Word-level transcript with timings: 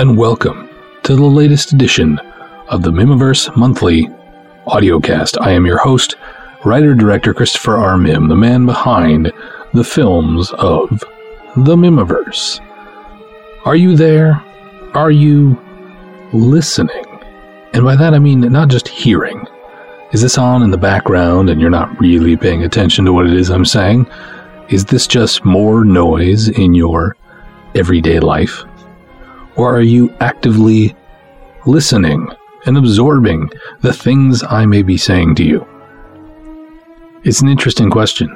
And 0.00 0.16
welcome 0.16 0.66
to 1.02 1.14
the 1.14 1.22
latest 1.22 1.74
edition 1.74 2.18
of 2.68 2.80
the 2.80 2.90
Mihmiverse 2.90 3.54
Monthly 3.54 4.08
Audiocast. 4.66 5.36
I 5.42 5.50
am 5.50 5.66
your 5.66 5.76
host, 5.76 6.16
writer 6.64 6.94
director 6.94 7.34
Christopher 7.34 7.76
R. 7.76 7.98
Mihm, 7.98 8.30
the 8.30 8.34
man 8.34 8.64
behind 8.64 9.30
the 9.74 9.84
films 9.84 10.52
of 10.52 10.88
the 11.54 11.76
Mihmiverse. 11.76 12.60
Are 13.66 13.76
you 13.76 13.94
there? 13.94 14.42
Are 14.94 15.10
you 15.10 15.60
listening? 16.32 17.04
And 17.74 17.84
by 17.84 17.94
that 17.94 18.14
I 18.14 18.20
mean 18.20 18.40
not 18.40 18.68
just 18.68 18.88
hearing. 18.88 19.46
Is 20.14 20.22
this 20.22 20.38
on 20.38 20.62
in 20.62 20.70
the 20.70 20.78
background 20.78 21.50
and 21.50 21.60
you're 21.60 21.68
not 21.68 22.00
really 22.00 22.38
paying 22.38 22.64
attention 22.64 23.04
to 23.04 23.12
what 23.12 23.26
it 23.26 23.34
is 23.34 23.50
I'm 23.50 23.66
saying? 23.66 24.06
Is 24.70 24.86
this 24.86 25.06
just 25.06 25.44
more 25.44 25.84
noise 25.84 26.48
in 26.48 26.72
your 26.72 27.18
everyday 27.74 28.18
life? 28.18 28.64
Or 29.60 29.76
are 29.76 29.82
you 29.82 30.10
actively 30.20 30.96
listening 31.66 32.30
and 32.64 32.78
absorbing 32.78 33.50
the 33.82 33.92
things 33.92 34.42
I 34.42 34.64
may 34.64 34.80
be 34.80 34.96
saying 34.96 35.34
to 35.34 35.44
you? 35.44 35.68
It's 37.24 37.42
an 37.42 37.48
interesting 37.50 37.90
question. 37.90 38.34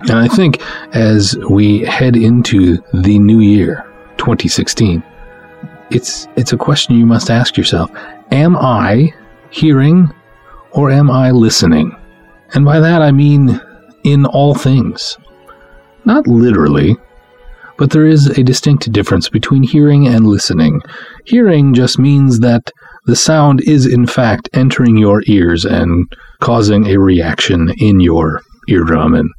And 0.00 0.18
I 0.18 0.28
think 0.28 0.60
as 0.94 1.34
we 1.48 1.80
head 1.80 2.14
into 2.14 2.76
the 2.92 3.18
new 3.18 3.40
year, 3.40 3.90
2016, 4.18 5.02
it's 5.90 6.28
it's 6.36 6.52
a 6.52 6.58
question 6.58 6.98
you 6.98 7.06
must 7.06 7.30
ask 7.30 7.56
yourself. 7.56 7.90
Am 8.30 8.54
I 8.54 9.14
hearing 9.48 10.12
or 10.72 10.90
am 10.90 11.10
I 11.10 11.30
listening? 11.30 11.96
And 12.52 12.66
by 12.66 12.80
that 12.80 13.00
I 13.00 13.12
mean 13.12 13.58
in 14.04 14.26
all 14.26 14.54
things. 14.54 15.16
Not 16.04 16.26
literally, 16.26 16.98
but 17.78 17.90
there 17.90 18.06
is 18.06 18.26
a 18.26 18.42
distinct 18.42 18.90
difference 18.92 19.28
between 19.28 19.62
hearing 19.62 20.06
and 20.06 20.26
listening. 20.26 20.82
Hearing 21.24 21.72
just 21.72 21.98
means 21.98 22.40
that 22.40 22.70
the 23.06 23.16
sound 23.16 23.62
is 23.62 23.86
in 23.86 24.06
fact 24.06 24.50
entering 24.52 24.96
your 24.96 25.22
ears 25.26 25.64
and 25.64 26.12
causing 26.40 26.88
a 26.88 26.98
reaction 26.98 27.72
in 27.78 28.00
your 28.00 28.42
eardrum 28.68 29.14
and 29.14 29.30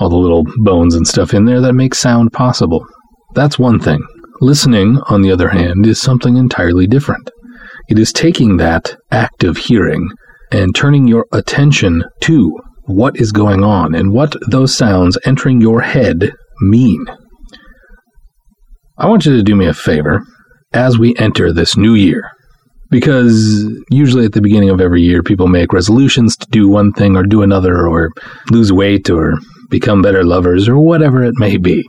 all 0.00 0.08
the 0.08 0.16
little 0.16 0.44
bones 0.56 0.94
and 0.94 1.06
stuff 1.06 1.32
in 1.32 1.44
there 1.44 1.60
that 1.60 1.74
make 1.74 1.94
sound 1.94 2.32
possible. 2.32 2.84
That's 3.34 3.58
one 3.58 3.78
thing. 3.78 4.02
Listening, 4.40 4.98
on 5.08 5.22
the 5.22 5.30
other 5.30 5.48
hand, 5.48 5.86
is 5.86 6.00
something 6.00 6.36
entirely 6.36 6.86
different. 6.86 7.30
It 7.88 7.98
is 7.98 8.12
taking 8.12 8.56
that 8.56 8.96
act 9.10 9.44
of 9.44 9.56
hearing 9.56 10.10
and 10.50 10.74
turning 10.74 11.06
your 11.06 11.26
attention 11.32 12.04
to 12.22 12.58
what 12.86 13.16
is 13.16 13.32
going 13.32 13.62
on 13.62 13.94
and 13.94 14.12
what 14.12 14.34
those 14.50 14.76
sounds 14.76 15.18
entering 15.24 15.60
your 15.60 15.80
head 15.80 16.32
mean. 16.60 17.06
I 18.96 19.08
want 19.08 19.26
you 19.26 19.36
to 19.36 19.42
do 19.42 19.56
me 19.56 19.66
a 19.66 19.74
favor 19.74 20.22
as 20.72 20.98
we 20.98 21.16
enter 21.16 21.52
this 21.52 21.76
new 21.76 21.94
year. 21.94 22.30
Because 22.90 23.66
usually 23.90 24.24
at 24.24 24.32
the 24.32 24.40
beginning 24.40 24.70
of 24.70 24.80
every 24.80 25.02
year, 25.02 25.22
people 25.22 25.48
make 25.48 25.72
resolutions 25.72 26.36
to 26.36 26.46
do 26.50 26.68
one 26.68 26.92
thing 26.92 27.16
or 27.16 27.24
do 27.24 27.42
another, 27.42 27.88
or 27.88 28.10
lose 28.50 28.72
weight, 28.72 29.10
or 29.10 29.34
become 29.68 30.02
better 30.02 30.22
lovers, 30.22 30.68
or 30.68 30.78
whatever 30.78 31.24
it 31.24 31.34
may 31.38 31.56
be. 31.56 31.82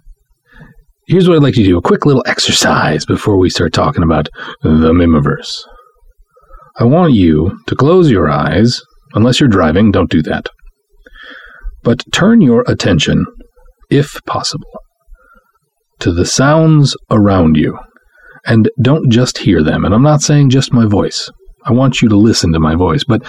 Here's 1.07 1.27
what 1.27 1.35
I'd 1.35 1.43
like 1.43 1.57
you 1.57 1.63
to 1.63 1.69
do 1.69 1.77
a 1.77 1.81
quick 1.83 2.07
little 2.07 2.23
exercise 2.25 3.05
before 3.05 3.37
we 3.37 3.51
start 3.51 3.73
talking 3.73 4.01
about 4.01 4.29
the 4.63 4.69
Mihmiverse. 4.69 5.63
I 6.79 6.85
want 6.85 7.13
you 7.13 7.55
to 7.67 7.75
close 7.75 8.09
your 8.09 8.27
eyes, 8.27 8.81
unless 9.13 9.39
you're 9.39 9.47
driving, 9.47 9.91
don't 9.91 10.09
do 10.09 10.23
that. 10.23 10.49
But 11.83 12.03
turn 12.11 12.41
your 12.41 12.63
attention, 12.67 13.27
if 13.91 14.19
possible, 14.25 14.79
to 15.99 16.11
the 16.11 16.25
sounds 16.25 16.95
around 17.11 17.57
you. 17.57 17.77
And 18.45 18.69
don't 18.81 19.11
just 19.11 19.39
hear 19.39 19.63
them. 19.63 19.85
And 19.85 19.93
I'm 19.93 20.03
not 20.03 20.21
saying 20.21 20.51
just 20.51 20.73
my 20.73 20.85
voice. 20.85 21.29
I 21.65 21.71
want 21.71 22.01
you 22.01 22.09
to 22.09 22.15
listen 22.15 22.53
to 22.53 22.59
my 22.59 22.75
voice, 22.75 23.03
but 23.03 23.23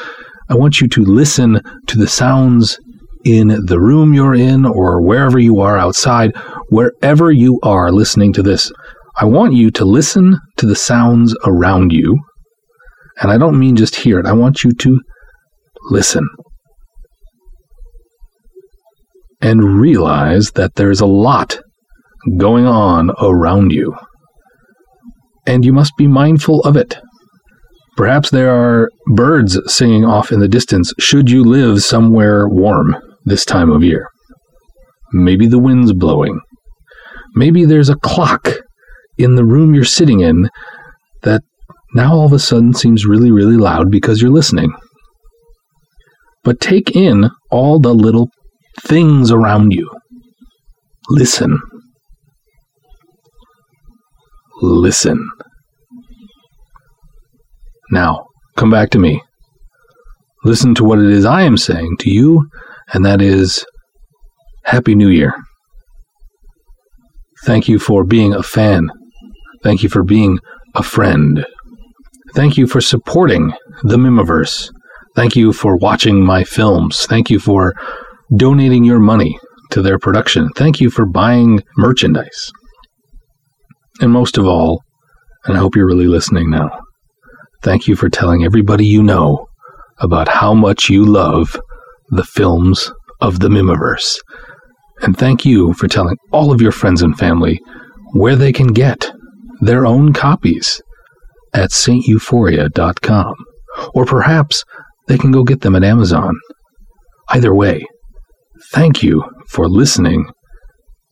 I 0.51 0.55
want 0.55 0.81
you 0.81 0.89
to 0.89 1.03
listen 1.03 1.61
to 1.87 1.99
the 1.99 2.07
sounds 2.07 2.79
in 3.25 3.49
the 3.67 3.81
room 3.81 4.15
you're 4.15 4.35
in 4.35 4.65
or 4.65 5.03
wherever 5.03 5.39
you 5.39 5.61
are 5.61 5.77
outside, 5.77 6.37
wherever 6.69 7.33
you 7.33 7.59
are 7.63 7.91
listening 7.91 8.33
to 8.35 8.43
this. 8.43 8.71
I 9.17 9.25
want 9.25 9.55
you 9.55 9.71
to 9.73 9.85
listen 9.85 10.39
to 10.59 10.67
the 10.67 10.77
sounds 10.77 11.35
around 11.45 11.93
you. 11.93 12.21
And 13.21 13.31
I 13.31 13.39
don't 13.39 13.59
mean 13.59 13.75
just 13.77 13.97
hear 13.97 14.21
it, 14.21 14.27
I 14.27 14.33
want 14.33 14.63
you 14.63 14.73
to 14.73 15.01
listen. 15.91 16.29
And 19.41 19.81
realize 19.81 20.53
that 20.53 20.75
there's 20.75 21.01
a 21.01 21.07
lot 21.07 21.59
going 22.37 22.67
on 22.67 23.11
around 23.21 23.73
you. 23.73 23.95
And 25.47 25.65
you 25.65 25.73
must 25.73 25.93
be 25.97 26.07
mindful 26.07 26.61
of 26.63 26.77
it. 26.77 26.99
Perhaps 27.97 28.31
there 28.31 28.51
are 28.51 28.91
birds 29.15 29.59
singing 29.73 30.05
off 30.05 30.33
in 30.33 30.41
the 30.41 30.49
distance 30.49 30.93
should 30.99 31.31
you 31.31 31.45
live 31.45 31.83
somewhere 31.83 32.47
warm 32.49 32.97
this 33.25 33.45
time 33.45 33.71
of 33.71 33.83
year. 33.83 34.09
Maybe 35.13 35.47
the 35.47 35.59
wind's 35.59 35.93
blowing. 35.93 36.41
Maybe 37.35 37.65
there's 37.65 37.89
a 37.89 37.97
clock 37.97 38.51
in 39.19 39.37
the 39.37 39.45
room 39.45 39.75
you're 39.75 39.85
sitting 39.85 40.21
in 40.21 40.51
that 41.23 41.43
now 41.95 42.13
all 42.13 42.27
of 42.27 42.33
a 42.33 42.39
sudden 42.39 42.75
seems 42.75 43.07
really, 43.07 43.31
really 43.31 43.57
loud 43.57 43.91
because 43.91 44.21
you're 44.21 44.31
listening. 44.31 44.73
But 46.43 46.61
take 46.61 46.95
in 46.95 47.31
all 47.51 47.81
the 47.81 47.95
little 47.95 48.29
things 48.83 49.31
around 49.31 49.73
you. 49.73 49.91
Listen 51.09 51.59
listen. 54.61 55.29
Now, 57.91 58.27
come 58.57 58.71
back 58.71 58.91
to 58.91 58.99
me. 58.99 59.23
Listen 60.45 60.75
to 60.77 60.85
what 60.85 60.99
it 60.99 61.11
is 61.11 61.25
I 61.25 61.43
am 61.43 61.57
saying 61.57 61.97
to 62.01 62.11
you, 62.11 62.49
and 62.93 63.05
that 63.05 63.21
is 63.21 63.65
Happy 64.65 64.95
New 64.95 65.09
Year. 65.09 65.35
Thank 67.45 67.69
you 67.69 67.79
for 67.79 68.05
being 68.05 68.35
a 68.35 68.43
fan. 68.43 68.89
Thank 69.63 69.83
you 69.83 69.89
for 69.89 70.03
being 70.03 70.39
a 70.75 70.83
friend. 70.83 71.47
Thank 72.35 72.57
you 72.57 72.67
for 72.67 72.81
supporting 72.81 73.53
the 73.83 73.97
Mihmiverse. 73.97 74.71
Thank 75.15 75.37
you 75.37 75.53
for 75.53 75.77
watching 75.77 76.25
my 76.25 76.45
films. 76.45 77.07
Thank 77.07 77.31
you 77.31 77.39
for 77.39 77.75
donating 78.37 78.85
your 78.85 78.99
money 78.99 79.39
to 79.71 79.83
their 79.83 79.99
production. 79.99 80.51
Thank 80.57 80.81
you 80.81 80.91
for 80.91 81.07
buying 81.07 81.63
merchandise. 81.77 82.53
And 84.01 84.13
most 84.13 84.39
of 84.39 84.47
all, 84.47 84.83
and 85.45 85.57
I 85.57 85.61
hope 85.61 85.77
you're 85.77 85.87
really 85.87 86.07
listening 86.07 86.51
now, 86.51 86.71
thank 87.63 87.87
you 87.87 87.97
for 87.97 88.09
telling 88.09 88.45
everybody 88.45 88.87
you 88.87 89.03
know 89.03 89.47
about 89.99 90.29
how 90.29 90.53
much 90.53 90.91
you 90.91 91.05
love 91.05 91.59
the 92.11 92.25
films 92.25 92.93
of 93.21 93.41
the 93.41 93.49
Mihmiverse. 93.49 94.19
And 95.03 95.17
thank 95.17 95.45
you 95.45 95.73
for 95.75 95.89
telling 95.89 96.17
all 96.33 96.53
of 96.53 96.61
your 96.61 96.73
friends 96.73 97.03
and 97.03 97.19
family 97.19 97.61
where 98.13 98.37
they 98.37 98.53
can 98.53 98.69
get 98.69 99.11
their 99.61 99.87
own 99.87 100.13
copies 100.13 100.81
at 101.55 101.71
sainteuphoria.com. 101.71 103.35
Or 103.95 104.05
perhaps 104.05 104.65
they 105.07 105.19
can 105.19 105.33
go 105.33 105.45
get 105.45 105.61
them 105.61 105.75
at 105.75 105.85
Amazon. 105.85 106.35
Either 107.29 107.55
way, 107.55 107.85
thank 108.73 109.03
you 109.03 109.25
for 109.49 109.69
listening 109.69 110.31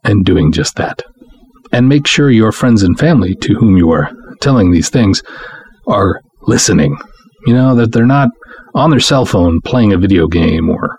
and 0.03 0.25
doing 0.25 0.53
just 0.53 0.77
that 0.77 1.03
and 1.75 1.89
make 1.89 2.07
sure 2.07 2.31
your 2.31 2.53
friends 2.53 2.85
and 2.85 2.97
family 2.97 3.35
to 3.35 3.55
whom 3.55 3.77
you 3.77 3.91
are 3.91 4.13
telling 4.41 4.71
these 4.71 4.91
things 4.91 5.25
are 5.89 6.21
listening. 6.43 6.97
You 7.47 7.53
know, 7.53 7.75
that 7.75 7.93
they're 7.93 8.07
not 8.07 8.29
on 8.77 8.91
their 8.91 9.01
cell 9.01 9.27
phone 9.27 9.61
playing 9.61 9.93
a 9.93 9.99
video 9.99 10.29
game 10.29 10.71
or, 10.71 10.99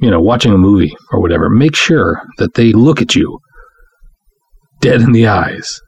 you 0.00 0.10
know, 0.10 0.20
watching 0.20 0.52
a 0.52 0.58
movie 0.58 0.96
or 1.10 1.20
whatever. 1.20 1.50
Make 1.50 1.74
sure 1.74 2.22
that 2.38 2.54
they 2.54 2.72
look 2.72 3.02
at 3.02 3.16
you 3.16 3.40
dead 4.80 5.00
in 5.00 5.10
the 5.10 5.26
eyes 5.26 5.80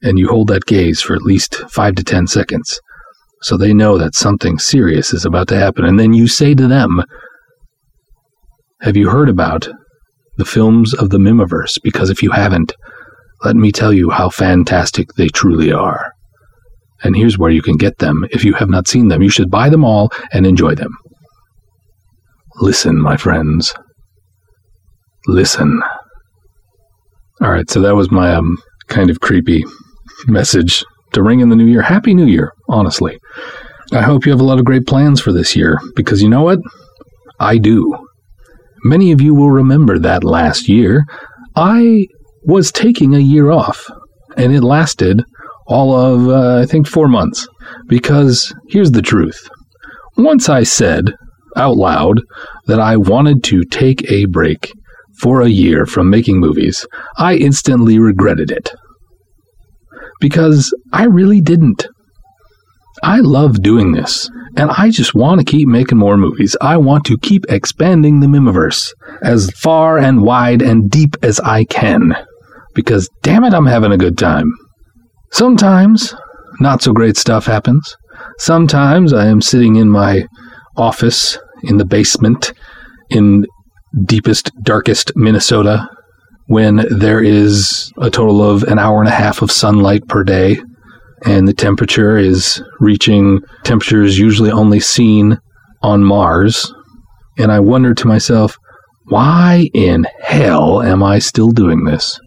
and 0.00 0.18
you 0.18 0.28
hold 0.28 0.48
that 0.48 0.64
gaze 0.64 1.02
for 1.02 1.14
at 1.14 1.22
least 1.22 1.56
five 1.68 1.94
to 1.96 2.02
ten 2.02 2.26
seconds 2.26 2.80
so 3.42 3.58
they 3.58 3.74
know 3.74 3.98
that 3.98 4.14
something 4.14 4.58
serious 4.58 5.12
is 5.12 5.26
about 5.26 5.48
to 5.48 5.58
happen. 5.58 5.84
And 5.84 6.00
then 6.00 6.14
you 6.14 6.26
say 6.26 6.54
to 6.54 6.66
them, 6.66 7.02
Have 8.80 8.96
you 8.96 9.10
heard 9.10 9.28
about 9.28 9.68
the 10.36 10.44
films 10.44 10.94
of 10.94 11.10
the 11.10 11.18
Mihmiverse, 11.18 11.78
because 11.82 12.10
if 12.10 12.22
you 12.22 12.30
haven't, 12.30 12.74
let 13.44 13.56
me 13.56 13.70
tell 13.70 13.92
you 13.92 14.10
how 14.10 14.30
fantastic 14.30 15.08
they 15.16 15.28
truly 15.28 15.72
are. 15.72 16.12
And 17.02 17.14
here's 17.14 17.38
where 17.38 17.50
you 17.50 17.62
can 17.62 17.76
get 17.76 17.98
them. 17.98 18.24
If 18.30 18.44
you 18.44 18.54
have 18.54 18.70
not 18.70 18.88
seen 18.88 19.08
them, 19.08 19.22
you 19.22 19.28
should 19.28 19.50
buy 19.50 19.68
them 19.68 19.84
all 19.84 20.10
and 20.32 20.46
enjoy 20.46 20.74
them. 20.74 20.96
Listen, 22.56 23.00
my 23.00 23.16
friends. 23.16 23.74
Listen. 25.26 25.82
All 27.42 27.50
right, 27.50 27.68
so 27.68 27.80
that 27.82 27.96
was 27.96 28.10
my 28.10 28.34
um, 28.34 28.56
kind 28.88 29.10
of 29.10 29.20
creepy 29.20 29.64
message 30.26 30.84
to 31.12 31.22
ring 31.22 31.40
in 31.40 31.48
the 31.48 31.56
new 31.56 31.66
year. 31.66 31.82
Happy 31.82 32.14
New 32.14 32.26
Year, 32.26 32.52
honestly. 32.68 33.18
I 33.92 34.02
hope 34.02 34.24
you 34.24 34.32
have 34.32 34.40
a 34.40 34.44
lot 34.44 34.58
of 34.58 34.64
great 34.64 34.86
plans 34.86 35.20
for 35.20 35.32
this 35.32 35.54
year 35.54 35.78
because 35.94 36.22
you 36.22 36.28
know 36.28 36.42
what? 36.42 36.58
I 37.40 37.58
do. 37.58 37.94
Many 38.84 39.12
of 39.12 39.20
you 39.20 39.34
will 39.34 39.50
remember 39.50 39.98
that 39.98 40.24
last 40.24 40.68
year, 40.68 41.04
I 41.56 42.06
was 42.44 42.70
taking 42.70 43.14
a 43.14 43.18
year 43.18 43.50
off 43.50 43.88
And 44.36 44.52
it 44.52 44.62
lasted 44.62 45.24
all 45.66 45.94
of, 45.94 46.28
uh, 46.28 46.60
I 46.62 46.66
think, 46.66 46.86
four 46.86 47.08
months. 47.08 47.48
Because 47.88 48.52
here's 48.68 48.90
the 48.90 49.02
truth. 49.02 49.48
Once 50.16 50.48
I 50.48 50.62
said 50.64 51.14
out 51.56 51.76
loud 51.76 52.20
that 52.66 52.80
I 52.80 52.96
wanted 52.96 53.44
to 53.44 53.62
take 53.64 54.10
a 54.10 54.24
break 54.26 54.72
for 55.20 55.40
a 55.40 55.48
year 55.48 55.86
from 55.86 56.10
making 56.10 56.40
movies, 56.40 56.86
I 57.16 57.36
instantly 57.36 57.98
regretted 57.98 58.50
it. 58.50 58.72
Because 60.20 60.74
I 60.92 61.04
really 61.04 61.40
didn't. 61.40 61.86
I 63.02 63.20
love 63.20 63.62
doing 63.62 63.92
this, 63.92 64.28
and 64.56 64.70
I 64.70 64.90
just 64.90 65.14
want 65.14 65.40
to 65.40 65.44
keep 65.44 65.68
making 65.68 65.98
more 65.98 66.16
movies. 66.16 66.56
I 66.60 66.76
want 66.76 67.04
to 67.06 67.18
keep 67.18 67.44
expanding 67.48 68.20
the 68.20 68.26
Mihmiverse 68.26 68.92
as 69.22 69.50
far 69.52 69.98
and 69.98 70.22
wide 70.22 70.62
and 70.62 70.90
deep 70.90 71.16
as 71.22 71.40
I 71.40 71.64
can. 71.64 72.14
Because 72.74 73.08
damn 73.22 73.44
it, 73.44 73.54
I'm 73.54 73.66
having 73.66 73.92
a 73.92 73.98
good 73.98 74.16
time. 74.16 74.52
Sometimes, 75.32 76.14
not 76.60 76.82
so 76.82 76.92
great 76.92 77.16
stuff 77.16 77.46
happens. 77.46 77.96
Sometimes 78.38 79.12
I 79.12 79.26
am 79.26 79.40
sitting 79.40 79.76
in 79.76 79.88
my 79.88 80.24
office 80.76 81.38
in 81.64 81.78
the 81.78 81.84
basement 81.84 82.52
in 83.10 83.46
deepest, 84.04 84.50
darkest 84.62 85.12
Minnesota 85.16 85.88
when 86.46 86.84
there 86.90 87.22
is 87.22 87.92
a 87.98 88.10
total 88.10 88.42
of 88.42 88.64
an 88.64 88.78
hour 88.78 89.00
and 89.00 89.08
a 89.08 89.12
half 89.12 89.42
of 89.42 89.50
sunlight 89.50 90.06
per 90.08 90.22
day 90.22 90.60
and 91.24 91.48
the 91.48 91.54
temperature 91.54 92.16
is 92.16 92.62
reaching 92.80 93.40
temperatures 93.64 94.18
usually 94.18 94.50
only 94.50 94.80
seen 94.80 95.38
on 95.82 96.04
Mars. 96.04 96.72
And 97.38 97.50
I 97.50 97.60
wonder 97.60 97.94
to 97.94 98.08
myself, 98.08 98.56
why 99.06 99.68
in 99.74 100.06
hell 100.22 100.82
am 100.82 101.02
I 101.02 101.18
still 101.18 101.50
doing 101.50 101.84
this? 101.84 102.18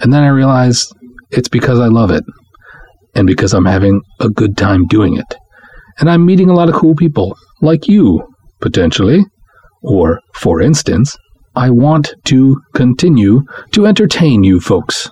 And 0.00 0.12
then 0.12 0.22
I 0.22 0.28
realize 0.28 0.86
it's 1.30 1.48
because 1.48 1.80
I 1.80 1.86
love 1.86 2.10
it 2.10 2.24
and 3.14 3.26
because 3.26 3.54
I'm 3.54 3.64
having 3.64 4.02
a 4.20 4.28
good 4.28 4.56
time 4.56 4.86
doing 4.86 5.16
it. 5.16 5.34
And 5.98 6.10
I'm 6.10 6.26
meeting 6.26 6.50
a 6.50 6.54
lot 6.54 6.68
of 6.68 6.74
cool 6.74 6.94
people, 6.94 7.36
like 7.62 7.88
you, 7.88 8.22
potentially. 8.60 9.24
Or, 9.82 10.20
for 10.34 10.60
instance, 10.60 11.16
I 11.54 11.70
want 11.70 12.12
to 12.24 12.60
continue 12.74 13.42
to 13.72 13.86
entertain 13.86 14.44
you 14.44 14.60
folks. 14.60 15.10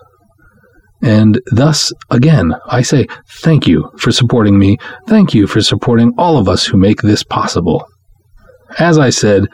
And 1.04 1.38
thus, 1.52 1.92
again, 2.10 2.54
I 2.66 2.80
say 2.80 3.06
thank 3.28 3.66
you 3.66 3.90
for 3.98 4.10
supporting 4.10 4.58
me. 4.58 4.78
Thank 5.06 5.34
you 5.34 5.46
for 5.46 5.60
supporting 5.60 6.14
all 6.16 6.38
of 6.38 6.48
us 6.48 6.64
who 6.64 6.78
make 6.78 7.02
this 7.02 7.22
possible. 7.22 7.86
As 8.78 8.98
I 8.98 9.10
said, 9.10 9.46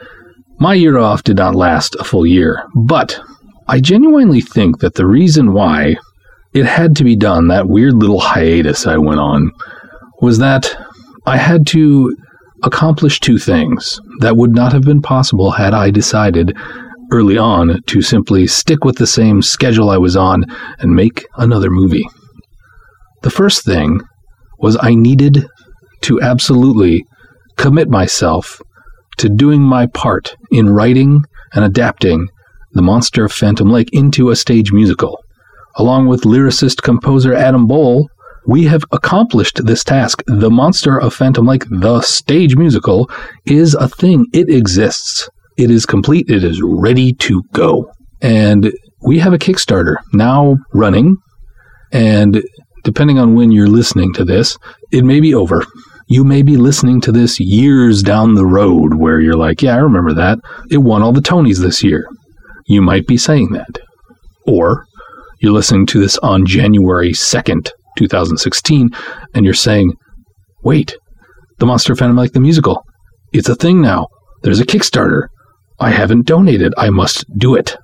my 0.59 0.75
year 0.75 0.97
off 0.97 1.23
did 1.23 1.37
not 1.37 1.55
last 1.55 1.95
a 1.99 2.05
full 2.05 2.25
year, 2.25 2.63
but 2.73 3.19
I 3.67 3.81
genuinely 3.81 4.39
think 4.39 4.79
that 4.79 4.95
the 4.95 5.05
reason 5.05 5.51
why 5.51 5.97
it 6.53 6.65
had 6.65 6.95
to 6.95 7.03
be 7.03 7.17
done, 7.17 7.49
that 7.49 7.67
weird 7.67 7.95
little 7.95 8.21
hiatus 8.21 8.87
I 8.87 8.97
went 8.97 9.19
on, 9.19 9.51
was 10.21 10.37
that 10.37 10.73
I 11.25 11.35
had 11.35 11.67
to 11.67 12.15
accomplish 12.63 13.19
two 13.19 13.37
things 13.37 13.99
that 14.19 14.37
would 14.37 14.55
not 14.55 14.71
have 14.71 14.83
been 14.83 15.01
possible 15.01 15.51
had 15.51 15.73
I 15.73 15.91
decided 15.91 16.55
early 17.11 17.37
on 17.37 17.81
to 17.83 18.01
simply 18.01 18.47
stick 18.47 18.83
with 18.83 18.97
the 18.97 19.07
same 19.07 19.41
schedule 19.41 19.89
I 19.89 19.97
was 19.97 20.15
on 20.15 20.45
and 20.79 20.95
make 20.95 21.25
another 21.35 21.69
movie. 21.69 22.07
The 23.21 23.29
first 23.29 23.63
thing 23.63 24.01
was 24.59 24.77
I 24.81 24.95
needed 24.95 25.45
to 26.01 26.21
absolutely 26.21 27.05
commit 27.57 27.89
myself 27.89 28.61
to 29.17 29.29
doing 29.29 29.61
my 29.61 29.85
part 29.87 30.35
in 30.51 30.69
writing 30.69 31.23
and 31.53 31.65
adapting 31.65 32.27
The 32.71 32.81
Monster 32.81 33.25
of 33.25 33.33
Phantom 33.33 33.69
Lake 33.69 33.89
into 33.91 34.29
a 34.29 34.35
stage 34.35 34.71
musical. 34.71 35.19
Along 35.75 36.07
with 36.07 36.23
lyricist 36.23 36.81
composer 36.81 37.33
Adam 37.33 37.67
Bowl, 37.67 38.09
we 38.47 38.63
have 38.65 38.83
accomplished 38.91 39.65
this 39.65 39.83
task. 39.83 40.23
The 40.25 40.49
Monster 40.49 40.99
of 40.99 41.13
Phantom 41.13 41.45
Lake, 41.45 41.65
the 41.69 42.01
stage 42.01 42.55
musical, 42.55 43.09
is 43.45 43.75
a 43.75 43.87
thing. 43.87 44.25
It 44.33 44.49
exists. 44.49 45.29
It 45.61 45.69
is 45.69 45.85
complete. 45.85 46.27
It 46.27 46.43
is 46.43 46.59
ready 46.63 47.13
to 47.13 47.43
go. 47.53 47.91
And 48.19 48.73
we 49.03 49.19
have 49.19 49.31
a 49.31 49.37
Kickstarter 49.37 49.97
now 50.11 50.57
running. 50.73 51.17
And 51.91 52.41
depending 52.83 53.19
on 53.19 53.35
when 53.35 53.51
you're 53.51 53.67
listening 53.67 54.11
to 54.13 54.25
this, 54.25 54.57
it 54.91 55.03
may 55.03 55.19
be 55.19 55.35
over. 55.35 55.63
You 56.07 56.23
may 56.23 56.41
be 56.41 56.57
listening 56.57 56.99
to 57.01 57.11
this 57.11 57.39
years 57.39 58.01
down 58.01 58.33
the 58.33 58.45
road 58.45 58.95
where 58.95 59.19
you're 59.19 59.37
like, 59.37 59.61
yeah, 59.61 59.75
I 59.75 59.77
remember 59.77 60.15
that. 60.15 60.39
It 60.71 60.79
won 60.79 61.03
all 61.03 61.13
the 61.13 61.21
Tonys 61.21 61.59
this 61.59 61.83
year. 61.83 62.09
You 62.65 62.81
might 62.81 63.05
be 63.05 63.17
saying 63.17 63.49
that. 63.51 63.77
Or 64.47 64.85
you're 65.41 65.53
listening 65.53 65.85
to 65.87 65.99
this 65.99 66.17
on 66.23 66.47
January 66.47 67.11
2nd, 67.11 67.69
2016, 67.99 68.89
and 69.35 69.45
you're 69.45 69.53
saying, 69.53 69.93
wait, 70.63 70.97
the 71.59 71.67
Monster 71.67 71.95
Phantom 71.95 72.17
Lake 72.17 72.33
the 72.33 72.39
musical, 72.39 72.83
it's 73.31 73.47
a 73.47 73.55
thing 73.55 73.79
now. 73.79 74.07
There's 74.41 74.59
a 74.59 74.65
Kickstarter. 74.65 75.27
I 75.81 75.89
haven't 75.89 76.27
donated. 76.27 76.75
I 76.77 76.91
must 76.91 77.25
do 77.39 77.55
it. 77.55 77.75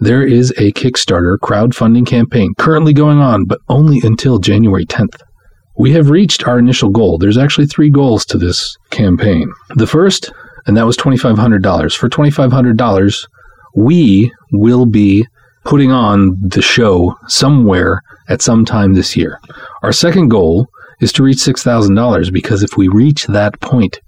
There 0.00 0.22
is 0.22 0.50
a 0.58 0.72
Kickstarter 0.72 1.38
crowdfunding 1.38 2.06
campaign 2.06 2.52
currently 2.58 2.92
going 2.92 3.18
on, 3.18 3.46
but 3.46 3.60
only 3.70 3.98
until 4.04 4.38
January 4.38 4.84
10th. 4.84 5.22
We 5.78 5.92
have 5.92 6.10
reached 6.10 6.46
our 6.46 6.58
initial 6.58 6.90
goal. 6.90 7.16
There's 7.16 7.38
actually 7.38 7.66
three 7.66 7.88
goals 7.88 8.26
to 8.26 8.36
this 8.36 8.76
campaign. 8.90 9.50
The 9.76 9.86
first, 9.86 10.30
and 10.66 10.76
that 10.76 10.84
was 10.84 10.98
$2,500. 10.98 11.96
For 11.96 12.10
$2,500, 12.10 13.28
we 13.74 14.30
will 14.52 14.84
be 14.84 15.26
putting 15.64 15.92
on 15.92 16.36
the 16.42 16.60
show 16.60 17.16
somewhere 17.26 18.02
at 18.28 18.42
some 18.42 18.66
time 18.66 18.92
this 18.92 19.16
year. 19.16 19.40
Our 19.82 19.92
second 19.92 20.28
goal 20.28 20.68
is 21.00 21.10
to 21.14 21.22
reach 21.22 21.38
$6,000 21.38 22.32
because 22.32 22.62
if 22.62 22.76
we 22.76 22.88
reach 22.88 23.26
that 23.28 23.58
point, 23.60 23.98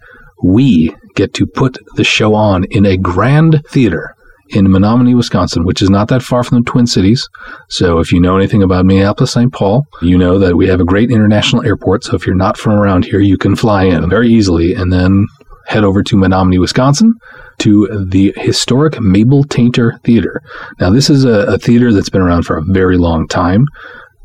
we 0.43 0.95
get 1.15 1.35
to 1.35 1.47
put 1.47 1.79
the 1.97 2.05
show 2.05 2.35
on 2.35 2.65
in 2.71 2.87
a 2.87 2.97
grand 2.97 3.63
theater 3.69 4.15
in 4.51 4.67
Menomonie, 4.67 5.17
Wisconsin, 5.17 5.65
which 5.65 5.81
is 5.81 5.89
not 5.89 6.09
that 6.09 6.23
far 6.23 6.45
from 6.45 6.59
the 6.63 6.71
Twin 6.71 6.87
Cities. 6.87 7.29
So 7.69 7.99
if 7.99 8.13
you 8.13 8.21
know 8.21 8.37
anything 8.37 8.63
about 8.63 8.85
Minneapolis, 8.85 9.33
St. 9.33 9.53
Paul, 9.53 9.87
you 10.03 10.19
know 10.19 10.39
that 10.39 10.57
we 10.57 10.67
have 10.69 10.81
a 10.81 10.85
great 10.85 11.11
international 11.11 11.65
airport. 11.65 12.05
So 12.05 12.15
if 12.15 12.27
you're 12.27 12.37
not 12.37 12.59
from 12.59 12.75
around 12.75 13.05
here, 13.07 13.21
you 13.21 13.39
can 13.39 13.57
fly 13.57 13.85
in 13.85 14.09
very 14.11 14.29
easily 14.29 14.75
and 14.75 14.93
then 14.93 15.27
head 15.67 15.85
over 15.85 16.03
to 16.03 16.17
Menomonie, 16.17 16.61
Wisconsin 16.61 17.15
to 17.59 18.07
the 18.11 18.35
historic 18.37 19.01
Mabel 19.01 19.45
Tainter 19.45 20.03
Theater. 20.03 20.43
Now, 20.81 20.91
this 20.91 21.09
is 21.09 21.25
a, 21.25 21.55
a 21.55 21.59
theater 21.59 21.93
that's 21.93 22.11
been 22.11 22.21
around 22.21 22.43
for 22.43 22.57
a 22.57 22.65
very 22.65 22.99
long 22.99 23.29
time, 23.29 23.65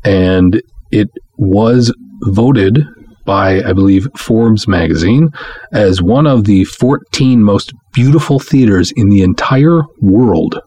and 0.04 0.60
it 0.90 1.08
was 1.36 1.94
voted 2.22 2.84
by, 3.28 3.62
I 3.62 3.74
believe, 3.74 4.08
Forbes 4.16 4.66
magazine 4.66 5.28
as 5.72 6.00
one 6.00 6.26
of 6.26 6.44
the 6.44 6.64
14 6.64 7.44
most 7.44 7.74
beautiful 7.92 8.38
theaters 8.40 8.90
in 8.96 9.10
the 9.10 9.22
entire 9.22 9.82
world. 10.00 10.58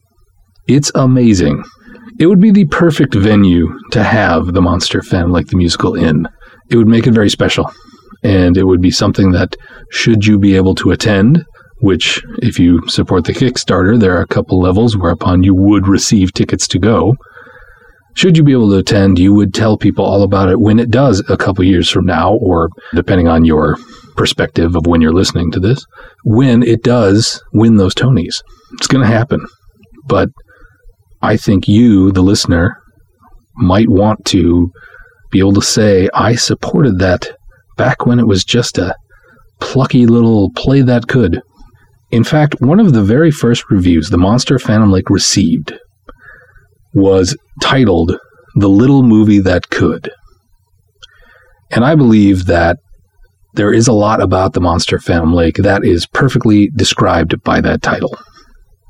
It's 0.67 0.91
amazing. 0.93 1.63
It 2.19 2.27
would 2.27 2.39
be 2.39 2.51
the 2.51 2.67
perfect 2.67 3.15
venue 3.15 3.67
to 3.93 4.03
have 4.03 4.53
the 4.53 4.61
Monster 4.61 5.01
Phantom 5.01 5.31
like 5.31 5.47
the 5.47 5.57
musical 5.57 5.95
in. 5.95 6.27
It 6.69 6.75
would 6.77 6.87
make 6.87 7.07
it 7.07 7.15
very 7.15 7.31
special. 7.31 7.71
And 8.23 8.55
it 8.55 8.65
would 8.65 8.81
be 8.81 8.91
something 8.91 9.31
that, 9.31 9.55
should 9.89 10.27
you 10.27 10.37
be 10.37 10.55
able 10.55 10.75
to 10.75 10.91
attend, 10.91 11.43
which, 11.79 12.21
if 12.43 12.59
you 12.59 12.87
support 12.87 13.25
the 13.25 13.33
Kickstarter, 13.33 13.99
there 13.99 14.15
are 14.15 14.21
a 14.21 14.27
couple 14.27 14.59
levels 14.59 14.95
whereupon 14.95 15.41
you 15.41 15.55
would 15.55 15.87
receive 15.87 16.31
tickets 16.31 16.67
to 16.67 16.77
go. 16.77 17.15
Should 18.13 18.37
you 18.37 18.43
be 18.43 18.51
able 18.51 18.69
to 18.71 18.77
attend, 18.77 19.19
you 19.19 19.33
would 19.33 19.53
tell 19.53 19.77
people 19.77 20.05
all 20.05 20.23
about 20.23 20.49
it 20.49 20.59
when 20.59 20.79
it 20.79 20.91
does 20.91 21.23
a 21.29 21.37
couple 21.37 21.63
years 21.63 21.89
from 21.89 22.05
now, 22.05 22.33
or 22.33 22.69
depending 22.93 23.27
on 23.27 23.45
your 23.45 23.77
perspective 24.15 24.75
of 24.75 24.85
when 24.85 25.01
you're 25.01 25.13
listening 25.13 25.51
to 25.51 25.59
this, 25.59 25.85
when 26.23 26.61
it 26.61 26.83
does 26.83 27.41
win 27.53 27.77
those 27.77 27.95
Tonys. 27.95 28.41
It's 28.73 28.87
going 28.87 29.03
to 29.03 29.11
happen. 29.11 29.45
But 30.05 30.29
I 31.21 31.37
think 31.37 31.67
you, 31.67 32.11
the 32.11 32.21
listener, 32.21 32.77
might 33.55 33.89
want 33.89 34.25
to 34.25 34.71
be 35.31 35.39
able 35.39 35.53
to 35.53 35.61
say, 35.61 36.09
I 36.13 36.35
supported 36.35 36.99
that 36.99 37.31
back 37.77 38.05
when 38.05 38.19
it 38.19 38.27
was 38.27 38.43
just 38.43 38.77
a 38.77 38.95
plucky 39.59 40.05
little 40.05 40.51
play 40.51 40.81
that 40.81 41.07
could. 41.07 41.41
In 42.11 42.23
fact, 42.25 42.55
one 42.59 42.79
of 42.79 42.91
the 42.91 43.03
very 43.03 43.31
first 43.31 43.63
reviews 43.69 44.09
the 44.09 44.17
Monster 44.17 44.59
Phantom 44.59 44.91
Lake 44.91 45.09
received 45.09 45.73
was 46.93 47.37
titled 47.61 48.17
The 48.55 48.69
Little 48.69 49.03
Movie 49.03 49.39
That 49.39 49.69
Could. 49.69 50.11
And 51.71 51.85
I 51.85 51.95
believe 51.95 52.45
that 52.45 52.77
there 53.53 53.73
is 53.73 53.87
a 53.87 53.93
lot 53.93 54.21
about 54.21 54.53
the 54.53 54.61
Monster 54.61 54.99
Phantom 54.99 55.33
Lake 55.33 55.57
that 55.57 55.83
is 55.83 56.07
perfectly 56.07 56.69
described 56.75 57.41
by 57.43 57.61
that 57.61 57.81
title. 57.81 58.17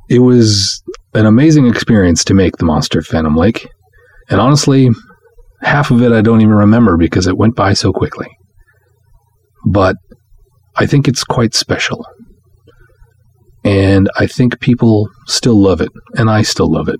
It 0.09 0.19
was 0.19 0.83
an 1.13 1.25
amazing 1.25 1.67
experience 1.67 2.23
to 2.25 2.33
make 2.33 2.57
the 2.57 2.65
Monster 2.65 3.01
Phantom 3.01 3.35
Lake, 3.35 3.67
and 4.29 4.39
honestly, 4.39 4.89
half 5.61 5.91
of 5.91 6.01
it 6.01 6.11
I 6.11 6.21
don't 6.21 6.41
even 6.41 6.53
remember 6.53 6.97
because 6.97 7.27
it 7.27 7.37
went 7.37 7.55
by 7.55 7.73
so 7.73 7.91
quickly. 7.91 8.27
But 9.65 9.95
I 10.75 10.85
think 10.85 11.07
it's 11.07 11.23
quite 11.23 11.53
special. 11.53 12.05
And 13.63 14.09
I 14.17 14.25
think 14.25 14.59
people 14.59 15.09
still 15.27 15.59
love 15.59 15.81
it, 15.81 15.91
and 16.15 16.29
I 16.29 16.41
still 16.41 16.71
love 16.71 16.87
it. 16.87 16.99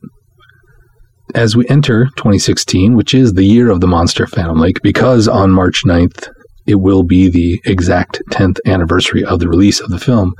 As 1.35 1.55
we 1.55 1.67
enter 1.67 2.05
2016, 2.17 2.95
which 2.95 3.13
is 3.13 3.33
the 3.33 3.45
year 3.45 3.69
of 3.69 3.81
the 3.81 3.87
Monster 3.87 4.27
Phantom 4.27 4.59
Lake, 4.59 4.81
because 4.81 5.27
on 5.27 5.51
March 5.51 5.83
9th, 5.85 6.29
it 6.67 6.75
will 6.75 7.03
be 7.03 7.29
the 7.29 7.59
exact 7.65 8.21
10th 8.31 8.59
anniversary 8.65 9.23
of 9.23 9.39
the 9.39 9.49
release 9.49 9.79
of 9.79 9.89
the 9.89 9.99
film, 9.99 10.33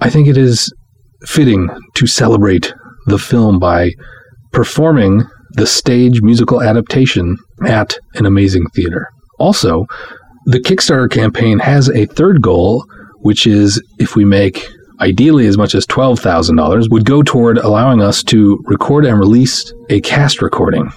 I 0.00 0.10
think 0.10 0.28
it 0.28 0.36
is 0.36 0.72
fitting 1.26 1.68
to 1.94 2.06
celebrate 2.06 2.74
the 3.06 3.18
film 3.18 3.58
by 3.58 3.90
performing 4.52 5.24
the 5.52 5.66
stage 5.66 6.20
musical 6.20 6.62
adaptation 6.62 7.36
at 7.66 7.96
an 8.14 8.26
amazing 8.26 8.66
theater. 8.74 9.08
Also, 9.38 9.86
the 10.46 10.60
Kickstarter 10.60 11.10
campaign 11.10 11.58
has 11.58 11.88
a 11.88 12.06
third 12.06 12.42
goal, 12.42 12.84
which 13.20 13.46
is 13.46 13.82
if 13.98 14.14
we 14.14 14.24
make 14.24 14.68
ideally 15.00 15.46
as 15.46 15.58
much 15.58 15.74
as 15.74 15.86
$12,000, 15.86 16.90
would 16.90 17.04
go 17.04 17.22
toward 17.22 17.58
allowing 17.58 18.02
us 18.02 18.22
to 18.24 18.58
record 18.64 19.04
and 19.04 19.18
release 19.18 19.72
a 19.90 20.00
cast 20.00 20.42
recording. 20.42 20.90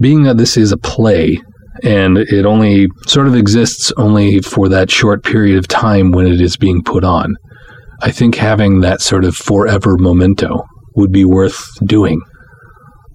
Being 0.00 0.24
that 0.24 0.38
this 0.38 0.56
is 0.56 0.72
a 0.72 0.76
play 0.76 1.40
and 1.82 2.18
it 2.18 2.46
only 2.46 2.88
sort 3.06 3.26
of 3.26 3.34
exists 3.34 3.92
only 3.96 4.40
for 4.40 4.68
that 4.68 4.90
short 4.90 5.24
period 5.24 5.58
of 5.58 5.68
time 5.68 6.12
when 6.12 6.26
it 6.26 6.40
is 6.40 6.56
being 6.56 6.82
put 6.82 7.04
on, 7.04 7.34
I 8.02 8.10
think 8.10 8.36
having 8.36 8.80
that 8.80 9.00
sort 9.00 9.24
of 9.24 9.36
forever 9.36 9.96
memento 9.98 10.64
would 10.96 11.10
be 11.10 11.24
worth 11.24 11.66
doing. 11.84 12.20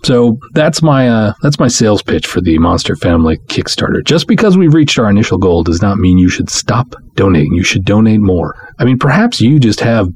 So 0.03 0.37
that's 0.53 0.81
my 0.81 1.09
uh, 1.09 1.33
that's 1.41 1.59
my 1.59 1.67
sales 1.67 2.01
pitch 2.01 2.25
for 2.25 2.39
the 2.39 2.57
Monster 2.57 2.95
Family 2.95 3.37
Kickstarter. 3.49 4.03
Just 4.05 4.27
because 4.27 4.57
we've 4.57 4.73
reached 4.73 4.97
our 4.97 5.09
initial 5.09 5.37
goal 5.37 5.63
does 5.63 5.81
not 5.81 5.97
mean 5.97 6.17
you 6.17 6.29
should 6.29 6.49
stop 6.49 6.95
donating. 7.15 7.53
You 7.53 7.63
should 7.63 7.83
donate 7.83 8.21
more. 8.21 8.55
I 8.79 8.85
mean, 8.85 8.97
perhaps 8.97 9.41
you 9.41 9.59
just 9.59 9.81
have 9.81 10.07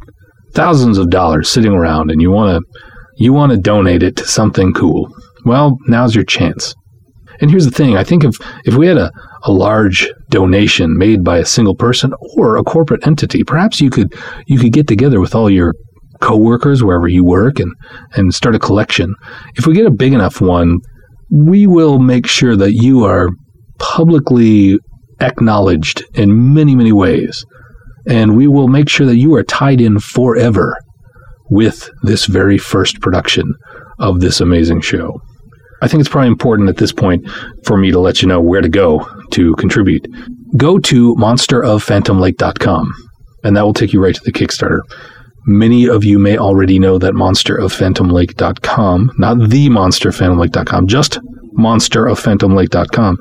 thousands 0.54 0.98
of 0.98 1.10
dollars 1.10 1.50
sitting 1.50 1.74
around 1.74 2.12
and 2.12 2.22
you 2.22 2.32
want 2.32 2.64
to 2.64 2.80
you 3.16 3.34
want 3.34 3.52
to 3.52 3.58
donate 3.58 4.04
it 4.04 4.16
to 4.18 4.26
something 4.26 4.74
cool. 4.74 5.08
Well, 5.46 5.78
now's 5.88 6.16
your 6.16 6.24
chance. 6.24 6.74
And 7.42 7.50
here's 7.50 7.66
the 7.66 7.72
thing, 7.72 7.98
I 7.98 8.04
think 8.04 8.24
if 8.24 8.36
if 8.66 8.76
we 8.76 8.88
had 8.88 8.98
a, 8.98 9.12
a 9.44 9.52
large 9.52 10.12
donation 10.30 10.98
made 10.98 11.24
by 11.24 11.40
a 11.40 11.46
single 11.46 11.76
person 11.76 12.14
or 12.38 12.58
a 12.58 12.64
corporate 12.64 13.06
entity, 13.06 13.44
perhaps 13.44 13.82
you 13.82 13.90
could 13.90 14.14
you 14.48 14.60
could 14.60 14.72
get 14.72 14.88
together 14.88 15.20
with 15.20 15.36
all 15.36 15.50
your 15.50 15.74
coworkers 16.22 16.84
wherever 16.84 17.08
you 17.08 17.24
work 17.24 17.60
and 17.60 17.74
and 18.16 18.34
start 18.34 18.56
a 18.56 18.60
collection. 18.60 19.14
If 19.56 19.68
we 19.68 19.74
get 19.74 19.86
a 19.86 19.92
big 19.92 20.14
enough 20.14 20.40
one, 20.42 20.80
we 21.30 21.68
will 21.68 22.00
make 22.00 22.28
sure 22.28 22.56
that 22.56 22.74
you 22.74 23.04
are 23.04 23.30
publicly 23.80 24.78
acknowledged 25.20 26.04
in 26.14 26.54
many 26.54 26.76
many 26.76 26.92
ways 26.92 27.44
and 28.08 28.36
we 28.36 28.48
will 28.48 28.68
make 28.68 28.90
sure 28.90 29.06
that 29.06 29.18
you 29.18 29.34
are 29.36 29.44
tied 29.44 29.82
in 29.82 30.00
forever 30.00 30.76
with 31.50 31.90
this 32.04 32.26
very 32.26 32.58
first 32.58 33.00
production 33.02 33.54
of 34.00 34.20
this 34.20 34.42
amazing 34.42 34.82
show. 34.82 35.22
I 35.82 35.88
think 35.88 36.02
it's 36.02 36.10
probably 36.10 36.30
important 36.30 36.70
at 36.70 36.78
this 36.78 36.94
point 36.94 37.30
for 37.66 37.78
me 37.78 37.92
to 37.92 38.00
let 38.00 38.22
you 38.22 38.28
know 38.28 38.40
where 38.40 38.62
to 38.62 38.70
go 38.70 39.06
to 39.32 39.54
contribute. 39.56 40.08
Go 40.56 40.80
to 40.80 41.16
monsterofphantomlake.com, 41.16 42.94
and 43.44 43.58
that 43.58 43.64
will 43.64 43.74
take 43.74 43.92
you 43.92 44.02
right 44.02 44.16
to 44.16 44.22
the 44.24 44.32
Kickstarter. 44.32 44.80
Many 45.46 45.90
of 45.90 46.06
you 46.06 46.20
may 46.20 46.38
already 46.38 46.80
know 46.80 46.98
that 47.00 47.16
monsterofphantomlake.com, 47.16 49.12
not 49.18 49.50
the 49.50 49.68
monsterphantomlake.com, 49.68 50.88
just 50.88 51.20
monsterofphantomlake.com, 51.58 53.18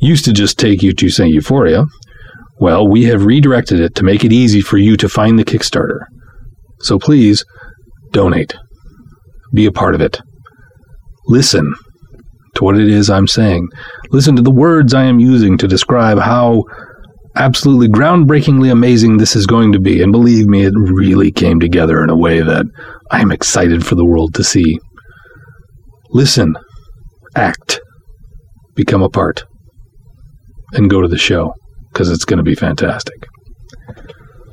used 0.00 0.24
to 0.24 0.32
just 0.32 0.58
take 0.58 0.82
you 0.82 0.94
to 0.94 1.10
St. 1.10 1.34
Euphoria, 1.34 1.84
well, 2.58 2.88
we 2.88 3.04
have 3.04 3.24
redirected 3.24 3.80
it 3.80 3.94
to 3.96 4.04
make 4.04 4.24
it 4.24 4.32
easy 4.32 4.60
for 4.60 4.78
you 4.78 4.96
to 4.96 5.08
find 5.08 5.38
the 5.38 5.44
Kickstarter. 5.44 6.00
So 6.80 6.98
please 6.98 7.44
donate. 8.12 8.54
Be 9.54 9.66
a 9.66 9.72
part 9.72 9.94
of 9.94 10.00
it. 10.00 10.20
Listen 11.26 11.74
to 12.54 12.64
what 12.64 12.78
it 12.78 12.88
is 12.88 13.10
I'm 13.10 13.26
saying. 13.26 13.68
Listen 14.10 14.36
to 14.36 14.42
the 14.42 14.50
words 14.50 14.94
I 14.94 15.04
am 15.04 15.20
using 15.20 15.58
to 15.58 15.68
describe 15.68 16.18
how 16.18 16.64
absolutely 17.34 17.88
groundbreakingly 17.88 18.72
amazing 18.72 19.18
this 19.18 19.36
is 19.36 19.46
going 19.46 19.72
to 19.72 19.80
be. 19.80 20.02
And 20.02 20.10
believe 20.10 20.46
me, 20.46 20.64
it 20.64 20.72
really 20.74 21.30
came 21.30 21.60
together 21.60 22.02
in 22.02 22.08
a 22.08 22.16
way 22.16 22.40
that 22.40 22.64
I 23.10 23.20
am 23.20 23.30
excited 23.30 23.84
for 23.84 23.94
the 23.94 24.04
world 24.04 24.34
to 24.34 24.44
see. 24.44 24.78
Listen, 26.10 26.56
act, 27.34 27.80
become 28.74 29.02
a 29.02 29.10
part, 29.10 29.44
and 30.72 30.88
go 30.88 31.02
to 31.02 31.08
the 31.08 31.18
show 31.18 31.52
because 31.96 32.10
it's 32.10 32.26
going 32.26 32.36
to 32.36 32.42
be 32.42 32.54
fantastic. 32.54 33.26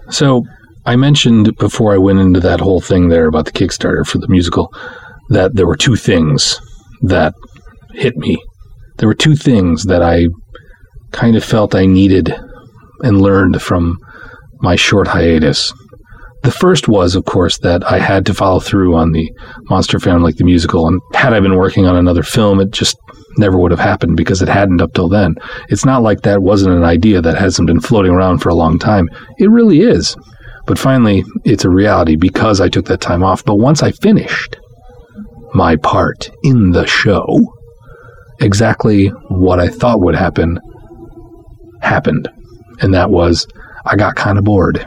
So, 0.10 0.46
I 0.86 0.96
mentioned 0.96 1.58
before 1.58 1.94
I 1.94 1.98
went 1.98 2.20
into 2.20 2.40
that 2.40 2.62
whole 2.62 2.80
thing 2.80 3.10
there 3.10 3.28
about 3.28 3.46
the 3.46 3.52
Kickstarter 3.52 4.06
for 4.06 4.18
the 4.18 4.30
musical 4.30 4.74
that 5.30 5.56
there 5.56 5.68
were 5.68 5.76
two 5.76 5.98
things 5.98 6.60
that 7.02 7.34
hit 7.94 8.16
me. 8.16 8.42
There 8.98 9.10
were 9.10 9.14
two 9.14 9.36
things 9.36 9.84
that 9.86 10.02
I 10.02 10.28
kind 11.12 11.36
of 11.36 11.44
felt 11.44 11.76
I 11.76 11.86
needed 11.86 12.34
and 13.02 13.22
learned 13.22 13.62
from 13.62 13.98
my 14.62 14.78
short 14.78 15.08
hiatus. 15.08 15.74
The 16.44 16.52
first 16.52 16.88
was, 16.88 17.16
of 17.16 17.26
course, 17.26 17.58
that 17.60 17.84
I 17.90 18.00
had 18.00 18.26
to 18.28 18.34
follow 18.34 18.60
through 18.60 18.96
on 18.96 19.12
the 19.12 19.30
Monster 19.70 20.00
Phantom 20.00 20.24
like 20.24 20.36
the 20.36 20.46
musical, 20.46 20.88
and 20.88 21.02
had 21.14 21.34
I 21.34 21.42
been 21.42 21.58
working 21.58 21.88
on 21.88 21.98
another 21.98 22.24
film, 22.24 22.62
it 22.62 22.72
just 22.72 22.98
never 23.38 23.58
would 23.58 23.72
have 23.72 23.80
happened 23.80 24.18
because 24.18 24.42
it 24.42 24.50
hadn't 24.50 24.82
up 24.82 24.94
till 24.94 25.10
then. 25.10 25.36
It's 25.70 25.86
not 25.86 26.04
like 26.04 26.22
that 26.22 26.42
wasn't 26.42 26.76
an 26.76 26.84
idea 26.84 27.22
that 27.22 27.38
hasn't 27.38 27.68
been 27.68 27.80
floating 27.80 28.12
around 28.12 28.40
for 28.40 28.50
a 28.50 28.56
long 28.56 28.80
time. 28.80 29.10
It 29.38 29.50
really 29.50 29.82
is. 29.82 30.16
But 30.66 30.80
finally, 30.80 31.24
it's 31.44 31.66
a 31.66 31.70
reality 31.70 32.16
because 32.16 32.62
I 32.62 32.70
took 32.70 32.86
that 32.86 33.02
time 33.02 33.24
off. 33.24 33.44
But 33.44 33.56
once 33.56 33.84
I 33.84 33.92
finished 33.92 34.58
my 35.54 35.76
part 35.76 36.30
in 36.44 36.72
the 36.72 36.86
show, 36.86 37.26
exactly 38.40 39.08
what 39.30 39.60
I 39.60 39.68
thought 39.68 40.02
would 40.02 40.16
happen 40.16 40.60
happened. 41.82 42.30
And 42.80 42.94
that 42.94 43.10
was 43.10 43.46
I 43.86 43.96
got 43.96 44.16
kind 44.16 44.38
of 44.38 44.46
bored. 44.46 44.86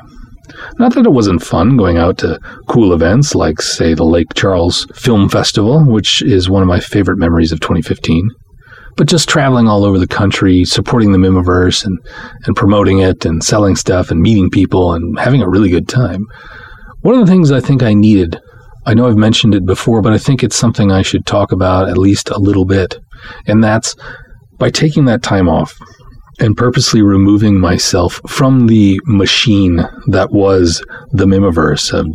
Not 0.79 0.95
that 0.95 1.07
it 1.07 1.13
wasn't 1.13 1.43
fun 1.43 1.77
going 1.77 1.97
out 1.97 2.19
to 2.19 2.39
cool 2.69 2.93
events 2.93 3.35
like, 3.35 3.61
say, 3.61 3.95
the 3.95 4.05
Lake 4.05 4.35
Charles 4.35 4.87
Film 4.95 5.29
Festival, 5.29 5.85
which 5.85 6.23
is 6.23 6.51
one 6.51 6.63
of 6.63 6.69
my 6.69 6.81
favorite 6.81 7.19
memories 7.19 7.53
of 7.53 7.61
2015, 7.61 8.29
but 8.97 9.09
just 9.09 9.29
traveling 9.29 9.69
all 9.69 9.85
over 9.85 9.99
the 9.99 10.07
country, 10.07 10.65
supporting 10.65 11.13
the 11.13 11.19
Mihmiverse 11.19 11.85
and, 11.85 11.99
and 12.45 12.57
promoting 12.57 12.99
it 12.99 13.25
and 13.25 13.43
selling 13.43 13.77
stuff 13.77 14.11
and 14.11 14.21
meeting 14.21 14.51
people 14.51 14.93
and 14.95 15.19
having 15.19 15.43
a 15.43 15.49
really 15.49 15.71
good 15.71 15.89
time. 15.89 16.25
One 17.01 17.15
of 17.15 17.25
the 17.25 17.31
things 17.31 17.53
I 17.53 17.61
think 17.61 17.83
I 17.83 17.95
needed, 17.95 18.41
I 18.87 18.95
know 18.95 19.09
I've 19.09 19.17
mentioned 19.17 19.55
it 19.55 19.67
before, 19.67 20.03
but 20.03 20.13
I 20.13 20.19
think 20.19 20.43
it's 20.43 20.57
something 20.57 20.91
I 20.91 21.03
should 21.03 21.27
talk 21.27 21.53
about 21.53 21.89
at 21.89 21.99
least 21.99 22.31
a 22.31 22.39
little 22.39 22.65
bit, 22.65 22.99
and 23.47 23.63
that's 23.63 23.95
by 24.59 24.71
taking 24.71 25.05
that 25.05 25.23
time 25.23 25.49
off 25.49 25.79
and 26.39 26.57
purposely 26.57 27.03
removing 27.03 27.59
myself 27.59 28.21
from 28.29 28.67
the 28.67 29.01
machine 29.05 29.77
that 30.09 30.31
was 30.33 30.83
the 31.13 31.27
Mihmiverse 31.27 31.93
of 31.93 32.07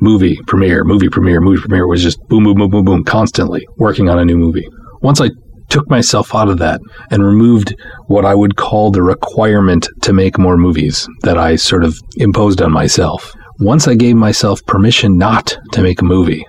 movie 0.00 0.38
premiere, 0.46 0.84
movie 0.84 1.08
premiere, 1.08 1.40
movie 1.40 1.60
premiere 1.60 1.86
was 1.86 2.02
just 2.02 2.18
boom, 2.28 2.44
boom, 2.44 2.56
boom, 2.56 2.70
boom, 2.70 2.84
boom, 2.84 3.04
constantly 3.04 3.66
working 3.78 4.08
on 4.08 4.18
a 4.18 4.24
new 4.24 4.36
movie. 4.36 4.66
Once 5.02 5.20
I 5.20 5.30
took 5.68 5.88
myself 5.90 6.34
out 6.34 6.48
of 6.48 6.58
that 6.58 6.80
and 7.10 7.24
removed 7.24 7.74
what 8.06 8.24
I 8.24 8.34
would 8.34 8.56
call 8.56 8.90
the 8.90 9.02
requirement 9.02 9.88
to 10.02 10.12
make 10.12 10.38
more 10.38 10.56
movies 10.56 11.08
that 11.22 11.38
I 11.38 11.56
sort 11.56 11.84
of 11.84 11.98
imposed 12.16 12.60
on 12.62 12.72
myself. 12.72 13.32
Once 13.60 13.88
I 13.88 13.94
gave 13.94 14.16
myself 14.16 14.64
permission 14.66 15.16
not 15.16 15.56
to 15.72 15.82
make 15.82 16.00
a 16.00 16.04
movie, 16.04 16.44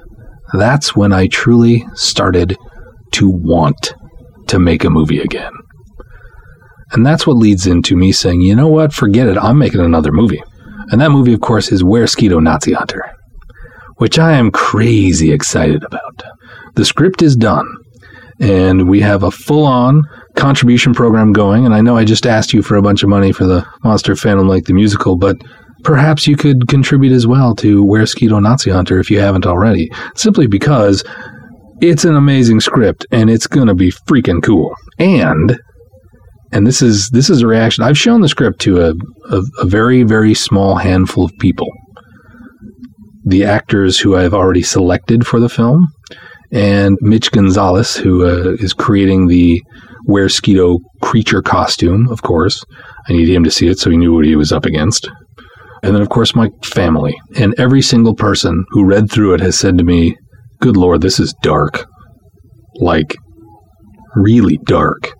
that's 0.53 0.95
when 0.95 1.13
I 1.13 1.27
truly 1.27 1.85
started 1.93 2.57
to 3.13 3.29
want 3.29 3.93
to 4.47 4.59
make 4.59 4.83
a 4.83 4.89
movie 4.89 5.21
again. 5.21 5.51
And 6.91 7.05
that's 7.05 7.25
what 7.25 7.37
leads 7.37 7.67
into 7.67 7.95
me 7.95 8.11
saying, 8.11 8.41
you 8.41 8.55
know 8.55 8.67
what, 8.67 8.93
forget 8.93 9.27
it, 9.27 9.37
I'm 9.37 9.57
making 9.57 9.81
another 9.81 10.11
movie. 10.11 10.41
And 10.91 11.01
that 11.01 11.11
movie, 11.11 11.33
of 11.33 11.41
course, 11.41 11.71
is 11.71 11.83
Weresquito 11.83 12.41
Nazi 12.41 12.73
Hunter, 12.73 13.03
which 13.97 14.19
I 14.19 14.33
am 14.33 14.51
crazy 14.51 15.31
excited 15.31 15.83
about. 15.83 16.23
The 16.75 16.85
script 16.85 17.21
is 17.21 17.35
done, 17.35 17.65
and 18.39 18.87
we 18.87 18.99
have 19.01 19.23
a 19.23 19.31
full 19.31 19.65
on 19.65 20.03
contribution 20.35 20.93
program 20.93 21.33
going. 21.33 21.65
And 21.65 21.73
I 21.73 21.81
know 21.81 21.97
I 21.97 22.03
just 22.03 22.27
asked 22.27 22.53
you 22.53 22.61
for 22.61 22.75
a 22.75 22.81
bunch 22.81 23.01
of 23.01 23.09
money 23.09 23.31
for 23.31 23.45
the 23.45 23.65
Monster 23.83 24.15
Phantom 24.15 24.47
Lake 24.47 24.65
the 24.65 24.73
musical, 24.73 25.15
but 25.15 25.37
perhaps 25.83 26.27
you 26.27 26.35
could 26.35 26.67
contribute 26.67 27.13
as 27.13 27.25
well 27.25 27.55
to 27.55 27.83
Weresquito 27.83 28.41
Nazi 28.41 28.69
Hunter 28.69 28.99
if 28.99 29.09
you 29.09 29.19
haven't 29.19 29.45
already, 29.45 29.89
simply 30.15 30.47
because 30.47 31.03
it's 31.81 32.05
an 32.05 32.15
amazing 32.15 32.59
script 32.59 33.05
and 33.11 33.29
it's 33.29 33.47
going 33.47 33.67
to 33.67 33.75
be 33.75 33.91
freaking 33.91 34.43
cool. 34.43 34.75
And 34.99 35.57
and 36.55 36.65
this 36.65 36.81
is 36.81 37.09
this 37.09 37.29
is 37.29 37.41
a 37.41 37.47
reaction. 37.47 37.83
I've 37.83 37.97
shown 37.97 38.21
the 38.21 38.29
script 38.29 38.61
to 38.61 38.81
a, 38.81 38.93
a, 39.29 39.41
a 39.59 39.65
very 39.65 40.03
very 40.03 40.33
small 40.33 40.75
handful 40.75 41.25
of 41.25 41.31
people. 41.39 41.67
The 43.25 43.43
actors 43.43 43.99
who 43.99 44.15
I've 44.15 44.33
already 44.33 44.63
selected 44.63 45.27
for 45.27 45.39
the 45.39 45.49
film, 45.49 45.87
and 46.51 46.97
Mitch 47.01 47.31
Gonzalez, 47.31 47.95
who 47.95 48.25
uh, 48.25 48.55
is 48.59 48.73
creating 48.73 49.27
the 49.27 49.61
Weresquito 50.07 50.79
creature 51.01 51.41
costume. 51.41 52.07
Of 52.09 52.21
course, 52.21 52.63
I 53.09 53.13
needed 53.13 53.35
him 53.35 53.43
to 53.43 53.51
see 53.51 53.67
it 53.67 53.79
so 53.79 53.89
he 53.89 53.97
knew 53.97 54.13
what 54.13 54.25
he 54.25 54.35
was 54.35 54.51
up 54.51 54.65
against. 54.65 55.09
And 55.83 55.93
then, 55.93 56.01
of 56.01 56.09
course, 56.09 56.35
my 56.35 56.49
family. 56.63 57.15
And 57.35 57.53
every 57.59 57.81
single 57.81 58.15
person 58.15 58.65
who 58.69 58.85
read 58.85 59.11
through 59.11 59.33
it 59.33 59.41
has 59.41 59.57
said 59.59 59.77
to 59.77 59.83
me, 59.83 60.15
Good 60.61 60.77
Lord, 60.77 61.01
this 61.01 61.19
is 61.19 61.33
dark. 61.43 61.85
like 62.79 63.15
really 64.15 64.57
dark. 64.65 65.13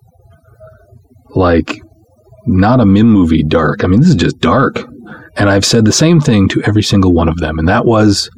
Like 1.36 1.80
not 2.48 2.80
a 2.80 2.86
Mihm 2.86 3.06
movie 3.06 3.44
dark. 3.44 3.84
I 3.84 3.88
mean, 3.88 4.00
this 4.00 4.10
is 4.10 4.15
just 4.15 4.39
dark. 4.39 4.84
And 5.38 5.50
I've 5.50 5.65
said 5.65 5.86
the 5.86 5.92
same 5.92 6.22
thing 6.22 6.48
to 6.50 6.62
every 6.63 6.84
single 6.84 7.13
one 7.13 7.27
of 7.27 7.38
them, 7.38 7.60
and 7.60 7.68
that 7.68 7.86
was 7.86 8.30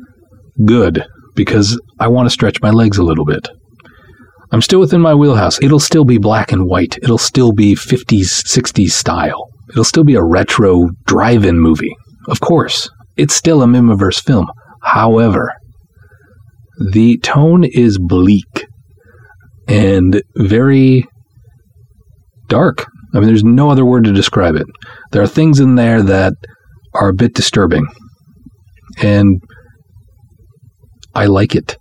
good 0.65 1.05
because 1.35 1.79
I 1.99 2.07
want 2.07 2.25
to 2.25 2.33
stretch 2.33 2.61
my 2.61 2.71
legs 2.71 2.97
a 2.97 3.03
little 3.03 3.25
bit. 3.25 3.47
I'm 4.51 4.61
still 4.61 4.79
within 4.79 5.01
my 5.01 5.13
wheelhouse. 5.13 5.61
It'll 5.61 5.79
still 5.79 6.05
be 6.05 6.17
black 6.17 6.51
and 6.51 6.65
white. 6.65 6.97
It'll 7.03 7.17
still 7.17 7.51
be 7.51 7.75
50s, 7.75 8.43
60s 8.45 8.91
style. 8.91 9.49
It'll 9.69 9.83
still 9.83 10.05
be 10.05 10.15
a 10.15 10.23
retro 10.23 10.89
drive 11.05 11.43
in 11.43 11.59
movie. 11.59 11.95
Of 12.27 12.39
course, 12.39 12.89
it's 13.17 13.35
still 13.35 13.61
a 13.61 13.67
Mihmiverse 13.67 14.23
film. 14.23 14.49
However, 14.83 15.53
the 16.79 17.17
tone 17.17 17.63
is 17.63 17.99
bleak 17.99 18.67
and 19.67 20.21
very 20.37 21.05
dark. 22.47 22.85
I 23.13 23.19
mean, 23.19 23.27
there's 23.27 23.43
no 23.43 23.69
other 23.69 23.85
word 23.85 24.03
to 24.05 24.13
describe 24.13 24.55
it. 24.55 24.67
There 25.11 25.21
are 25.21 25.27
things 25.27 25.59
in 25.59 25.75
there 25.75 26.01
that 26.01 26.33
are 26.93 27.09
a 27.09 27.13
bit 27.13 27.33
disturbing. 27.33 27.87
And 29.01 29.41
I 31.15 31.25
like 31.25 31.55
it. 31.55 31.77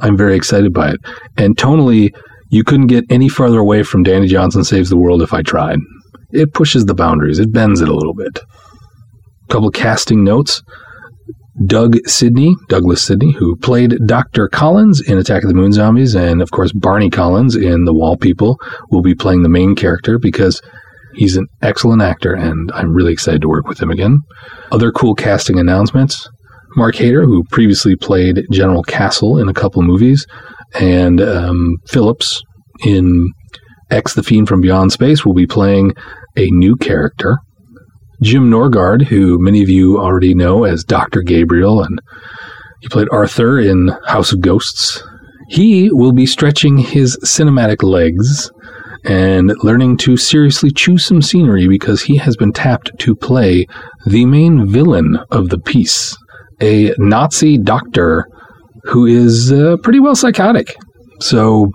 I'm 0.00 0.16
very 0.16 0.36
excited 0.36 0.72
by 0.72 0.90
it. 0.90 1.00
And 1.36 1.56
tonally, 1.56 2.14
you 2.50 2.64
couldn't 2.64 2.88
get 2.88 3.04
any 3.10 3.28
further 3.28 3.58
away 3.58 3.82
from 3.82 4.02
Danny 4.02 4.26
Johnson 4.26 4.64
Saves 4.64 4.90
the 4.90 4.96
World 4.96 5.22
if 5.22 5.32
I 5.32 5.42
tried. 5.42 5.78
It 6.30 6.52
pushes 6.52 6.84
the 6.84 6.94
boundaries, 6.94 7.38
it 7.38 7.52
bends 7.52 7.80
it 7.80 7.88
a 7.88 7.94
little 7.94 8.14
bit. 8.14 8.38
A 8.38 9.52
couple 9.52 9.70
casting 9.70 10.24
notes. 10.24 10.62
Doug 11.66 11.96
Sidney, 12.06 12.56
Douglas 12.68 13.02
Sidney, 13.02 13.32
who 13.32 13.56
played 13.56 13.96
Dr. 14.06 14.48
Collins 14.48 15.00
in 15.00 15.18
Attack 15.18 15.44
of 15.44 15.48
the 15.48 15.54
Moon 15.54 15.72
Zombies, 15.72 16.14
and 16.14 16.42
of 16.42 16.50
course 16.50 16.72
Barney 16.72 17.10
Collins 17.10 17.54
in 17.54 17.84
The 17.84 17.94
Wall 17.94 18.16
People, 18.16 18.58
will 18.90 19.02
be 19.02 19.14
playing 19.14 19.42
the 19.42 19.48
main 19.48 19.74
character 19.74 20.18
because 20.18 20.60
he's 21.14 21.36
an 21.36 21.46
excellent 21.62 22.02
actor, 22.02 22.34
and 22.34 22.70
I'm 22.74 22.92
really 22.92 23.12
excited 23.12 23.40
to 23.42 23.48
work 23.48 23.68
with 23.68 23.80
him 23.80 23.90
again. 23.90 24.18
Other 24.72 24.90
cool 24.90 25.14
casting 25.14 25.58
announcements 25.58 26.28
Mark 26.76 26.96
Hader, 26.96 27.24
who 27.24 27.44
previously 27.50 27.94
played 27.96 28.46
General 28.50 28.82
Castle 28.82 29.38
in 29.38 29.48
a 29.48 29.54
couple 29.54 29.82
movies, 29.82 30.26
and 30.74 31.20
um, 31.20 31.76
Phillips 31.86 32.42
in 32.84 33.28
X 33.90 34.14
the 34.14 34.22
Fiend 34.22 34.48
from 34.48 34.60
Beyond 34.60 34.92
Space 34.92 35.24
will 35.24 35.34
be 35.34 35.46
playing 35.46 35.92
a 36.36 36.50
new 36.50 36.74
character 36.76 37.38
Jim 38.24 38.50
Norgard, 38.50 39.02
who 39.02 39.38
many 39.38 39.62
of 39.62 39.68
you 39.68 39.98
already 39.98 40.34
know 40.34 40.64
as 40.64 40.82
Dr. 40.82 41.20
Gabriel, 41.20 41.82
and 41.82 42.00
he 42.80 42.88
played 42.88 43.08
Arthur 43.12 43.60
in 43.60 43.88
House 44.06 44.32
of 44.32 44.40
Ghosts. 44.40 45.02
He 45.48 45.90
will 45.92 46.12
be 46.12 46.24
stretching 46.24 46.78
his 46.78 47.18
cinematic 47.18 47.82
legs 47.82 48.50
and 49.04 49.54
learning 49.62 49.98
to 49.98 50.16
seriously 50.16 50.70
chew 50.70 50.96
some 50.96 51.20
scenery 51.20 51.68
because 51.68 52.04
he 52.04 52.16
has 52.16 52.34
been 52.34 52.54
tapped 52.54 52.90
to 53.00 53.14
play 53.14 53.66
the 54.06 54.24
main 54.24 54.66
villain 54.66 55.18
of 55.30 55.50
the 55.50 55.58
piece, 55.58 56.16
a 56.62 56.94
Nazi 56.96 57.58
doctor 57.58 58.26
who 58.84 59.04
is 59.04 59.52
uh, 59.52 59.76
pretty 59.82 60.00
well 60.00 60.16
psychotic. 60.16 60.74
So 61.20 61.70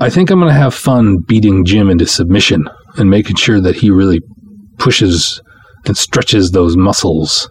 I 0.00 0.10
think 0.10 0.30
I'm 0.30 0.38
going 0.38 0.52
to 0.52 0.56
have 0.58 0.74
fun 0.74 1.18
beating 1.26 1.64
Jim 1.64 1.90
into 1.90 2.06
submission 2.06 2.68
and 2.96 3.10
making 3.10 3.34
sure 3.34 3.60
that 3.60 3.74
he 3.74 3.90
really 3.90 4.20
pushes 4.78 5.40
and 5.86 5.96
stretches 5.96 6.50
those 6.50 6.76
muscles. 6.76 7.48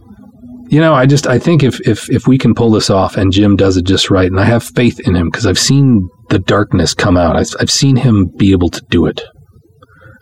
You 0.70 0.80
know, 0.80 0.94
I 0.94 1.06
just 1.06 1.28
I 1.28 1.38
think 1.40 1.64
if 1.64 1.80
if 1.88 2.10
if 2.10 2.28
we 2.28 2.38
can 2.38 2.56
pull 2.56 2.72
this 2.72 2.90
off 2.90 3.16
and 3.18 3.32
Jim 3.32 3.56
does 3.56 3.78
it 3.78 3.86
just 3.86 4.10
right, 4.10 4.30
and 4.30 4.40
I 4.40 4.46
have 4.46 4.64
faith 4.64 5.00
in 5.06 5.16
him 5.16 5.30
because 5.30 5.46
I've 5.46 5.60
seen 5.60 6.10
the 6.30 6.40
darkness 6.40 6.94
come 6.94 7.18
out. 7.18 7.36
I've, 7.36 7.50
I've 7.60 7.72
seen 7.72 7.98
him 7.98 8.30
be 8.38 8.52
able 8.52 8.70
to 8.70 8.82
do 8.90 9.06
it, 9.06 9.22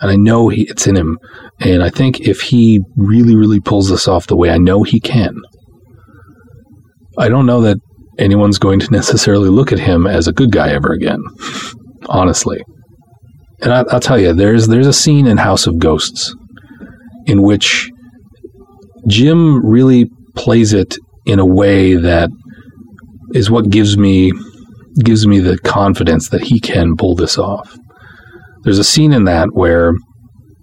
and 0.02 0.12
I 0.12 0.16
know 0.16 0.50
he, 0.50 0.64
it's 0.64 0.88
in 0.88 0.98
him. 0.98 1.20
And 1.60 1.84
I 1.84 1.90
think 1.90 2.22
if 2.22 2.42
he 2.42 2.82
really 2.98 3.36
really 3.36 3.62
pulls 3.62 3.90
this 3.90 4.08
off 4.08 4.28
the 4.28 4.36
way 4.36 4.50
I 4.50 4.58
know 4.58 4.84
he 4.84 5.00
can, 5.00 5.36
I 7.18 7.30
don't 7.30 7.46
know 7.46 7.62
that 7.62 7.78
anyone's 8.18 8.60
going 8.60 8.80
to 8.82 8.92
necessarily 8.92 9.50
look 9.50 9.72
at 9.72 9.80
him 9.80 10.06
as 10.06 10.28
a 10.28 10.34
good 10.34 10.52
guy 10.52 10.72
ever 10.72 10.92
again. 10.92 11.22
honestly, 12.10 12.62
and 13.62 13.72
I, 13.72 13.84
I'll 13.90 14.00
tell 14.00 14.20
you, 14.20 14.34
there's 14.34 14.68
there's 14.68 14.88
a 14.88 14.94
scene 14.94 15.28
in 15.28 15.38
House 15.38 15.68
of 15.68 15.80
Ghosts 15.80 16.36
in 17.26 17.42
which 17.42 17.90
Jim 19.08 19.66
really 19.66 20.10
plays 20.36 20.74
it 20.74 20.98
in 21.26 21.40
a 21.40 21.46
way 21.46 21.96
that 21.96 22.30
is 23.34 23.50
what 23.50 23.70
gives 23.70 23.98
me 23.98 24.32
gives 25.04 25.26
me 25.26 25.40
the 25.40 25.58
confidence 25.60 26.30
that 26.30 26.44
he 26.44 26.60
can 26.60 26.98
pull 26.98 27.16
this 27.16 27.38
off. 27.38 27.78
There's 28.64 28.80
a 28.80 28.84
scene 28.84 29.14
in 29.14 29.24
that 29.24 29.50
where 29.54 29.94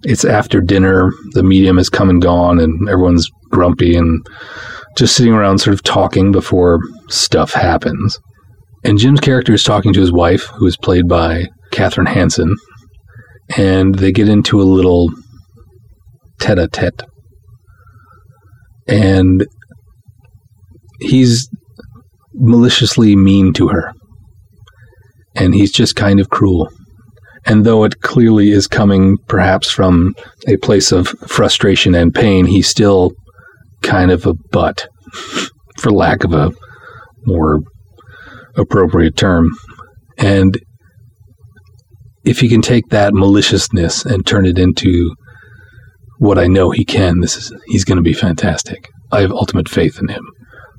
it's 0.03 0.23
after 0.23 0.61
dinner, 0.61 1.11
the 1.31 1.43
medium 1.43 1.77
has 1.77 1.89
come 1.89 2.09
and 2.09 2.21
gone, 2.21 2.59
and 2.59 2.87
everyone's 2.87 3.29
grumpy 3.49 3.95
and 3.95 4.25
just 4.97 5.15
sitting 5.15 5.33
around 5.33 5.59
sort 5.59 5.73
of 5.73 5.83
talking 5.83 6.31
before 6.31 6.79
stuff 7.09 7.53
happens. 7.53 8.19
And 8.83 8.97
Jim's 8.97 9.19
character 9.19 9.53
is 9.53 9.63
talking 9.63 9.93
to 9.93 9.99
his 9.99 10.11
wife, 10.11 10.45
who 10.55 10.65
is 10.67 10.77
played 10.77 11.07
by 11.07 11.47
Kathryn 11.71 12.07
Hansen, 12.07 12.55
and 13.57 13.95
they 13.95 14.11
get 14.11 14.29
into 14.29 14.61
a 14.61 14.63
little 14.63 15.09
tete 16.39 16.59
a 16.59 16.67
tete. 16.67 17.03
And 18.87 19.45
he's 20.99 21.49
maliciously 22.33 23.15
mean 23.15 23.53
to 23.53 23.67
her. 23.69 23.93
And 25.35 25.53
he's 25.53 25.71
just 25.71 25.95
kind 25.95 26.19
of 26.19 26.29
cruel. 26.29 26.69
And 27.45 27.65
though 27.65 27.83
it 27.83 28.01
clearly 28.01 28.51
is 28.51 28.67
coming 28.67 29.17
perhaps 29.27 29.69
from 29.69 30.15
a 30.47 30.57
place 30.57 30.91
of 30.91 31.07
frustration 31.27 31.95
and 31.95 32.13
pain, 32.13 32.45
he's 32.45 32.67
still 32.67 33.11
kind 33.81 34.11
of 34.11 34.25
a 34.25 34.33
butt, 34.51 34.87
for 35.77 35.91
lack 35.91 36.23
of 36.23 36.33
a 36.33 36.51
more 37.25 37.59
appropriate 38.55 39.15
term. 39.15 39.49
And 40.17 40.59
if 42.25 42.39
he 42.39 42.49
can 42.49 42.61
take 42.61 42.89
that 42.89 43.13
maliciousness 43.13 44.05
and 44.05 44.25
turn 44.25 44.45
it 44.45 44.59
into 44.59 45.15
what 46.19 46.37
I 46.37 46.47
know 46.47 46.69
he 46.69 46.85
can, 46.85 47.21
this 47.21 47.35
is 47.35 47.51
he's 47.67 47.85
going 47.85 47.97
to 47.97 48.03
be 48.03 48.13
fantastic. 48.13 48.89
I 49.11 49.21
have 49.21 49.31
ultimate 49.31 49.67
faith 49.67 49.99
in 49.99 50.09
him. 50.09 50.23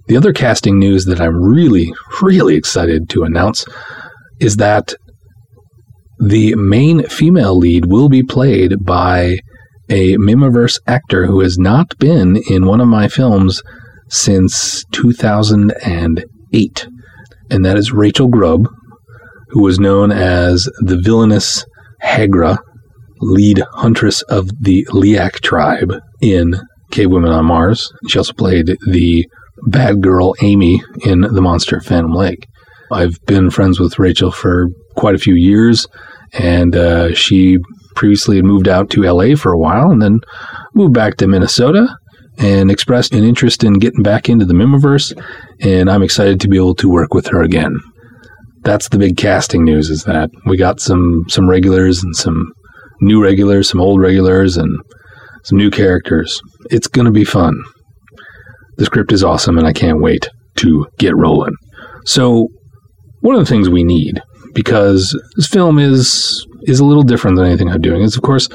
The 0.06 0.16
other 0.16 0.32
casting 0.32 0.78
news 0.78 1.06
that 1.06 1.20
I'm 1.20 1.36
really, 1.36 1.92
really 2.22 2.56
excited 2.56 3.08
to 3.10 3.24
announce 3.24 3.64
is 4.40 4.56
that 4.56 4.94
the 6.18 6.54
main 6.56 7.04
female 7.04 7.56
lead 7.56 7.86
will 7.86 8.08
be 8.08 8.22
played 8.22 8.84
by 8.84 9.38
a 9.88 10.16
Mihmiverse 10.18 10.78
actor 10.86 11.26
who 11.26 11.40
has 11.40 11.58
not 11.58 11.98
been 11.98 12.36
in 12.48 12.66
one 12.66 12.80
of 12.80 12.88
my 12.88 13.08
films 13.08 13.62
since 14.08 14.84
2008. 14.92 16.88
And 17.50 17.64
that 17.64 17.76
is 17.76 17.92
Rachel 17.92 18.28
Grubb, 18.28 18.68
who 19.48 19.62
was 19.62 19.80
known 19.80 20.12
as 20.12 20.68
the 20.80 21.00
villainous 21.02 21.64
Hagra 22.02 22.58
lead 23.20 23.62
huntress 23.72 24.22
of 24.22 24.50
the 24.60 24.86
Leak 24.92 25.34
tribe 25.40 25.94
in 26.20 26.54
Cave 26.90 27.10
Women 27.10 27.32
on 27.32 27.46
Mars. 27.46 27.90
She 28.08 28.18
also 28.18 28.32
played 28.32 28.76
the 28.86 29.26
bad 29.66 30.00
girl 30.00 30.34
Amy 30.42 30.82
in 31.04 31.20
The 31.20 31.40
Monster 31.40 31.78
of 31.78 31.84
Phantom 31.84 32.12
Lake. 32.12 32.46
I've 32.90 33.16
been 33.26 33.50
friends 33.50 33.78
with 33.78 33.98
Rachel 33.98 34.32
for 34.32 34.68
quite 34.96 35.14
a 35.14 35.18
few 35.18 35.34
years, 35.34 35.86
and 36.32 36.74
uh, 36.74 37.14
she 37.14 37.58
previously 37.94 38.36
had 38.36 38.44
moved 38.44 38.68
out 38.68 38.90
to 38.90 39.02
LA 39.02 39.36
for 39.36 39.52
a 39.52 39.58
while 39.58 39.90
and 39.90 40.00
then 40.00 40.20
moved 40.74 40.94
back 40.94 41.16
to 41.16 41.28
Minnesota 41.28 41.94
and 42.38 42.70
expressed 42.70 43.14
an 43.14 43.22
interest 43.22 43.62
in 43.62 43.74
getting 43.74 44.02
back 44.02 44.28
into 44.28 44.44
the 44.44 44.54
Mihmiverse, 44.54 45.12
and 45.60 45.90
I'm 45.90 46.02
excited 46.02 46.40
to 46.40 46.48
be 46.48 46.56
able 46.56 46.74
to 46.76 46.88
work 46.88 47.12
with 47.12 47.26
her 47.28 47.42
again. 47.42 47.78
That's 48.62 48.88
the 48.88 48.98
big 48.98 49.16
casting 49.16 49.64
news 49.64 49.90
is 49.90 50.04
that 50.04 50.30
we 50.46 50.56
got 50.56 50.80
some 50.80 51.24
some 51.28 51.48
regulars 51.48 52.02
and 52.02 52.14
some 52.14 52.52
new 53.00 53.22
regulars, 53.22 53.68
some 53.68 53.80
old 53.80 54.00
regulars, 54.00 54.56
and 54.56 54.78
some 55.44 55.58
new 55.58 55.70
characters. 55.70 56.40
It's 56.70 56.86
going 56.86 57.06
to 57.06 57.12
be 57.12 57.24
fun. 57.24 57.60
The 58.76 58.86
script 58.86 59.12
is 59.12 59.24
awesome, 59.24 59.58
and 59.58 59.66
I 59.66 59.72
can't 59.72 60.00
wait 60.00 60.28
to 60.56 60.86
get 60.98 61.16
rolling. 61.16 61.54
So, 62.04 62.48
one 63.20 63.34
of 63.34 63.40
the 63.40 63.50
things 63.50 63.68
we 63.68 63.84
need, 63.84 64.20
because 64.54 65.18
this 65.36 65.46
film 65.46 65.78
is 65.78 66.46
is 66.64 66.80
a 66.80 66.84
little 66.84 67.02
different 67.02 67.36
than 67.36 67.46
anything 67.46 67.70
I'm 67.70 67.80
doing, 67.80 68.02
is 68.02 68.16
of 68.16 68.22
course 68.22 68.48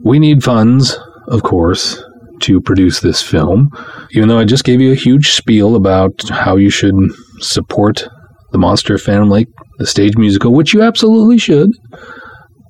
we 0.00 0.18
need 0.18 0.42
funds, 0.42 0.98
of 1.28 1.42
course, 1.42 2.02
to 2.40 2.60
produce 2.60 3.00
this 3.00 3.22
film. 3.22 3.70
Even 4.12 4.28
though 4.28 4.38
I 4.38 4.44
just 4.44 4.64
gave 4.64 4.80
you 4.80 4.92
a 4.92 4.96
huge 4.96 5.32
spiel 5.32 5.76
about 5.76 6.28
how 6.28 6.56
you 6.56 6.70
should 6.70 6.94
support 7.40 8.06
the 8.52 8.58
Monster 8.58 8.98
Phantom 8.98 9.30
Lake, 9.30 9.48
the 9.78 9.86
stage 9.86 10.16
musical, 10.16 10.52
which 10.52 10.74
you 10.74 10.82
absolutely 10.82 11.38
should. 11.38 11.70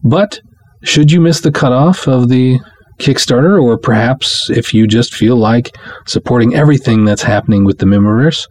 But 0.04 0.40
should 0.82 1.12
you 1.12 1.20
miss 1.20 1.40
the 1.40 1.52
cutoff 1.52 2.08
of 2.08 2.28
the 2.28 2.58
Kickstarter, 2.98 3.60
or 3.62 3.78
perhaps 3.78 4.50
if 4.50 4.74
you 4.74 4.86
just 4.86 5.14
feel 5.14 5.36
like 5.36 5.74
supporting 6.06 6.54
everything 6.54 7.04
that's 7.04 7.22
happening 7.22 7.64
with 7.64 7.78
the 7.78 7.86
Mihmiverse, 7.86 8.46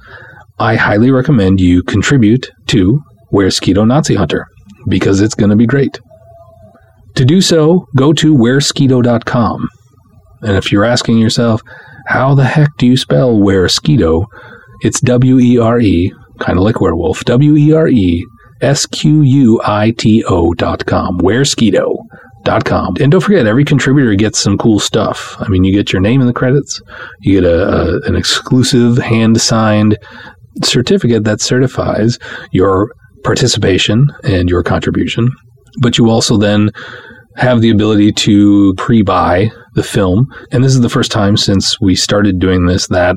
I 0.57 0.75
highly 0.75 1.11
recommend 1.11 1.61
you 1.61 1.83
contribute 1.83 2.49
to 2.67 2.99
Weresquito 3.31 3.87
Nazi 3.87 4.15
Hunter 4.15 4.47
because 4.87 5.21
it's 5.21 5.35
going 5.35 5.51
to 5.51 5.55
be 5.55 5.67
great. 5.67 5.99
To 7.15 7.25
do 7.25 7.41
so, 7.41 7.85
go 7.95 8.11
to 8.13 8.35
weresquito.com. 8.35 9.67
And 10.41 10.57
if 10.57 10.71
you're 10.71 10.85
asking 10.85 11.19
yourself, 11.19 11.61
how 12.07 12.33
the 12.33 12.45
heck 12.45 12.69
do 12.77 12.87
you 12.87 12.97
spell 12.97 13.35
Weresquito? 13.35 14.25
It's 14.81 14.99
W 15.01 15.39
E 15.39 15.59
R 15.59 15.79
E, 15.79 16.11
kind 16.39 16.57
of 16.57 16.63
like 16.63 16.81
werewolf, 16.81 17.23
W 17.25 17.55
E 17.55 17.73
R 17.73 17.87
E 17.87 18.25
S 18.61 18.85
Q 18.85 19.21
U 19.21 19.61
I 19.63 19.91
T 19.91 20.23
O 20.27 20.53
dot 20.53 20.85
com. 20.85 21.19
Weresquito 21.19 21.93
dot 21.93 22.09
com. 22.65 22.95
And 22.99 23.12
don't 23.12 23.21
forget, 23.21 23.45
every 23.45 23.65
contributor 23.65 24.15
gets 24.15 24.39
some 24.39 24.58
cool 24.58 24.80
stuff. 24.80 25.36
I 25.39 25.47
mean, 25.49 25.63
you 25.63 25.73
get 25.73 25.93
your 25.93 26.02
name 26.02 26.21
in 26.21 26.28
the 26.28 26.34
credits, 26.34 26.82
you 27.21 27.39
get 27.39 27.49
a, 27.49 27.67
a 27.67 27.99
an 28.02 28.15
exclusive 28.15 28.97
hand 28.97 29.39
signed 29.39 29.97
certificate 30.63 31.23
that 31.23 31.41
certifies 31.41 32.17
your 32.52 32.91
participation 33.23 34.08
and 34.23 34.49
your 34.49 34.63
contribution. 34.63 35.30
But 35.82 35.97
you 35.97 36.10
also 36.10 36.38
then 36.38 36.71
have 37.36 37.62
the 37.62 37.69
ability 37.69 38.12
to 38.12 38.73
pre 38.75 39.02
buy 39.02 39.52
the 39.75 39.84
film. 39.84 40.28
And 40.52 40.63
this 40.63 40.73
is 40.73 40.82
the 40.82 40.89
first 40.89 41.12
time 41.12 41.38
since 41.38 41.80
we 41.80 41.95
started 41.95 42.39
doing 42.39 42.65
this 42.65 42.88
that 42.88 43.15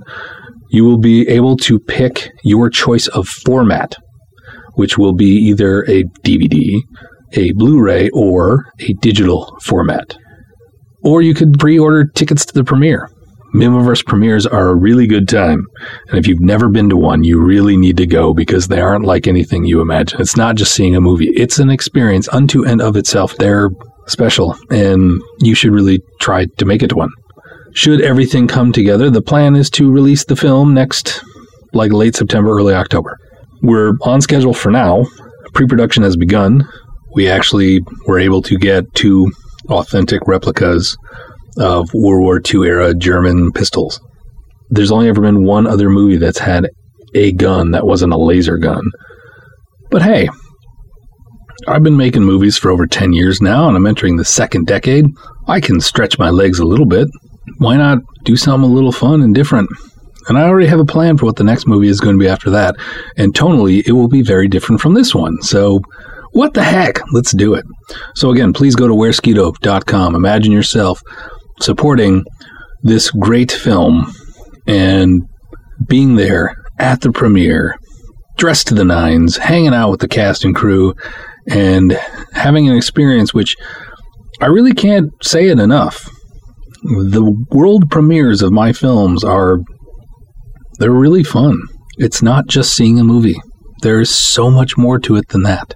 you 0.70 0.84
will 0.84 0.98
be 0.98 1.28
able 1.28 1.56
to 1.56 1.78
pick 1.78 2.30
your 2.44 2.70
choice 2.70 3.06
of 3.08 3.28
format, 3.28 3.94
which 4.74 4.96
will 4.96 5.14
be 5.14 5.26
either 5.26 5.82
a 5.82 6.04
DVD, 6.24 6.80
a 7.32 7.52
Blu 7.52 7.80
ray, 7.80 8.08
or 8.10 8.66
a 8.80 8.92
digital 8.94 9.56
format. 9.62 10.16
Or 11.04 11.22
you 11.22 11.34
could 11.34 11.58
pre 11.58 11.78
order 11.78 12.04
tickets 12.04 12.44
to 12.46 12.54
the 12.54 12.64
premiere. 12.64 13.10
Mihmiverse 13.54 14.06
premieres 14.06 14.46
are 14.46 14.68
a 14.68 14.74
really 14.74 15.06
good 15.06 15.28
time. 15.28 15.66
And 16.08 16.18
if 16.18 16.26
you've 16.26 16.40
never 16.40 16.68
been 16.70 16.88
to 16.88 16.96
one, 16.96 17.22
you 17.22 17.42
really 17.42 17.76
need 17.76 17.98
to 17.98 18.06
go 18.06 18.32
because 18.32 18.68
they 18.68 18.80
aren't 18.80 19.04
like 19.04 19.26
anything 19.26 19.64
you 19.64 19.82
imagine. 19.82 20.20
It's 20.22 20.38
not 20.38 20.56
just 20.56 20.74
seeing 20.74 20.96
a 20.96 21.00
movie, 21.00 21.28
it's 21.36 21.58
an 21.58 21.68
experience 21.68 22.28
unto 22.28 22.64
and 22.64 22.80
of 22.80 22.96
itself. 22.96 23.36
They're 23.36 23.68
special, 24.06 24.56
and 24.70 25.20
you 25.40 25.54
should 25.54 25.72
really 25.72 26.00
try 26.20 26.46
to 26.56 26.64
make 26.64 26.82
it 26.82 26.88
to 26.88 26.96
one. 26.96 27.10
Should 27.74 28.00
everything 28.00 28.48
come 28.48 28.72
together, 28.72 29.10
the 29.10 29.22
plan 29.22 29.54
is 29.56 29.70
to 29.70 29.90
release 29.90 30.24
the 30.24 30.36
film 30.36 30.74
next, 30.74 31.22
like 31.72 31.92
late 31.92 32.16
September, 32.16 32.50
early 32.50 32.74
October. 32.74 33.18
We're 33.62 33.92
on 34.02 34.20
schedule 34.20 34.54
for 34.54 34.70
now. 34.70 35.06
Pre 35.54 35.66
production 35.66 36.02
has 36.02 36.16
begun. 36.16 36.68
We 37.14 37.28
actually 37.28 37.80
were 38.06 38.18
able 38.18 38.42
to 38.42 38.56
get 38.56 38.84
two 38.94 39.30
authentic 39.68 40.26
replicas 40.26 40.96
of 41.58 41.92
World 41.92 42.22
War 42.22 42.40
II 42.42 42.66
era 42.66 42.94
German 42.94 43.52
pistols. 43.52 44.00
There's 44.70 44.90
only 44.90 45.08
ever 45.08 45.20
been 45.20 45.44
one 45.44 45.66
other 45.66 45.90
movie 45.90 46.16
that's 46.16 46.38
had 46.38 46.70
a 47.14 47.32
gun 47.32 47.72
that 47.72 47.86
wasn't 47.86 48.14
a 48.14 48.18
laser 48.18 48.56
gun. 48.56 48.84
But 49.90 50.02
hey, 50.02 50.30
I've 51.68 51.82
been 51.82 51.96
making 51.96 52.24
movies 52.24 52.56
for 52.56 52.70
over 52.70 52.86
10 52.86 53.12
years 53.12 53.40
now, 53.40 53.68
and 53.68 53.76
I'm 53.76 53.86
entering 53.86 54.16
the 54.16 54.24
second 54.24 54.66
decade. 54.66 55.06
I 55.46 55.60
can 55.60 55.80
stretch 55.80 56.18
my 56.18 56.30
legs 56.30 56.58
a 56.58 56.64
little 56.64 56.86
bit. 56.86 57.08
Why 57.58 57.76
not 57.76 57.98
do 58.24 58.36
something 58.36 58.70
a 58.70 58.72
little 58.72 58.92
fun 58.92 59.22
and 59.22 59.34
different? 59.34 59.68
And 60.28 60.38
I 60.38 60.44
already 60.44 60.68
have 60.68 60.80
a 60.80 60.84
plan 60.84 61.18
for 61.18 61.26
what 61.26 61.36
the 61.36 61.44
next 61.44 61.66
movie 61.66 61.88
is 61.88 62.00
going 62.00 62.16
to 62.16 62.22
be 62.22 62.28
after 62.28 62.50
that. 62.50 62.76
And 63.16 63.34
tonally, 63.34 63.86
it 63.86 63.92
will 63.92 64.08
be 64.08 64.22
very 64.22 64.48
different 64.48 64.80
from 64.80 64.94
this 64.94 65.14
one. 65.14 65.42
So, 65.42 65.80
what 66.32 66.54
the 66.54 66.62
heck? 66.62 67.00
Let's 67.12 67.32
do 67.32 67.54
it. 67.54 67.64
So, 68.14 68.30
again, 68.30 68.52
please 68.52 68.74
go 68.74 68.88
to 68.88 68.94
weresquito.com. 68.94 70.14
Imagine 70.14 70.52
yourself 70.52 71.02
supporting 71.60 72.24
this 72.82 73.10
great 73.10 73.52
film 73.52 74.12
and 74.66 75.22
being 75.86 76.16
there 76.16 76.54
at 76.78 77.00
the 77.00 77.12
premiere, 77.12 77.76
dressed 78.36 78.68
to 78.68 78.74
the 78.74 78.84
nines, 78.84 79.36
hanging 79.36 79.74
out 79.74 79.90
with 79.90 80.00
the 80.00 80.08
cast 80.08 80.44
and 80.44 80.54
crew, 80.54 80.94
and 81.48 81.92
having 82.32 82.68
an 82.68 82.76
experience 82.76 83.34
which 83.34 83.56
I 84.40 84.46
really 84.46 84.72
can't 84.72 85.10
say 85.22 85.48
it 85.48 85.58
enough. 85.58 86.08
The 86.82 87.32
world 87.50 87.90
premieres 87.90 88.42
of 88.42 88.52
my 88.52 88.72
films 88.72 89.22
are 89.22 89.58
they're 90.78 90.90
really 90.90 91.22
fun. 91.22 91.60
It's 91.98 92.22
not 92.22 92.48
just 92.48 92.74
seeing 92.74 92.98
a 92.98 93.04
movie. 93.04 93.40
There's 93.82 94.10
so 94.10 94.50
much 94.50 94.76
more 94.76 94.98
to 95.00 95.16
it 95.16 95.28
than 95.28 95.42
that. 95.42 95.74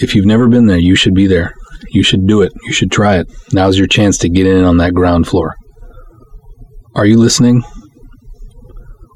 If 0.00 0.14
you've 0.14 0.26
never 0.26 0.48
been 0.48 0.66
there, 0.66 0.78
you 0.78 0.94
should 0.94 1.14
be 1.14 1.26
there. 1.26 1.52
You 1.90 2.02
should 2.02 2.26
do 2.26 2.40
it. 2.40 2.52
You 2.64 2.72
should 2.72 2.90
try 2.90 3.18
it. 3.18 3.26
Now's 3.52 3.76
your 3.76 3.86
chance 3.86 4.16
to 4.18 4.28
get 4.28 4.46
in 4.46 4.64
on 4.64 4.78
that 4.78 4.94
ground 4.94 5.26
floor. 5.26 5.54
Are 6.94 7.04
you 7.04 7.18
listening? 7.18 7.62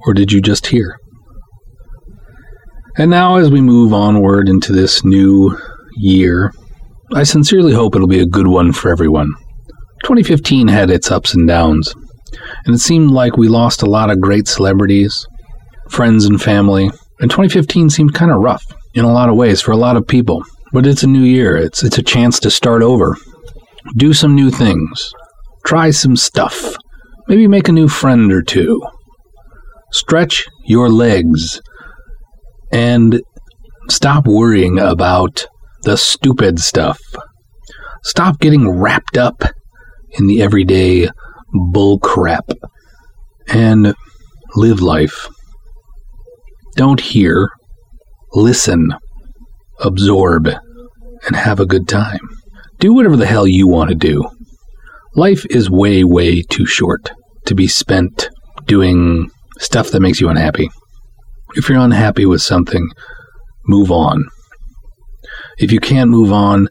Or 0.07 0.13
did 0.13 0.31
you 0.31 0.41
just 0.43 0.67
hear? 0.67 0.97
And 2.97 3.11
now, 3.11 3.37
as 3.37 3.51
we 3.51 3.61
move 3.61 3.93
onward 3.93 4.49
into 4.49 4.73
this 4.73 5.05
new 5.05 5.59
year, 5.97 6.53
I 7.15 7.23
sincerely 7.23 7.73
hope 7.73 7.95
it'll 7.95 8.07
be 8.07 8.21
a 8.21 8.27
good 8.27 8.47
one 8.47 8.73
for 8.73 8.91
everyone. 8.91 9.33
2015 10.05 10.69
had 10.69 10.91
its 10.91 11.11
ups 11.11 11.35
and 11.35 11.49
downs, 11.49 11.95
and 12.67 12.75
it 12.75 12.81
seemed 12.81 13.11
like 13.11 13.37
we 13.37 13.49
lost 13.49 13.83
a 13.83 13.91
lot 13.91 14.11
of 14.11 14.21
great 14.21 14.47
celebrities, 14.47 15.27
friends, 15.89 16.27
and 16.27 16.41
family. 16.41 16.91
And 17.21 17.31
2015 17.31 17.91
seemed 17.91 18.15
kind 18.15 18.31
of 18.31 18.39
rough 18.41 18.65
in 18.95 19.05
a 19.05 19.13
lot 19.13 19.29
of 19.29 19.37
ways 19.37 19.61
for 19.61 19.73
a 19.73 19.77
lot 19.77 19.97
of 19.97 20.07
people. 20.07 20.45
But 20.75 20.87
it's 20.89 21.05
a 21.05 21.07
new 21.07 21.23
year. 21.23 21.57
It's 21.57 21.85
it's 21.85 21.99
a 21.99 22.03
chance 22.03 22.41
to 22.41 22.51
start 22.51 22.83
over. 22.83 23.17
Do 23.97 24.13
some 24.13 24.35
new 24.35 24.51
things. 24.51 25.13
Try 25.65 25.91
some 25.91 26.17
stuff. 26.17 26.75
Maybe 27.29 27.47
make 27.47 27.69
a 27.69 27.73
new 27.73 27.87
friend 27.87 28.33
or 28.33 28.43
two. 28.43 28.83
Stretch 29.93 30.45
your 30.67 30.89
legs 30.89 31.61
and 32.73 33.23
stop 33.89 34.27
worrying 34.27 34.81
about 34.81 35.47
the 35.85 35.97
stupid 35.97 36.59
stuff. 36.59 36.99
Stop 38.03 38.41
getting 38.41 38.69
wrapped 38.69 39.17
up 39.17 39.45
in 40.19 40.27
the 40.27 40.43
everyday 40.43 41.09
bull 41.53 42.01
crap 42.01 42.51
and 43.47 43.95
live 44.57 44.81
life. 44.81 45.29
Don't 46.75 47.01
hear, 47.01 47.49
listen 48.33 48.93
absorb, 49.81 50.49
and 51.27 51.37
have 51.37 51.61
a 51.61 51.67
good 51.67 51.89
time. 51.89 52.21
Do 52.79 52.93
whatever 52.93 53.17
the 53.17 53.27
hell 53.27 53.47
you 53.47 53.67
want 53.67 53.91
to 53.91 53.95
do. 53.95 54.29
Life 55.15 55.47
is 55.49 55.71
way, 55.71 56.05
way 56.05 56.43
too 56.43 56.67
short 56.67 57.13
to 57.47 57.55
be 57.55 57.67
spent 57.67 58.29
doing 58.67 59.31
stuff 59.59 59.91
that 59.91 60.01
makes 60.01 60.21
you 60.21 60.29
unhappy. 60.29 60.71
If 61.55 61.69
you're 61.69 61.79
unhappy 61.79 62.27
with 62.27 62.43
something, 62.43 62.91
move 63.67 63.91
on. 63.91 64.25
If 65.59 65.71
you 65.71 65.79
can't 65.79 66.11
move 66.11 66.33
on, 66.33 66.69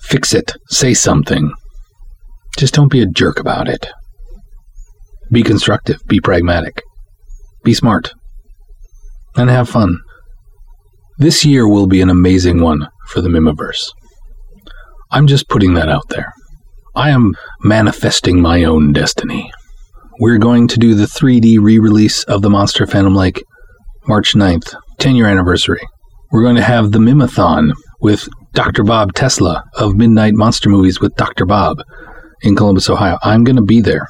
fix 0.00 0.34
it. 0.34 0.56
Say 0.68 0.94
something. 0.94 1.52
Just 2.58 2.74
don't 2.74 2.90
be 2.90 3.02
a 3.02 3.06
jerk 3.06 3.38
about 3.38 3.68
it. 3.68 3.86
Be 5.30 5.42
constructive. 5.42 6.00
Be 6.06 6.20
pragmatic. 6.20 6.82
Be 7.62 7.74
smart. 7.74 8.14
And 9.36 9.48
have 9.50 9.68
fun. 9.68 10.00
This 11.18 11.44
year 11.44 11.68
will 11.68 11.86
be 11.86 12.00
an 12.00 12.10
amazing 12.10 12.60
one 12.60 12.88
for 13.06 13.20
the 13.20 13.28
Mihmiverse. 13.28 13.90
I'm 15.10 15.26
just 15.26 15.48
putting 15.48 15.74
that 15.74 15.88
out 15.88 16.08
there. 16.08 16.32
I 16.94 17.10
am 17.10 17.34
manifesting 17.62 18.40
my 18.40 18.64
own 18.64 18.92
destiny. 18.92 19.50
We're 20.18 20.38
going 20.38 20.66
to 20.68 20.78
do 20.78 20.94
the 20.94 21.04
3D 21.04 21.58
re 21.60 21.78
release 21.78 22.24
of 22.24 22.42
The 22.42 22.50
Monster 22.50 22.86
Phantom 22.86 23.14
Lake 23.14 23.42
March 24.08 24.34
9th, 24.34 24.74
10 24.98 25.14
year 25.14 25.26
anniversary. 25.26 25.86
We're 26.32 26.42
going 26.42 26.56
to 26.56 26.62
have 26.62 26.92
the 26.92 26.98
Mihmathon 26.98 27.72
with 28.00 28.28
Dr. 28.54 28.82
Bob 28.82 29.12
Tesla 29.12 29.62
of 29.74 29.96
Midnight 29.96 30.34
Monster 30.34 30.70
Movies 30.70 31.00
with 31.00 31.14
Dr. 31.16 31.44
Bob 31.44 31.82
in 32.42 32.56
Columbus, 32.56 32.88
Ohio. 32.88 33.18
I'm 33.22 33.44
going 33.44 33.56
to 33.56 33.62
be 33.62 33.80
there. 33.80 34.08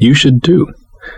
You 0.00 0.12
should 0.14 0.42
too. 0.42 0.66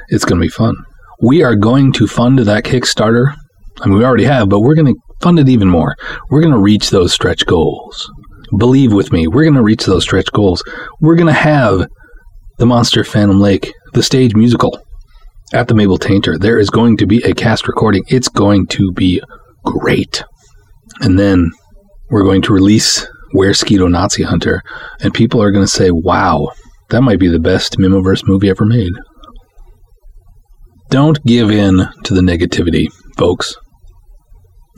It's 0.09 0.25
going 0.25 0.41
to 0.41 0.45
be 0.45 0.51
fun. 0.51 0.77
We 1.21 1.43
are 1.43 1.57
going 1.57 1.93
to 1.95 2.07
fund 2.07 2.39
that 2.39 2.65
Kickstarter. 2.65 3.35
I 3.81 3.89
mean, 3.89 3.99
we 3.99 4.05
already 4.05 4.25
have, 4.25 4.49
but 4.49 4.61
we're 4.61 4.75
going 4.75 4.95
to 4.95 5.01
fund 5.21 5.39
it 5.39 5.49
even 5.49 5.69
more. 5.69 5.95
We're 6.31 6.41
going 6.41 6.55
to 6.55 6.61
reach 6.61 6.91
those 6.91 7.13
stretch 7.13 7.47
goals. 7.47 8.11
Believe 8.57 8.93
with 8.93 9.13
me, 9.13 9.27
we're 9.27 9.45
going 9.45 9.55
to 9.55 9.63
reach 9.63 9.85
those 9.85 10.05
stretch 10.05 10.33
goals. 10.33 10.63
We're 11.01 11.17
going 11.17 11.27
to 11.27 11.33
have 11.33 11.87
the 12.59 12.67
Monster 12.67 13.05
Phantom 13.05 13.41
Lake, 13.41 13.73
the 13.93 14.03
stage 14.03 14.35
musical 14.35 14.81
at 15.53 15.69
the 15.69 15.75
Mabel 15.75 15.99
Tainter. 15.99 16.39
There 16.39 16.59
is 16.59 16.71
going 16.71 16.97
to 16.99 17.07
be 17.07 17.23
a 17.25 17.35
cast 17.35 17.69
recording. 17.69 18.05
It's 18.09 18.29
going 18.29 18.67
to 18.69 18.93
be 18.93 19.23
great. 19.65 20.25
And 21.01 21.19
then 21.19 21.51
we're 22.11 22.25
going 22.25 22.43
to 22.43 22.53
release 22.53 23.07
Weresquito 23.35 23.91
Nazi 23.91 24.23
Hunter, 24.23 24.63
and 25.01 25.13
people 25.13 25.43
are 25.43 25.51
going 25.51 25.65
to 25.65 25.71
say, 25.71 25.91
wow, 25.91 26.51
that 26.89 27.03
might 27.03 27.19
be 27.19 27.29
the 27.29 27.39
best 27.39 27.77
Mihmiverse 27.77 28.27
movie 28.27 28.49
ever 28.49 28.65
made. 28.65 28.93
Don't 30.91 31.23
give 31.25 31.51
in 31.51 31.87
to 32.05 32.15
the 32.15 32.23
negativity, 32.23 32.87
folks. 33.19 33.57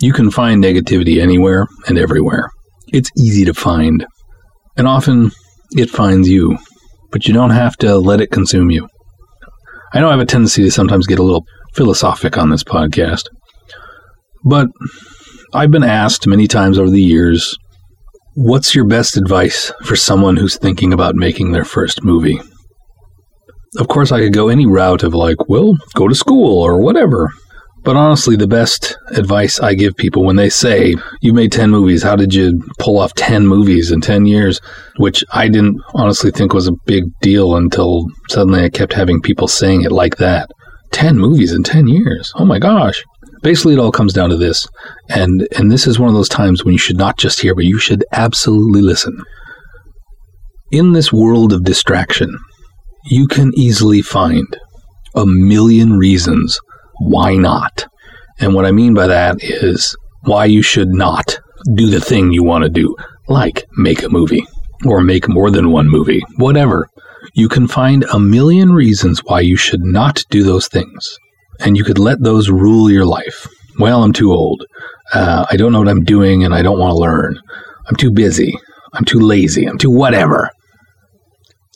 You 0.00 0.12
can 0.12 0.30
find 0.30 0.62
negativity 0.62 1.20
anywhere 1.20 1.66
and 1.86 1.98
everywhere. 1.98 2.50
It's 2.92 3.10
easy 3.18 3.44
to 3.44 3.54
find. 3.54 4.06
And 4.76 4.88
often 4.88 5.30
it 5.72 5.90
finds 5.90 6.28
you, 6.28 6.58
but 7.10 7.26
you 7.26 7.34
don't 7.34 7.50
have 7.50 7.76
to 7.78 7.98
let 7.98 8.20
it 8.20 8.30
consume 8.30 8.70
you. 8.70 8.88
I 9.92 10.00
know 10.00 10.08
I 10.08 10.12
have 10.12 10.20
a 10.20 10.26
tendency 10.26 10.62
to 10.62 10.70
sometimes 10.70 11.06
get 11.06 11.18
a 11.18 11.22
little 11.22 11.44
philosophic 11.74 12.38
on 12.38 12.50
this 12.50 12.64
podcast, 12.64 13.24
but 14.44 14.68
I've 15.52 15.70
been 15.70 15.84
asked 15.84 16.26
many 16.26 16.46
times 16.46 16.78
over 16.78 16.90
the 16.90 17.02
years, 17.02 17.56
what's 18.34 18.74
your 18.74 18.86
best 18.86 19.16
advice 19.16 19.72
for 19.84 19.96
someone 19.96 20.36
who's 20.36 20.56
thinking 20.56 20.92
about 20.92 21.16
making 21.16 21.52
their 21.52 21.64
first 21.64 22.02
movie? 22.02 22.40
Of 23.76 23.88
course, 23.88 24.12
I 24.12 24.20
could 24.20 24.32
go 24.32 24.48
any 24.48 24.66
route 24.66 25.02
of 25.02 25.12
like, 25.12 25.48
well, 25.48 25.76
go 25.94 26.08
to 26.08 26.14
school 26.14 26.62
or 26.62 26.80
whatever. 26.80 27.30
But 27.82 27.96
honestly, 27.96 28.36
the 28.36 28.46
best 28.46 28.98
advice 29.12 29.58
I 29.58 29.74
give 29.74 29.96
people 29.96 30.24
when 30.24 30.36
they 30.36 30.50
say, 30.50 30.94
You 31.22 31.32
made 31.32 31.50
10 31.50 31.70
movies, 31.70 32.02
how 32.02 32.14
did 32.14 32.34
you 32.34 32.60
pull 32.78 32.98
off 32.98 33.14
10 33.14 33.46
movies 33.46 33.90
in 33.90 34.00
10 34.00 34.26
years? 34.26 34.60
Which 34.98 35.24
I 35.32 35.48
didn't 35.48 35.80
honestly 35.94 36.30
think 36.30 36.52
was 36.52 36.68
a 36.68 36.74
big 36.84 37.04
deal 37.22 37.56
until 37.56 38.04
suddenly 38.28 38.64
I 38.64 38.68
kept 38.68 38.92
having 38.92 39.22
people 39.22 39.48
saying 39.48 39.82
it 39.82 39.92
like 39.92 40.16
that. 40.16 40.50
10 40.92 41.18
movies 41.18 41.52
in 41.52 41.62
10 41.62 41.86
years. 41.86 42.32
Oh 42.36 42.44
my 42.44 42.58
gosh. 42.58 43.02
Basically, 43.42 43.72
it 43.74 43.78
all 43.78 43.92
comes 43.92 44.12
down 44.12 44.28
to 44.28 44.36
this. 44.36 44.66
And, 45.08 45.48
and 45.56 45.70
this 45.70 45.86
is 45.86 45.98
one 45.98 46.08
of 46.08 46.14
those 46.14 46.28
times 46.28 46.64
when 46.64 46.72
you 46.72 46.78
should 46.78 46.98
not 46.98 47.16
just 47.16 47.40
hear, 47.40 47.54
but 47.54 47.64
you 47.64 47.78
should 47.78 48.04
absolutely 48.12 48.82
listen. 48.82 49.16
In 50.70 50.92
this 50.92 51.12
world 51.12 51.54
of 51.54 51.64
distraction, 51.64 52.38
you 53.06 53.26
can 53.26 53.52
easily 53.56 54.02
find 54.02 54.46
a 55.14 55.24
million 55.24 55.94
reasons 55.94 56.60
why 57.00 57.34
not. 57.34 57.86
And 58.38 58.54
what 58.54 58.66
I 58.66 58.72
mean 58.72 58.94
by 58.94 59.06
that 59.06 59.36
is 59.42 59.96
why 60.22 60.44
you 60.44 60.62
should 60.62 60.90
not 60.90 61.38
do 61.74 61.90
the 61.90 62.00
thing 62.00 62.30
you 62.30 62.44
want 62.44 62.64
to 62.64 62.70
do, 62.70 62.94
like 63.28 63.64
make 63.76 64.02
a 64.02 64.08
movie 64.08 64.46
or 64.86 65.00
make 65.00 65.28
more 65.28 65.50
than 65.50 65.70
one 65.70 65.88
movie, 65.88 66.22
whatever. 66.36 66.88
You 67.34 67.48
can 67.48 67.68
find 67.68 68.04
a 68.04 68.18
million 68.18 68.72
reasons 68.72 69.20
why 69.24 69.40
you 69.40 69.56
should 69.56 69.82
not 69.82 70.22
do 70.30 70.42
those 70.42 70.68
things. 70.68 71.18
And 71.60 71.76
you 71.76 71.84
could 71.84 71.98
let 71.98 72.22
those 72.22 72.48
rule 72.48 72.90
your 72.90 73.04
life. 73.04 73.46
Well, 73.78 74.02
I'm 74.02 74.12
too 74.12 74.32
old. 74.32 74.64
Uh, 75.12 75.46
I 75.50 75.56
don't 75.56 75.72
know 75.72 75.80
what 75.80 75.88
I'm 75.88 76.04
doing 76.04 76.44
and 76.44 76.54
I 76.54 76.62
don't 76.62 76.78
want 76.78 76.92
to 76.92 76.96
learn. 76.96 77.38
I'm 77.86 77.96
too 77.96 78.10
busy. 78.10 78.54
I'm 78.94 79.04
too 79.04 79.20
lazy. 79.20 79.66
I'm 79.66 79.78
too 79.78 79.90
whatever. 79.90 80.50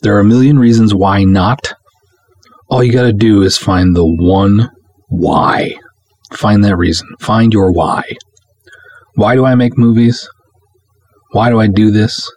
There 0.01 0.15
are 0.15 0.19
a 0.19 0.25
million 0.25 0.59
reasons 0.59 0.93
why 0.93 1.23
not. 1.23 1.73
All 2.69 2.83
you 2.83 2.91
got 2.91 3.03
to 3.03 3.13
do 3.13 3.43
is 3.43 3.57
find 3.57 3.95
the 3.95 4.05
one 4.05 4.69
why. 5.15 5.75
Find 6.33 6.63
that 6.63 6.75
reason. 6.77 7.07
Find 7.19 7.53
your 7.53 7.71
why. 7.71 8.03
Why 9.15 9.35
do 9.35 9.45
I 9.45 9.55
make 9.55 9.77
movies? 9.77 10.27
Why 11.31 11.49
do 11.49 11.59
I 11.59 11.67
do 11.67 11.91
this? 11.91 12.29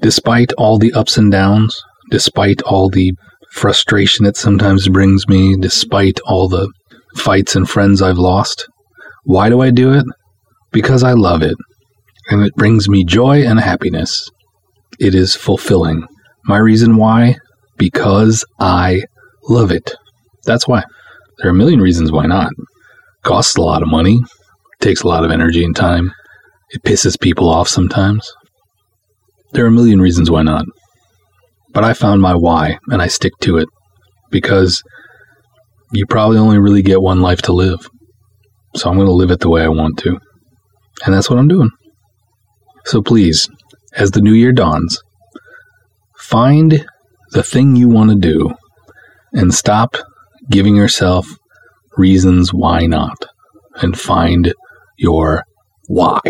Despite 0.00 0.52
all 0.54 0.78
the 0.78 0.92
ups 0.92 1.16
and 1.16 1.32
downs, 1.32 1.80
despite 2.10 2.62
all 2.62 2.88
the 2.88 3.12
frustration 3.50 4.26
it 4.26 4.36
sometimes 4.36 4.88
brings 4.88 5.28
me, 5.28 5.56
despite 5.56 6.20
all 6.26 6.48
the 6.48 6.70
fights 7.16 7.56
and 7.56 7.68
friends 7.68 8.02
I've 8.02 8.18
lost. 8.18 8.66
Why 9.24 9.48
do 9.48 9.60
I 9.60 9.70
do 9.70 9.92
it? 9.92 10.04
Because 10.72 11.02
I 11.02 11.12
love 11.12 11.42
it. 11.42 11.56
And 12.30 12.44
it 12.44 12.54
brings 12.54 12.88
me 12.88 13.04
joy 13.04 13.42
and 13.42 13.58
happiness. 13.58 14.28
It 14.98 15.14
is 15.14 15.34
fulfilling. 15.34 16.06
My 16.44 16.58
reason 16.58 16.96
why? 16.96 17.36
Because 17.76 18.44
I 18.60 19.02
love 19.48 19.70
it. 19.70 19.94
That's 20.44 20.68
why. 20.68 20.84
There 21.38 21.48
are 21.48 21.54
a 21.54 21.58
million 21.58 21.80
reasons 21.80 22.10
why 22.10 22.26
not. 22.26 22.50
Costs 23.22 23.56
a 23.56 23.62
lot 23.62 23.82
of 23.82 23.88
money, 23.88 24.20
takes 24.80 25.02
a 25.02 25.08
lot 25.08 25.24
of 25.24 25.30
energy 25.30 25.64
and 25.64 25.74
time. 25.74 26.12
It 26.70 26.82
pisses 26.82 27.20
people 27.20 27.48
off 27.48 27.68
sometimes. 27.68 28.32
There 29.52 29.64
are 29.64 29.68
a 29.68 29.72
million 29.72 30.00
reasons 30.00 30.30
why 30.30 30.42
not. 30.42 30.64
But 31.72 31.84
I 31.84 31.94
found 31.94 32.20
my 32.20 32.34
why 32.34 32.78
and 32.88 33.00
I 33.00 33.06
stick 33.06 33.32
to 33.42 33.58
it 33.58 33.68
because 34.30 34.82
you 35.92 36.06
probably 36.06 36.38
only 36.38 36.58
really 36.58 36.82
get 36.82 37.00
one 37.00 37.20
life 37.20 37.42
to 37.42 37.52
live. 37.52 37.88
So 38.74 38.90
I'm 38.90 38.96
going 38.96 39.06
to 39.06 39.12
live 39.12 39.30
it 39.30 39.40
the 39.40 39.50
way 39.50 39.62
I 39.62 39.68
want 39.68 39.98
to. 40.00 40.18
And 41.04 41.14
that's 41.14 41.30
what 41.30 41.38
I'm 41.38 41.48
doing. 41.48 41.70
So 42.84 43.00
please, 43.00 43.48
as 43.94 44.10
the 44.10 44.20
new 44.20 44.32
year 44.32 44.52
dawns, 44.52 45.00
find 46.18 46.84
the 47.30 47.42
thing 47.42 47.76
you 47.76 47.88
want 47.88 48.10
to 48.10 48.16
do 48.16 48.50
and 49.32 49.54
stop 49.54 49.96
giving 50.50 50.76
yourself 50.76 51.26
reasons 51.96 52.52
why 52.52 52.86
not 52.86 53.26
and 53.76 53.98
find 53.98 54.52
your 54.96 55.44
why. 55.86 56.20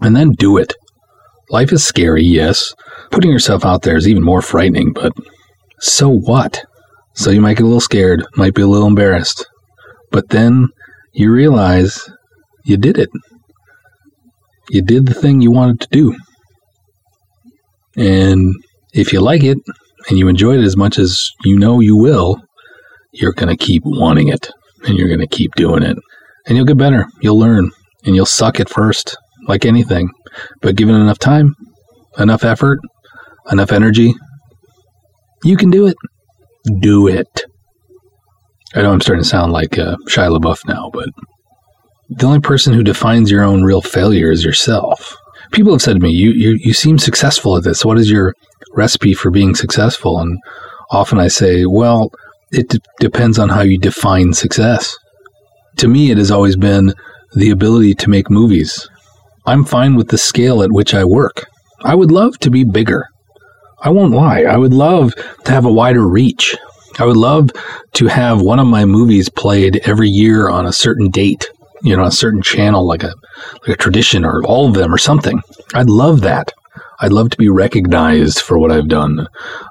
And 0.00 0.14
then 0.14 0.32
do 0.32 0.56
it. 0.58 0.74
Life 1.50 1.72
is 1.72 1.84
scary, 1.84 2.24
yes. 2.24 2.74
Putting 3.10 3.30
yourself 3.30 3.64
out 3.64 3.82
there 3.82 3.96
is 3.96 4.06
even 4.06 4.22
more 4.22 4.42
frightening, 4.42 4.92
but 4.92 5.12
so 5.80 6.10
what? 6.10 6.64
So 7.14 7.30
you 7.30 7.40
might 7.40 7.56
get 7.56 7.64
a 7.64 7.66
little 7.66 7.80
scared, 7.80 8.24
might 8.36 8.54
be 8.54 8.62
a 8.62 8.66
little 8.66 8.86
embarrassed. 8.86 9.46
But 10.12 10.28
then 10.28 10.68
you 11.12 11.32
realize 11.32 12.08
you 12.64 12.76
did 12.76 12.98
it. 12.98 13.08
You 14.70 14.82
did 14.82 15.06
the 15.06 15.14
thing 15.14 15.40
you 15.40 15.50
wanted 15.50 15.80
to 15.80 15.88
do. 15.90 16.16
And 17.96 18.54
if 18.92 19.12
you 19.12 19.20
like 19.20 19.42
it 19.42 19.58
and 20.08 20.18
you 20.18 20.28
enjoy 20.28 20.58
it 20.58 20.64
as 20.64 20.76
much 20.76 20.98
as 20.98 21.30
you 21.44 21.58
know 21.58 21.80
you 21.80 21.96
will, 21.96 22.40
you're 23.20 23.32
going 23.32 23.54
to 23.54 23.64
keep 23.64 23.82
wanting 23.84 24.28
it 24.28 24.50
and 24.84 24.96
you're 24.96 25.08
going 25.08 25.20
to 25.20 25.26
keep 25.26 25.54
doing 25.54 25.82
it. 25.82 25.96
And 26.46 26.56
you'll 26.56 26.66
get 26.66 26.78
better. 26.78 27.06
You'll 27.20 27.38
learn 27.38 27.70
and 28.04 28.14
you'll 28.14 28.26
suck 28.26 28.60
at 28.60 28.68
first, 28.68 29.16
like 29.46 29.66
anything. 29.66 30.10
But 30.60 30.76
given 30.76 30.94
enough 30.94 31.18
time, 31.18 31.54
enough 32.18 32.44
effort, 32.44 32.78
enough 33.50 33.72
energy, 33.72 34.14
you 35.44 35.56
can 35.56 35.70
do 35.70 35.86
it. 35.86 35.96
Do 36.80 37.06
it. 37.06 37.44
I 38.74 38.82
know 38.82 38.92
I'm 38.92 39.00
starting 39.00 39.22
to 39.22 39.28
sound 39.28 39.52
like 39.52 39.78
uh, 39.78 39.96
Shia 40.08 40.36
LaBeouf 40.36 40.66
now, 40.68 40.90
but 40.92 41.08
the 42.10 42.26
only 42.26 42.40
person 42.40 42.74
who 42.74 42.82
defines 42.82 43.30
your 43.30 43.42
own 43.42 43.62
real 43.62 43.80
failure 43.80 44.30
is 44.30 44.44
yourself. 44.44 45.16
People 45.52 45.72
have 45.72 45.80
said 45.80 45.94
to 45.94 46.00
me, 46.00 46.10
"You 46.10 46.32
you, 46.32 46.58
you 46.60 46.74
seem 46.74 46.98
successful 46.98 47.56
at 47.56 47.64
this. 47.64 47.84
What 47.84 47.98
is 47.98 48.10
your 48.10 48.34
recipe 48.74 49.14
for 49.14 49.30
being 49.30 49.54
successful?" 49.54 50.18
And 50.18 50.38
often 50.90 51.18
I 51.18 51.28
say, 51.28 51.64
"Well, 51.64 52.10
it 52.52 52.68
d- 52.68 52.80
depends 53.00 53.38
on 53.38 53.48
how 53.48 53.62
you 53.62 53.78
define 53.78 54.32
success." 54.32 54.96
To 55.78 55.88
me, 55.88 56.10
it 56.10 56.18
has 56.18 56.30
always 56.30 56.56
been 56.56 56.94
the 57.34 57.50
ability 57.50 57.94
to 57.94 58.10
make 58.10 58.30
movies. 58.30 58.88
I'm 59.46 59.64
fine 59.64 59.96
with 59.96 60.08
the 60.08 60.18
scale 60.18 60.62
at 60.62 60.72
which 60.72 60.92
I 60.94 61.04
work. 61.04 61.46
I 61.84 61.94
would 61.94 62.10
love 62.10 62.38
to 62.40 62.50
be 62.50 62.64
bigger. 62.64 63.06
I 63.82 63.90
won't 63.90 64.12
lie. 64.12 64.42
I 64.42 64.56
would 64.56 64.74
love 64.74 65.14
to 65.44 65.52
have 65.52 65.64
a 65.64 65.72
wider 65.72 66.06
reach. 66.06 66.56
I 66.98 67.04
would 67.04 67.16
love 67.16 67.50
to 67.94 68.06
have 68.08 68.42
one 68.42 68.58
of 68.58 68.66
my 68.66 68.84
movies 68.84 69.28
played 69.28 69.80
every 69.84 70.08
year 70.08 70.48
on 70.48 70.66
a 70.66 70.72
certain 70.72 71.10
date, 71.10 71.48
you 71.82 71.96
know, 71.96 72.04
a 72.04 72.10
certain 72.10 72.42
channel, 72.42 72.86
like 72.86 73.04
a 73.04 73.14
like 73.66 73.74
a 73.74 73.76
tradition, 73.76 74.24
or 74.24 74.42
all 74.44 74.68
of 74.68 74.74
them, 74.74 74.92
or 74.92 74.98
something. 74.98 75.40
I'd 75.74 75.88
love 75.88 76.22
that. 76.22 76.52
I'd 77.00 77.12
love 77.12 77.30
to 77.30 77.36
be 77.36 77.48
recognized 77.48 78.40
for 78.40 78.58
what 78.58 78.72
I've 78.72 78.88
done. 78.88 79.28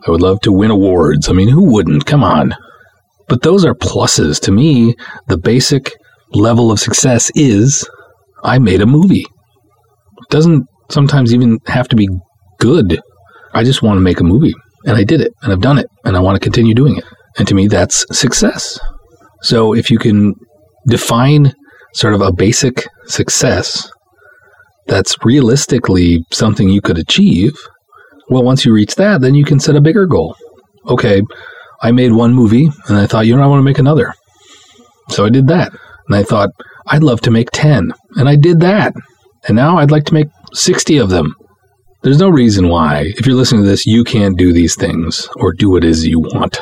I 0.08 0.12
would 0.12 0.22
love 0.22 0.40
to 0.42 0.54
win 0.54 0.72
awards. 0.72 1.28
I 1.28 1.34
mean, 1.34 1.50
who 1.50 1.70
wouldn't? 1.70 2.06
Come 2.06 2.24
on. 2.24 2.56
But 3.28 3.42
those 3.42 3.66
are 3.66 3.74
pluses. 3.74 4.40
To 4.42 4.52
me, 4.52 4.96
the 5.28 5.38
basic 5.38 5.94
level 6.34 6.72
of 6.72 6.80
success 6.80 7.32
is 7.36 7.88
I 8.44 8.60
made 8.60 8.82
a 8.82 8.86
movie. 8.86 9.26
It 9.26 10.30
doesn't 10.30 10.66
sometimes 10.90 11.34
even 11.34 11.60
have 11.68 11.88
to 11.90 11.96
be 11.96 12.08
good. 12.60 13.02
I 13.54 13.64
just 13.64 13.82
want 13.82 13.98
to 13.98 14.02
make 14.02 14.20
a 14.20 14.26
movie. 14.26 14.54
And 14.86 14.96
I 14.98 15.04
did 15.04 15.22
it. 15.22 15.34
And 15.42 15.52
I've 15.52 15.62
done 15.62 15.78
it. 15.78 15.88
And 16.06 16.16
I 16.16 16.20
want 16.20 16.36
to 16.36 16.40
continue 16.40 16.74
doing 16.74 16.98
it. 16.98 17.04
And 17.38 17.48
to 17.48 17.56
me, 17.56 17.68
that's 17.68 18.06
success. 18.18 18.80
So 19.42 19.74
if 19.74 19.92
you 19.92 20.00
can 20.00 20.34
define 20.88 21.54
sort 21.94 22.14
of 22.14 22.22
a 22.22 22.32
basic 22.32 22.88
success 23.08 23.90
that's 24.88 25.16
realistically 25.24 26.24
something 26.32 26.70
you 26.70 26.82
could 26.82 26.98
achieve, 26.98 27.54
well, 28.30 28.44
once 28.44 28.66
you 28.66 28.74
reach 28.74 28.96
that, 28.96 29.22
then 29.22 29.36
you 29.36 29.46
can 29.46 29.60
set 29.60 29.76
a 29.76 29.82
bigger 29.82 30.06
goal. 30.06 30.36
Okay, 30.88 31.22
I 31.82 31.92
made 31.92 32.12
one 32.12 32.34
movie 32.34 32.70
and 32.88 32.98
I 32.98 33.08
thought, 33.08 33.28
you 33.28 33.36
know, 33.36 33.44
I 33.44 33.48
want 33.48 33.60
to 33.60 33.66
make 33.66 33.80
another. 33.80 34.14
So 35.10 35.26
I 35.26 35.30
did 35.30 35.48
that. 35.48 35.72
And 36.08 36.16
I 36.16 36.24
thought, 36.24 36.50
I'd 36.88 37.04
love 37.04 37.22
to 37.22 37.32
make 37.32 37.50
10. 37.52 37.92
And 38.16 38.30
I 38.30 38.36
did 38.36 38.60
that. 38.62 38.94
And 39.48 39.56
now 39.56 39.78
I'd 39.78 39.92
like 39.92 40.06
to 40.06 40.14
make 40.14 40.28
60 40.54 40.98
of 40.98 41.10
them. 41.10 41.36
There's 42.04 42.20
no 42.20 42.30
reason 42.30 42.70
why, 42.70 43.12
if 43.18 43.26
you're 43.26 43.36
listening 43.36 43.64
to 43.64 43.68
this, 43.68 43.86
you 43.86 44.04
can't 44.04 44.38
do 44.38 44.54
these 44.54 44.76
things 44.76 45.28
or 45.36 45.52
do 45.52 45.70
what 45.70 45.84
it 45.84 45.90
is 45.90 46.06
you 46.06 46.20
want. 46.20 46.62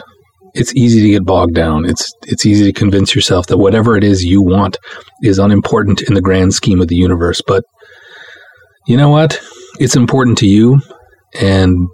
It's 0.54 0.73
easy 0.73 1.01
to 1.01 1.10
get 1.10 1.25
bogged 1.25 1.54
down. 1.54 1.86
It's 1.86 2.13
it's 2.25 2.45
easy 2.45 2.63
to 2.63 2.71
convince 2.71 3.13
yourself 3.13 3.47
that 3.47 3.58
whatever 3.58 3.97
it 3.97 4.06
is 4.06 4.23
you 4.23 4.41
want 4.41 4.78
is 5.21 5.38
unimportant 5.38 6.01
in 6.04 6.13
the 6.13 6.21
grand 6.21 6.54
scheme 6.54 6.80
of 6.80 6.88
the 6.88 6.95
universe. 6.95 7.41
But 7.45 7.65
you 8.88 8.95
know 8.95 9.10
what? 9.10 9.39
It's 9.80 9.97
important 9.97 10.38
to 10.38 10.47
you, 10.47 10.80
and 11.41 11.89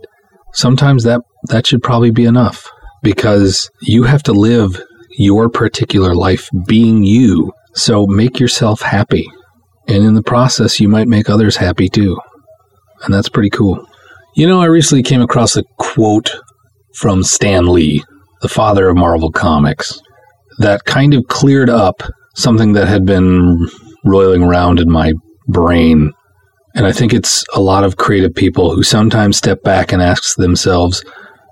sometimes 0.53 1.03
that 1.05 1.21
that 1.49 1.65
should 1.65 1.81
probably 1.81 2.11
be 2.11 2.25
enough 2.25 2.69
because 3.01 3.69
you 3.81 4.03
have 4.03 4.23
to 4.23 4.33
live 4.33 4.81
your 5.17 5.49
particular 5.49 6.15
life 6.15 6.49
being 6.67 7.03
you. 7.03 7.51
So 7.73 8.05
make 8.05 8.39
yourself 8.39 8.81
happy. 8.81 9.29
And 9.87 10.03
in 10.03 10.13
the 10.13 10.23
process, 10.23 10.79
you 10.79 10.87
might 10.87 11.07
make 11.07 11.29
others 11.29 11.57
happy 11.57 11.89
too. 11.89 12.19
And 13.03 13.13
that's 13.13 13.29
pretty 13.29 13.49
cool. 13.49 13.85
You 14.35 14.47
know, 14.47 14.61
I 14.61 14.65
recently 14.65 15.03
came 15.03 15.21
across 15.21 15.57
a 15.57 15.63
quote 15.77 16.35
from 16.95 17.23
Stan 17.23 17.67
Lee, 17.67 18.03
the 18.41 18.47
father 18.47 18.87
of 18.87 18.97
Marvel 18.97 19.31
Comics, 19.31 19.99
that 20.59 20.85
kind 20.85 21.13
of 21.13 21.27
cleared 21.27 21.69
up 21.69 22.03
something 22.35 22.73
that 22.73 22.87
had 22.87 23.05
been 23.05 23.67
roiling 24.05 24.43
around 24.43 24.79
in 24.79 24.89
my 24.89 25.13
brain. 25.47 26.11
And 26.75 26.85
I 26.85 26.91
think 26.91 27.13
it's 27.13 27.43
a 27.53 27.59
lot 27.59 27.83
of 27.83 27.97
creative 27.97 28.33
people 28.33 28.73
who 28.73 28.83
sometimes 28.83 29.37
step 29.37 29.61
back 29.63 29.91
and 29.91 30.01
ask 30.01 30.35
themselves, 30.35 31.03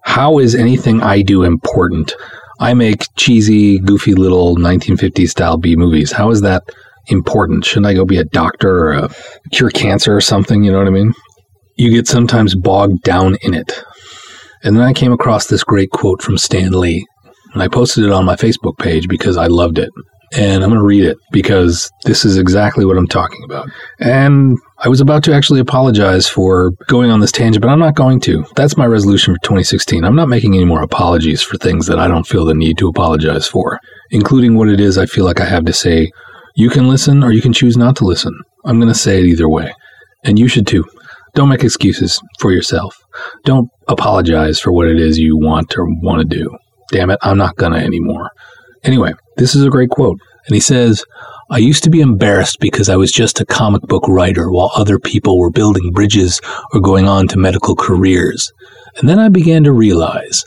how 0.10 0.40
is 0.40 0.56
anything 0.56 1.04
I 1.04 1.22
do 1.22 1.44
important? 1.44 2.16
I 2.60 2.74
make 2.74 3.04
cheesy, 3.16 3.78
goofy 3.78 4.16
little 4.16 4.56
1950s 4.58 5.30
style 5.30 5.58
B 5.58 5.76
movies. 5.76 6.12
How 6.12 6.32
is 6.32 6.42
that 6.42 6.64
important? 7.10 7.64
Shouldn't 7.64 7.86
I 7.86 7.94
go 7.94 8.06
be 8.06 8.18
a 8.18 8.24
doctor 8.24 8.86
or 8.86 8.92
a 8.94 9.10
cure 9.52 9.70
cancer 9.70 10.18
or 10.18 10.20
something? 10.20 10.64
You 10.64 10.72
know 10.72 10.80
what 10.80 10.88
I 10.88 10.90
mean? 10.90 11.14
You 11.76 11.92
get 11.92 12.08
sometimes 12.08 12.56
bogged 12.56 13.04
down 13.04 13.38
in 13.44 13.54
it. 13.54 13.84
And 14.64 14.76
then 14.76 14.84
I 14.84 14.94
came 14.94 15.14
across 15.14 15.46
this 15.46 15.64
great 15.64 15.92
quote 15.92 16.24
from 16.24 16.40
Stan 16.40 16.72
Lee, 16.72 17.06
and 17.54 17.62
I 17.62 17.68
posted 17.68 18.04
it 18.04 18.12
on 18.12 18.26
my 18.26 18.36
Facebook 18.36 18.80
page 18.80 19.08
because 19.08 19.38
I 19.38 19.46
loved 19.46 19.78
it. 19.78 19.92
And 20.34 20.64
I'm 20.64 20.72
going 20.72 20.82
to 20.82 20.86
read 20.86 21.04
it 21.04 21.18
because 21.32 21.90
this 22.06 22.26
is 22.26 22.36
exactly 22.36 22.84
what 22.84 22.98
I'm 22.98 23.08
talking 23.08 23.44
about. 23.46 23.70
And 24.00 24.58
I 24.82 24.88
was 24.88 25.02
about 25.02 25.24
to 25.26 25.34
actually 25.34 25.60
apologize 25.60 26.30
for 26.30 26.72
going 26.88 27.12
on 27.12 27.20
this 27.20 27.34
tangent, 27.34 27.62
but 27.62 27.70
I'm 27.70 27.80
not 27.80 27.96
going 27.96 28.22
to. 28.22 28.46
That's 28.56 28.78
my 28.78 28.86
resolution 28.86 29.34
for 29.34 29.40
2016. 29.42 30.06
I'm 30.06 30.16
not 30.16 30.30
making 30.30 30.56
any 30.56 30.64
more 30.64 30.82
apologies 30.82 31.42
for 31.42 31.58
things 31.58 31.86
that 31.88 32.00
I 32.00 32.08
don't 32.08 32.26
feel 32.26 32.46
the 32.46 32.54
need 32.54 32.78
to 32.78 32.88
apologize 32.88 33.46
for, 33.46 33.78
including 34.10 34.56
what 34.56 34.70
it 34.70 34.80
is 34.80 34.98
I 34.98 35.06
feel 35.06 35.26
like 35.26 35.42
I 35.42 35.46
have 35.46 35.66
to 35.66 35.74
say. 35.74 36.10
You 36.56 36.70
can 36.70 36.88
listen 36.88 37.24
or 37.24 37.34
you 37.34 37.42
can 37.42 37.52
choose 37.52 37.76
not 37.76 37.98
to 37.98 38.06
listen. 38.06 38.34
I'm 38.64 38.80
going 38.80 38.92
to 38.92 38.98
say 38.98 39.20
it 39.20 39.26
either 39.26 39.50
way. 39.50 39.74
And 40.24 40.40
you 40.40 40.48
should 40.48 40.66
too. 40.66 40.86
Don't 41.36 41.50
make 41.50 41.64
excuses 41.64 42.22
for 42.40 42.52
yourself. 42.52 42.96
Don't 43.44 43.70
apologize 43.90 44.62
for 44.62 44.72
what 44.72 44.88
it 44.88 44.98
is 44.98 45.20
you 45.20 45.38
want 45.38 45.78
or 45.78 45.86
want 46.02 46.22
to 46.22 46.38
do. 46.38 46.58
Damn 46.90 47.10
it, 47.10 47.20
I'm 47.22 47.38
not 47.38 47.58
going 47.58 47.74
to 47.74 47.80
anymore. 47.80 48.32
Anyway, 48.84 49.12
this 49.36 49.56
is 49.56 49.64
a 49.64 49.70
great 49.70 49.90
quote. 49.90 50.20
And 50.48 50.56
he 50.56 50.62
says, 50.62 51.04
I 51.52 51.58
used 51.58 51.84
to 51.84 51.90
be 51.90 52.02
embarrassed 52.02 52.60
because 52.60 52.90
I 52.90 52.96
was 52.96 53.12
just 53.12 53.42
a 53.42 53.46
comic 53.46 53.82
book 53.82 54.08
writer 54.08 54.52
while 54.52 54.72
other 54.76 55.00
people 55.00 55.40
were 55.40 55.50
building 55.50 55.92
bridges 55.92 56.40
or 56.74 56.80
going 56.80 57.08
on 57.08 57.28
to 57.30 57.40
medical 57.40 57.76
careers. 57.76 58.52
And 58.98 59.10
then 59.10 59.18
I 59.18 59.30
began 59.30 59.64
to 59.64 59.72
realize 59.72 60.44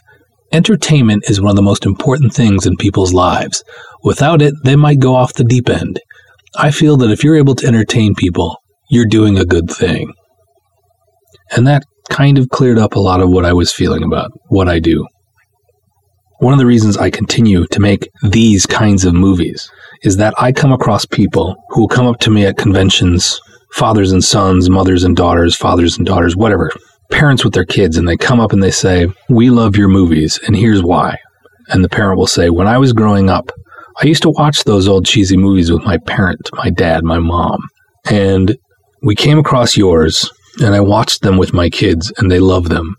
entertainment 0.52 1.24
is 1.28 1.40
one 1.40 1.50
of 1.50 1.56
the 1.56 1.62
most 1.62 1.86
important 1.86 2.32
things 2.32 2.66
in 2.66 2.76
people's 2.76 3.12
lives. 3.12 3.64
Without 4.04 4.42
it, 4.42 4.54
they 4.62 4.76
might 4.76 5.00
go 5.00 5.16
off 5.16 5.34
the 5.34 5.42
deep 5.42 5.68
end. 5.68 6.00
I 6.56 6.70
feel 6.70 6.96
that 6.98 7.10
if 7.10 7.24
you're 7.24 7.36
able 7.36 7.56
to 7.56 7.66
entertain 7.66 8.14
people, 8.14 8.62
you're 8.88 9.06
doing 9.06 9.38
a 9.38 9.44
good 9.44 9.70
thing. 9.70 10.12
And 11.50 11.66
that 11.66 11.82
kind 12.10 12.38
of 12.38 12.48
cleared 12.50 12.78
up 12.78 12.94
a 12.94 13.00
lot 13.00 13.20
of 13.20 13.30
what 13.30 13.44
I 13.44 13.52
was 13.52 13.72
feeling 13.72 14.04
about 14.04 14.30
what 14.48 14.68
I 14.68 14.78
do. 14.78 15.06
One 16.42 16.52
of 16.52 16.58
the 16.58 16.66
reasons 16.66 16.96
I 16.96 17.08
continue 17.08 17.68
to 17.68 17.78
make 17.78 18.10
these 18.24 18.66
kinds 18.66 19.04
of 19.04 19.14
movies 19.14 19.70
is 20.02 20.16
that 20.16 20.34
I 20.38 20.50
come 20.50 20.72
across 20.72 21.06
people 21.06 21.54
who 21.68 21.82
will 21.82 21.88
come 21.88 22.08
up 22.08 22.18
to 22.18 22.32
me 22.32 22.44
at 22.44 22.56
conventions, 22.56 23.40
fathers 23.74 24.10
and 24.10 24.24
sons, 24.24 24.68
mothers 24.68 25.04
and 25.04 25.14
daughters, 25.14 25.54
fathers 25.54 25.96
and 25.96 26.04
daughters, 26.04 26.36
whatever, 26.36 26.72
parents 27.12 27.44
with 27.44 27.54
their 27.54 27.64
kids, 27.64 27.96
and 27.96 28.08
they 28.08 28.16
come 28.16 28.40
up 28.40 28.50
and 28.50 28.60
they 28.60 28.72
say, 28.72 29.06
We 29.28 29.50
love 29.50 29.76
your 29.76 29.86
movies, 29.86 30.40
and 30.44 30.56
here's 30.56 30.82
why. 30.82 31.16
And 31.68 31.84
the 31.84 31.88
parent 31.88 32.18
will 32.18 32.26
say, 32.26 32.50
When 32.50 32.66
I 32.66 32.76
was 32.76 32.92
growing 32.92 33.30
up, 33.30 33.52
I 34.02 34.08
used 34.08 34.22
to 34.22 34.30
watch 34.30 34.64
those 34.64 34.88
old 34.88 35.06
cheesy 35.06 35.36
movies 35.36 35.70
with 35.70 35.84
my 35.84 35.98
parent, 36.08 36.50
my 36.54 36.70
dad, 36.70 37.04
my 37.04 37.20
mom. 37.20 37.60
And 38.10 38.56
we 39.00 39.14
came 39.14 39.38
across 39.38 39.76
yours, 39.76 40.28
and 40.60 40.74
I 40.74 40.80
watched 40.80 41.22
them 41.22 41.36
with 41.36 41.52
my 41.52 41.70
kids, 41.70 42.12
and 42.18 42.32
they 42.32 42.40
love 42.40 42.68
them. 42.68 42.96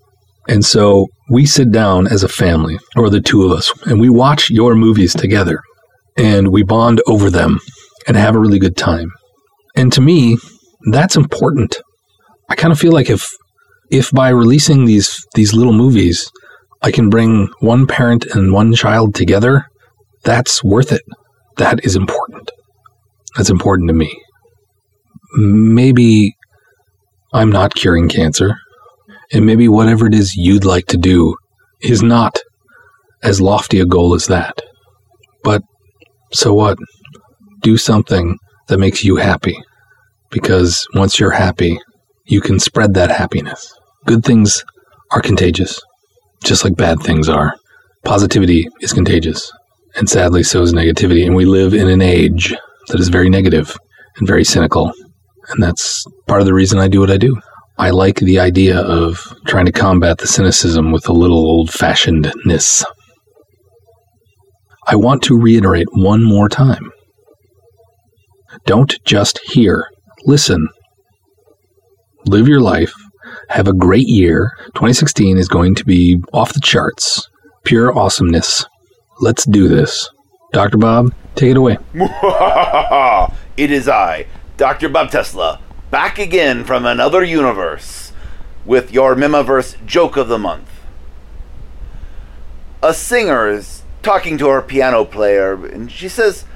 And 0.48 0.64
so 0.64 1.08
we 1.30 1.46
sit 1.46 1.70
down 1.70 2.06
as 2.06 2.22
a 2.22 2.28
family, 2.28 2.78
or 2.96 3.08
the 3.08 3.20
two 3.20 3.44
of 3.44 3.52
us, 3.52 3.72
and 3.86 4.00
we 4.00 4.10
watch 4.10 4.50
your 4.50 4.74
movies 4.74 5.14
together 5.14 5.60
and 6.16 6.48
we 6.48 6.62
bond 6.62 7.00
over 7.06 7.30
them 7.30 7.58
and 8.06 8.16
have 8.16 8.36
a 8.36 8.38
really 8.38 8.58
good 8.58 8.76
time. 8.76 9.10
And 9.74 9.92
to 9.92 10.00
me, 10.00 10.38
that's 10.90 11.16
important. 11.16 11.76
I 12.48 12.54
kind 12.54 12.72
of 12.72 12.78
feel 12.78 12.92
like 12.92 13.10
if 13.10 13.26
if 13.90 14.10
by 14.12 14.28
releasing 14.28 14.84
these 14.84 15.24
these 15.34 15.52
little 15.54 15.72
movies, 15.72 16.30
I 16.82 16.90
can 16.90 17.10
bring 17.10 17.48
one 17.60 17.86
parent 17.86 18.26
and 18.26 18.52
one 18.52 18.74
child 18.74 19.14
together, 19.14 19.66
that's 20.22 20.62
worth 20.62 20.92
it. 20.92 21.02
That 21.56 21.84
is 21.84 21.96
important. 21.96 22.50
That's 23.36 23.50
important 23.50 23.88
to 23.88 23.94
me. 23.94 24.12
Maybe 25.36 26.34
I'm 27.32 27.50
not 27.50 27.74
curing 27.74 28.08
cancer. 28.08 28.56
And 29.32 29.46
maybe 29.46 29.68
whatever 29.68 30.06
it 30.06 30.14
is 30.14 30.36
you'd 30.36 30.64
like 30.64 30.86
to 30.86 30.96
do 30.96 31.36
is 31.80 32.02
not 32.02 32.40
as 33.22 33.40
lofty 33.40 33.80
a 33.80 33.86
goal 33.86 34.14
as 34.14 34.26
that. 34.26 34.60
But 35.42 35.62
so 36.32 36.52
what? 36.52 36.78
Do 37.62 37.76
something 37.76 38.36
that 38.68 38.78
makes 38.78 39.04
you 39.04 39.16
happy. 39.16 39.56
Because 40.30 40.86
once 40.94 41.18
you're 41.18 41.30
happy, 41.30 41.78
you 42.26 42.40
can 42.40 42.58
spread 42.58 42.94
that 42.94 43.10
happiness. 43.10 43.72
Good 44.06 44.24
things 44.24 44.64
are 45.12 45.20
contagious, 45.20 45.80
just 46.42 46.64
like 46.64 46.76
bad 46.76 47.00
things 47.00 47.28
are. 47.28 47.54
Positivity 48.04 48.68
is 48.80 48.92
contagious, 48.92 49.50
and 49.94 50.08
sadly, 50.08 50.42
so 50.42 50.62
is 50.62 50.74
negativity. 50.74 51.24
And 51.24 51.34
we 51.34 51.44
live 51.44 51.72
in 51.72 51.88
an 51.88 52.02
age 52.02 52.54
that 52.88 53.00
is 53.00 53.08
very 53.08 53.30
negative 53.30 53.76
and 54.16 54.26
very 54.26 54.44
cynical. 54.44 54.92
And 55.48 55.62
that's 55.62 56.04
part 56.26 56.40
of 56.40 56.46
the 56.46 56.54
reason 56.54 56.78
I 56.78 56.88
do 56.88 57.00
what 57.00 57.10
I 57.10 57.16
do. 57.16 57.40
I 57.76 57.90
like 57.90 58.20
the 58.20 58.38
idea 58.38 58.78
of 58.78 59.20
trying 59.46 59.66
to 59.66 59.72
combat 59.72 60.18
the 60.18 60.28
cynicism 60.28 60.92
with 60.92 61.08
a 61.08 61.12
little 61.12 61.38
old 61.38 61.70
fashionedness. 61.70 62.84
I 64.86 64.94
want 64.94 65.22
to 65.24 65.40
reiterate 65.40 65.88
one 65.92 66.22
more 66.22 66.48
time. 66.48 66.92
Don't 68.64 68.94
just 69.04 69.40
hear, 69.40 69.88
listen. 70.24 70.68
Live 72.26 72.46
your 72.46 72.60
life. 72.60 72.94
Have 73.48 73.66
a 73.66 73.74
great 73.74 74.06
year. 74.06 74.52
2016 74.76 75.36
is 75.36 75.48
going 75.48 75.74
to 75.74 75.84
be 75.84 76.22
off 76.32 76.54
the 76.54 76.60
charts. 76.60 77.28
Pure 77.64 77.98
awesomeness. 77.98 78.66
Let's 79.18 79.44
do 79.46 79.66
this. 79.66 80.08
Dr. 80.52 80.78
Bob, 80.78 81.12
take 81.34 81.50
it 81.50 81.56
away. 81.56 81.78
it 83.56 83.70
is 83.72 83.88
I, 83.88 84.26
Dr. 84.56 84.88
Bob 84.88 85.10
Tesla 85.10 85.58
back 85.94 86.18
again 86.18 86.64
from 86.64 86.84
another 86.84 87.22
universe 87.22 88.10
with 88.64 88.90
your 88.90 89.14
Mihmiverse 89.14 89.76
joke 89.86 90.16
of 90.16 90.26
the 90.26 90.40
month. 90.40 90.68
A 92.82 92.92
singer 92.92 93.46
is 93.46 93.84
talking 94.02 94.36
to 94.38 94.48
her 94.48 94.60
piano 94.60 95.04
player, 95.04 95.52
and 95.64 95.88
she 95.88 96.08
says, 96.08 96.46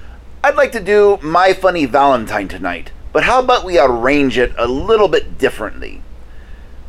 I'd 0.43 0.57
like 0.57 0.73
to 0.73 0.81
do 0.81 1.21
My 1.23 1.53
Funny 1.53 1.85
Valentine 1.85 2.49
tonight, 2.49 2.91
but 3.13 3.23
how 3.23 3.39
about 3.39 3.65
we 3.65 3.79
arrange 3.79 4.37
it 4.37 4.53
a 4.59 4.67
little 4.67 5.07
bit 5.07 5.39
differently? 5.39 6.03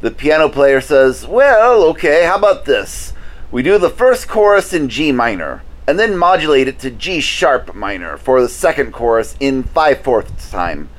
The 0.02 0.10
piano 0.10 0.50
player 0.50 0.82
says, 0.82 1.28
Well, 1.28 1.84
okay, 1.90 2.26
how 2.26 2.38
about 2.38 2.66
this? 2.66 3.14
We 3.52 3.62
do 3.62 3.78
the 3.78 3.92
first 3.92 4.28
chorus 4.28 4.74
in 4.74 4.90
G 4.90 5.12
minor, 5.12 5.62
and 5.86 6.00
then 6.00 6.18
modulate 6.18 6.68
it 6.68 6.80
to 6.80 6.90
G 6.90 7.20
sharp 7.20 7.76
minor 7.76 8.18
for 8.18 8.42
the 8.42 8.50
second 8.50 8.92
chorus 8.92 9.36
in 9.40 9.62
5 9.62 10.02
fourths 10.02 10.50
time 10.50 10.90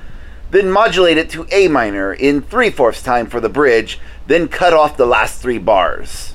then 0.51 0.71
modulate 0.71 1.19
it 1.19 1.31
to 1.31 1.47
A 1.51 1.69
minor 1.69 2.13
in 2.13 2.43
three 2.43 2.71
fourths 2.71 3.03
time 3.03 3.27
for 3.27 3.41
the 3.41 3.49
bridge, 3.49 3.99
then 4.27 4.49
cut 4.49 4.73
off 4.73 4.97
the 4.97 5.07
last 5.07 5.41
three 5.41 5.59
bars. 5.59 6.35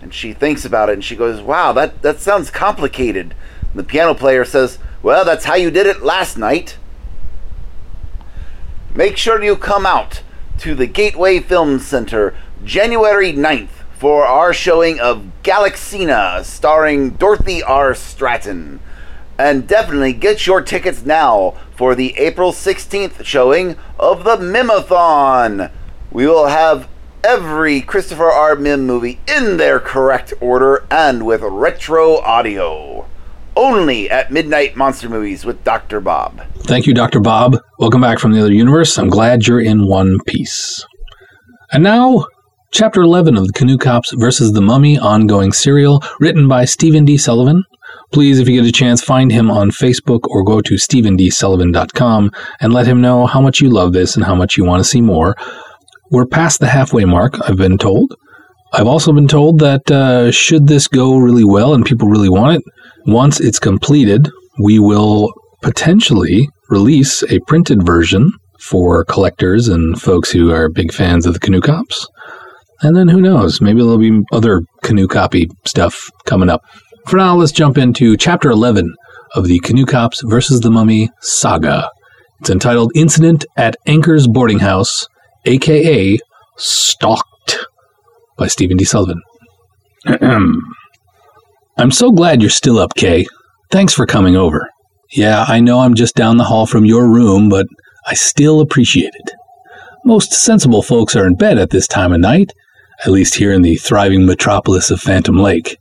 And 0.00 0.12
she 0.12 0.32
thinks 0.32 0.64
about 0.64 0.90
it 0.90 0.94
and 0.94 1.04
she 1.04 1.16
goes, 1.16 1.40
Wow, 1.40 1.72
that, 1.72 2.02
that 2.02 2.20
sounds 2.20 2.50
complicated. 2.50 3.34
And 3.70 3.74
the 3.74 3.84
piano 3.84 4.14
player 4.14 4.44
says, 4.44 4.78
Well, 5.02 5.24
that's 5.24 5.46
how 5.46 5.54
you 5.54 5.70
did 5.70 5.86
it 5.86 6.02
last 6.02 6.36
night. 6.36 6.76
Make 8.94 9.16
sure 9.16 9.42
you 9.42 9.56
come 9.56 9.86
out 9.86 10.22
to 10.58 10.74
the 10.74 10.86
Gateway 10.86 11.40
Film 11.40 11.78
Center 11.78 12.34
January 12.64 13.32
9th 13.32 13.82
for 13.98 14.26
our 14.26 14.52
showing 14.52 15.00
of 15.00 15.26
Galaxina 15.42 16.44
starring 16.44 17.10
Dorothy 17.10 17.62
R. 17.62 17.92
Stratten. 17.92 18.78
And 19.38 19.66
definitely 19.66 20.12
get 20.12 20.46
your 20.46 20.62
tickets 20.62 21.04
now 21.04 21.54
for 21.76 21.94
the 21.94 22.16
April 22.16 22.52
16th 22.52 23.24
showing 23.24 23.76
of 23.98 24.24
the 24.24 24.36
Mihmathon. 24.36 25.70
We 26.12 26.26
will 26.26 26.46
have 26.46 26.88
every 27.24 27.80
Christopher 27.80 28.30
R. 28.30 28.54
Mihm 28.54 28.84
movie 28.84 29.18
in 29.26 29.56
their 29.56 29.80
correct 29.80 30.32
order 30.40 30.86
and 30.90 31.26
with 31.26 31.40
retro 31.42 32.18
audio. 32.18 33.06
Only 33.56 34.10
at 34.10 34.30
Midnight 34.30 34.76
Monster 34.76 35.08
Movies 35.08 35.44
with 35.44 35.62
Dr. 35.64 36.00
Bob. 36.00 36.42
Thank 36.64 36.86
you, 36.86 36.94
Dr. 36.94 37.20
Bob. 37.20 37.56
Welcome 37.78 38.00
back 38.00 38.18
from 38.18 38.32
the 38.32 38.40
other 38.40 38.52
universe. 38.52 38.98
I'm 38.98 39.08
glad 39.08 39.46
you're 39.46 39.60
in 39.60 39.86
one 39.86 40.18
piece. 40.26 40.84
And 41.72 41.82
now, 41.82 42.26
Chapter 42.74 43.02
11 43.02 43.36
of 43.36 43.46
the 43.46 43.52
Canoe 43.52 43.78
Cops 43.78 44.12
versus 44.14 44.52
the 44.52 44.60
Mummy 44.60 44.98
ongoing 44.98 45.52
serial, 45.52 46.02
written 46.18 46.48
by 46.48 46.64
Stephen 46.64 47.04
D. 47.04 47.16
Sullivan, 47.16 47.62
Please, 48.14 48.38
if 48.38 48.48
you 48.48 48.62
get 48.62 48.68
a 48.68 48.70
chance, 48.70 49.02
find 49.02 49.32
him 49.32 49.50
on 49.50 49.72
Facebook 49.72 50.20
or 50.28 50.44
go 50.44 50.60
to 50.60 50.74
stephendsullivan.com 50.74 52.30
and 52.60 52.72
let 52.72 52.86
him 52.86 53.00
know 53.00 53.26
how 53.26 53.40
much 53.40 53.60
you 53.60 53.68
love 53.68 53.92
this 53.92 54.14
and 54.14 54.24
how 54.24 54.36
much 54.36 54.56
you 54.56 54.64
want 54.64 54.78
to 54.78 54.88
see 54.88 55.00
more. 55.00 55.34
We're 56.12 56.24
past 56.24 56.60
the 56.60 56.68
halfway 56.68 57.04
mark, 57.06 57.34
I've 57.40 57.56
been 57.56 57.76
told. 57.76 58.14
I've 58.72 58.86
also 58.86 59.12
been 59.12 59.26
told 59.26 59.58
that 59.58 59.90
uh, 59.90 60.30
should 60.30 60.68
this 60.68 60.86
go 60.86 61.16
really 61.16 61.42
well 61.42 61.74
and 61.74 61.84
people 61.84 62.06
really 62.06 62.28
want 62.28 62.58
it, 62.58 62.62
once 63.04 63.40
it's 63.40 63.58
completed, 63.58 64.30
we 64.60 64.78
will 64.78 65.32
potentially 65.60 66.48
release 66.70 67.24
a 67.24 67.40
printed 67.48 67.84
version 67.84 68.30
for 68.60 69.04
collectors 69.04 69.66
and 69.66 70.00
folks 70.00 70.30
who 70.30 70.52
are 70.52 70.68
big 70.68 70.92
fans 70.92 71.26
of 71.26 71.34
the 71.34 71.40
Canoe 71.40 71.60
Cops. 71.60 72.06
And 72.80 72.96
then 72.96 73.08
who 73.08 73.20
knows, 73.20 73.60
maybe 73.60 73.80
there'll 73.80 73.98
be 73.98 74.22
other 74.30 74.60
Canoe 74.82 75.08
Copy 75.08 75.48
stuff 75.64 76.10
coming 76.26 76.50
up. 76.50 76.62
For 77.06 77.16
now, 77.16 77.36
let's 77.36 77.52
jump 77.52 77.76
into 77.76 78.16
chapter 78.16 78.50
11 78.50 78.94
of 79.34 79.46
the 79.46 79.58
Canoe 79.58 79.84
Cops 79.84 80.22
versus 80.22 80.60
the 80.60 80.70
Mummy 80.70 81.10
saga. 81.20 81.90
It's 82.40 82.50
entitled 82.50 82.92
Incident 82.94 83.44
at 83.56 83.76
Ankers' 83.86 84.26
Boarding 84.26 84.60
House, 84.60 85.06
aka 85.44 86.18
Stalked, 86.56 87.66
by 88.38 88.46
Stephen 88.46 88.76
D. 88.76 88.84
Sullivan. 88.84 89.20
I'm 91.76 91.90
so 91.90 92.10
glad 92.10 92.40
you're 92.40 92.50
still 92.50 92.78
up, 92.78 92.94
Kay. 92.94 93.26
Thanks 93.70 93.92
for 93.92 94.06
coming 94.06 94.36
over. 94.36 94.68
Yeah, 95.12 95.44
I 95.46 95.60
know 95.60 95.80
I'm 95.80 95.94
just 95.94 96.14
down 96.14 96.38
the 96.38 96.44
hall 96.44 96.66
from 96.66 96.84
your 96.84 97.08
room, 97.08 97.48
but 97.48 97.66
I 98.06 98.14
still 98.14 98.60
appreciate 98.60 99.12
it. 99.14 99.32
Most 100.04 100.32
sensible 100.32 100.82
folks 100.82 101.16
are 101.16 101.26
in 101.26 101.34
bed 101.34 101.58
at 101.58 101.70
this 101.70 101.86
time 101.86 102.12
of 102.12 102.20
night, 102.20 102.52
at 103.04 103.12
least 103.12 103.34
here 103.34 103.52
in 103.52 103.62
the 103.62 103.76
thriving 103.76 104.24
metropolis 104.24 104.90
of 104.90 105.00
Phantom 105.00 105.36
Lake. 105.36 105.76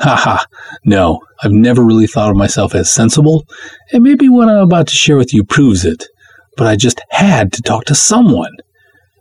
Ha 0.00 0.16
ha, 0.16 0.46
no, 0.84 1.20
I've 1.42 1.52
never 1.52 1.82
really 1.82 2.06
thought 2.06 2.30
of 2.30 2.36
myself 2.36 2.74
as 2.74 2.90
sensible, 2.90 3.44
and 3.92 4.02
maybe 4.02 4.28
what 4.28 4.48
I'm 4.48 4.64
about 4.64 4.86
to 4.88 4.94
share 4.94 5.18
with 5.18 5.34
you 5.34 5.44
proves 5.44 5.84
it, 5.84 6.06
but 6.56 6.66
I 6.66 6.76
just 6.76 7.00
had 7.10 7.52
to 7.52 7.62
talk 7.62 7.84
to 7.84 7.94
someone. 7.94 8.56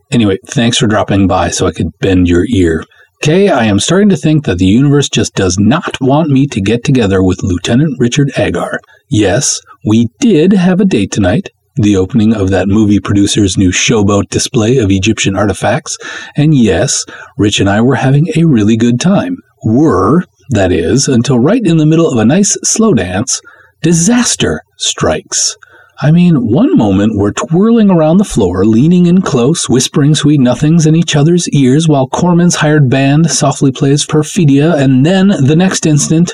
Anyway, 0.10 0.38
thanks 0.46 0.78
for 0.78 0.88
dropping 0.88 1.28
by 1.28 1.50
so 1.50 1.68
I 1.68 1.74
could 1.74 1.98
bend 2.00 2.28
your 2.30 2.46
ear. 2.50 2.86
Kay, 3.22 3.50
I 3.50 3.66
am 3.66 3.80
starting 3.80 4.08
to 4.10 4.16
think 4.16 4.46
that 4.46 4.58
the 4.58 4.66
universe 4.66 5.10
just 5.10 5.36
does 5.36 5.58
not 5.60 6.00
want 6.00 6.30
me 6.30 6.48
to 6.48 6.62
get 6.62 6.86
together 6.86 7.22
with 7.22 7.44
Lieutenant 7.44 8.00
Richard 8.00 8.32
Agar. 8.38 8.80
Yes, 9.10 9.60
we 9.86 10.08
did 10.20 10.54
have 10.54 10.80
a 10.80 10.86
date 10.86 11.12
tonight, 11.12 11.50
the 11.76 11.98
opening 11.98 12.34
of 12.34 12.50
that 12.52 12.70
movie 12.70 13.02
producer's 13.02 13.58
new 13.58 13.72
showboat 13.72 14.30
display 14.30 14.78
of 14.78 14.92
Egyptian 14.92 15.36
artifacts, 15.36 15.98
and 16.38 16.56
yes, 16.56 17.06
Rich 17.38 17.60
and 17.60 17.70
I 17.70 17.82
were 17.82 17.96
having 17.96 18.28
a 18.38 18.46
really 18.46 18.78
good 18.78 19.02
time. 19.02 19.36
Were, 19.64 20.24
that 20.50 20.72
is, 20.72 21.08
until 21.08 21.40
right 21.40 21.62
in 21.64 21.78
the 21.78 21.86
middle 21.86 22.12
of 22.12 22.18
a 22.18 22.26
nice 22.26 22.58
slow 22.64 22.94
dance, 22.94 23.42
disaster 23.82 24.62
strikes. 24.78 25.56
I 26.02 26.12
mean, 26.12 26.48
one 26.48 26.78
moment 26.78 27.14
we're 27.16 27.34
twirling 27.34 27.92
around 27.92 28.18
the 28.18 28.24
floor, 28.24 28.66
leaning 28.66 29.06
in 29.06 29.22
close, 29.22 29.68
whispering 29.68 30.16
sweet 30.16 30.40
nothings 30.40 30.86
in 30.86 30.96
each 30.96 31.16
other's 31.16 31.50
ears 31.50 31.90
while 31.90 32.08
Corman's 32.08 32.56
hired 32.56 32.90
band 32.90 33.30
softly 33.30 33.72
plays 33.72 34.06
Perfidia, 34.06 34.78
and 34.78 35.06
then 35.06 35.28
the 35.28 35.58
next 35.58 35.86
instant. 35.86 36.34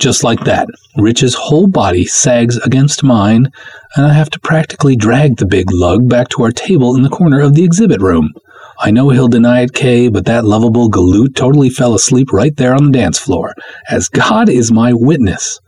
Just 0.00 0.24
like 0.24 0.40
that, 0.44 0.66
Rich's 0.98 1.34
whole 1.34 1.68
body 1.68 2.04
sags 2.04 2.56
against 2.58 3.04
mine, 3.04 3.52
and 3.94 4.04
I 4.04 4.12
have 4.12 4.28
to 4.30 4.40
practically 4.40 4.96
drag 4.96 5.36
the 5.36 5.46
big 5.46 5.70
lug 5.70 6.08
back 6.08 6.28
to 6.30 6.42
our 6.42 6.50
table 6.50 6.96
in 6.96 7.02
the 7.02 7.08
corner 7.08 7.40
of 7.40 7.54
the 7.54 7.62
exhibit 7.62 8.00
room. 8.00 8.32
I 8.78 8.90
know 8.90 9.10
he'll 9.10 9.28
deny 9.28 9.60
it, 9.60 9.72
Kay, 9.72 10.08
but 10.08 10.24
that 10.26 10.44
lovable 10.44 10.90
galoot 10.90 11.34
totally 11.34 11.70
fell 11.70 11.94
asleep 11.94 12.32
right 12.32 12.56
there 12.56 12.74
on 12.74 12.86
the 12.86 12.98
dance 12.98 13.18
floor, 13.18 13.54
as 13.88 14.08
God 14.08 14.48
is 14.48 14.72
my 14.72 14.92
witness. 14.92 15.60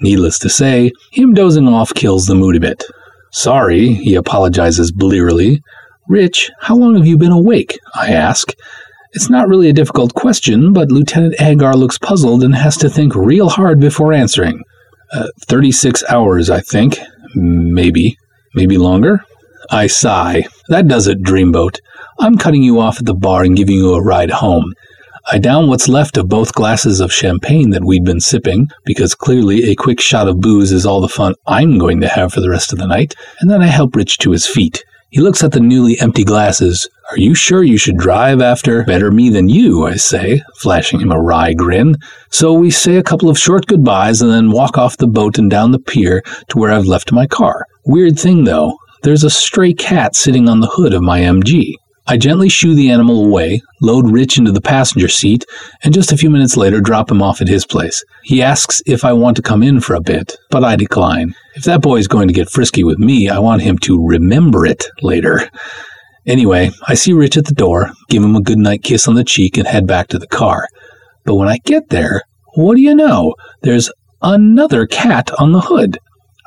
Needless 0.00 0.38
to 0.40 0.48
say, 0.48 0.92
him 1.12 1.34
dozing 1.34 1.68
off 1.68 1.94
kills 1.94 2.26
the 2.26 2.34
mood 2.34 2.56
a 2.56 2.60
bit. 2.60 2.84
Sorry, 3.32 3.94
he 3.94 4.14
apologizes 4.14 4.92
blearily. 4.92 5.62
Rich, 6.08 6.50
how 6.60 6.76
long 6.76 6.96
have 6.96 7.06
you 7.06 7.18
been 7.18 7.32
awake? 7.32 7.78
I 7.94 8.12
ask. 8.12 8.52
It's 9.12 9.30
not 9.30 9.48
really 9.48 9.68
a 9.68 9.74
difficult 9.74 10.14
question, 10.14 10.72
but 10.72 10.90
Lieutenant 10.90 11.40
Agar 11.40 11.74
looks 11.74 11.98
puzzled 11.98 12.42
and 12.42 12.54
has 12.54 12.76
to 12.78 12.90
think 12.90 13.14
real 13.14 13.48
hard 13.48 13.80
before 13.80 14.12
answering. 14.12 14.62
Uh, 15.12 15.28
36 15.46 16.04
hours, 16.08 16.50
I 16.50 16.60
think. 16.60 16.98
Maybe. 17.34 18.18
Maybe 18.54 18.76
longer? 18.76 19.24
I 19.70 19.86
sigh. 19.86 20.44
That 20.68 20.88
does 20.88 21.06
it, 21.06 21.22
Dreamboat. 21.22 21.78
I'm 22.18 22.38
cutting 22.38 22.62
you 22.62 22.80
off 22.80 22.98
at 22.98 23.06
the 23.06 23.14
bar 23.14 23.44
and 23.44 23.56
giving 23.56 23.76
you 23.76 23.94
a 23.94 24.02
ride 24.02 24.30
home. 24.30 24.72
I 25.30 25.38
down 25.38 25.66
what's 25.66 25.88
left 25.88 26.16
of 26.16 26.28
both 26.28 26.54
glasses 26.54 27.00
of 27.00 27.12
champagne 27.12 27.70
that 27.70 27.84
we'd 27.84 28.04
been 28.04 28.20
sipping, 28.20 28.68
because 28.84 29.14
clearly 29.14 29.70
a 29.70 29.74
quick 29.74 30.00
shot 30.00 30.28
of 30.28 30.40
booze 30.40 30.70
is 30.70 30.86
all 30.86 31.00
the 31.00 31.08
fun 31.08 31.34
I'm 31.46 31.78
going 31.78 32.00
to 32.00 32.08
have 32.08 32.32
for 32.32 32.40
the 32.40 32.48
rest 32.48 32.72
of 32.72 32.78
the 32.78 32.86
night, 32.86 33.14
and 33.40 33.50
then 33.50 33.60
I 33.60 33.66
help 33.66 33.96
Rich 33.96 34.18
to 34.18 34.30
his 34.30 34.46
feet. 34.46 34.84
He 35.10 35.20
looks 35.20 35.42
at 35.42 35.52
the 35.52 35.60
newly 35.60 35.98
empty 36.00 36.24
glasses. 36.24 36.88
Are 37.10 37.18
you 37.18 37.34
sure 37.34 37.62
you 37.62 37.76
should 37.76 37.96
drive 37.96 38.40
after 38.40 38.84
better 38.84 39.10
me 39.10 39.30
than 39.30 39.48
you? 39.48 39.86
I 39.86 39.96
say, 39.96 40.42
flashing 40.60 41.00
him 41.00 41.10
a 41.10 41.20
wry 41.20 41.54
grin. 41.54 41.96
So 42.30 42.52
we 42.52 42.70
say 42.70 42.96
a 42.96 43.02
couple 43.02 43.28
of 43.28 43.38
short 43.38 43.66
goodbyes 43.66 44.22
and 44.22 44.30
then 44.30 44.50
walk 44.50 44.78
off 44.78 44.96
the 44.96 45.06
boat 45.06 45.38
and 45.38 45.50
down 45.50 45.72
the 45.72 45.78
pier 45.78 46.22
to 46.48 46.58
where 46.58 46.70
I've 46.70 46.86
left 46.86 47.12
my 47.12 47.26
car. 47.26 47.66
Weird 47.84 48.18
thing 48.18 48.44
though, 48.44 48.78
there's 49.02 49.24
a 49.24 49.30
stray 49.30 49.72
cat 49.72 50.16
sitting 50.16 50.48
on 50.48 50.60
the 50.60 50.68
hood 50.68 50.92
of 50.92 51.02
my 51.02 51.20
MG. 51.20 51.74
I 52.08 52.16
gently 52.16 52.48
shoo 52.48 52.74
the 52.74 52.90
animal 52.90 53.24
away, 53.24 53.62
load 53.80 54.08
Rich 54.08 54.38
into 54.38 54.52
the 54.52 54.60
passenger 54.60 55.08
seat, 55.08 55.44
and 55.82 55.92
just 55.92 56.12
a 56.12 56.16
few 56.16 56.30
minutes 56.30 56.56
later 56.56 56.80
drop 56.80 57.10
him 57.10 57.20
off 57.20 57.40
at 57.40 57.48
his 57.48 57.66
place. 57.66 58.04
He 58.22 58.42
asks 58.42 58.80
if 58.86 59.04
I 59.04 59.12
want 59.12 59.36
to 59.36 59.42
come 59.42 59.62
in 59.62 59.80
for 59.80 59.94
a 59.94 60.00
bit, 60.00 60.36
but 60.50 60.62
I 60.62 60.76
decline. 60.76 61.34
If 61.56 61.64
that 61.64 61.82
boy 61.82 61.96
is 61.96 62.06
going 62.06 62.28
to 62.28 62.34
get 62.34 62.48
frisky 62.48 62.84
with 62.84 62.98
me, 62.98 63.28
I 63.28 63.40
want 63.40 63.62
him 63.62 63.76
to 63.78 64.06
remember 64.06 64.64
it 64.64 64.86
later. 65.02 65.50
Anyway, 66.26 66.70
I 66.86 66.94
see 66.94 67.12
Rich 67.12 67.36
at 67.36 67.46
the 67.46 67.54
door, 67.54 67.90
give 68.08 68.22
him 68.22 68.36
a 68.36 68.42
goodnight 68.42 68.84
kiss 68.84 69.08
on 69.08 69.16
the 69.16 69.24
cheek, 69.24 69.56
and 69.56 69.66
head 69.66 69.86
back 69.86 70.06
to 70.08 70.18
the 70.18 70.28
car. 70.28 70.68
But 71.24 71.34
when 71.34 71.48
I 71.48 71.58
get 71.58 71.88
there, 71.88 72.22
what 72.54 72.76
do 72.76 72.82
you 72.82 72.94
know? 72.94 73.34
There's 73.62 73.90
another 74.22 74.86
cat 74.86 75.30
on 75.40 75.50
the 75.50 75.60
hood. 75.60 75.98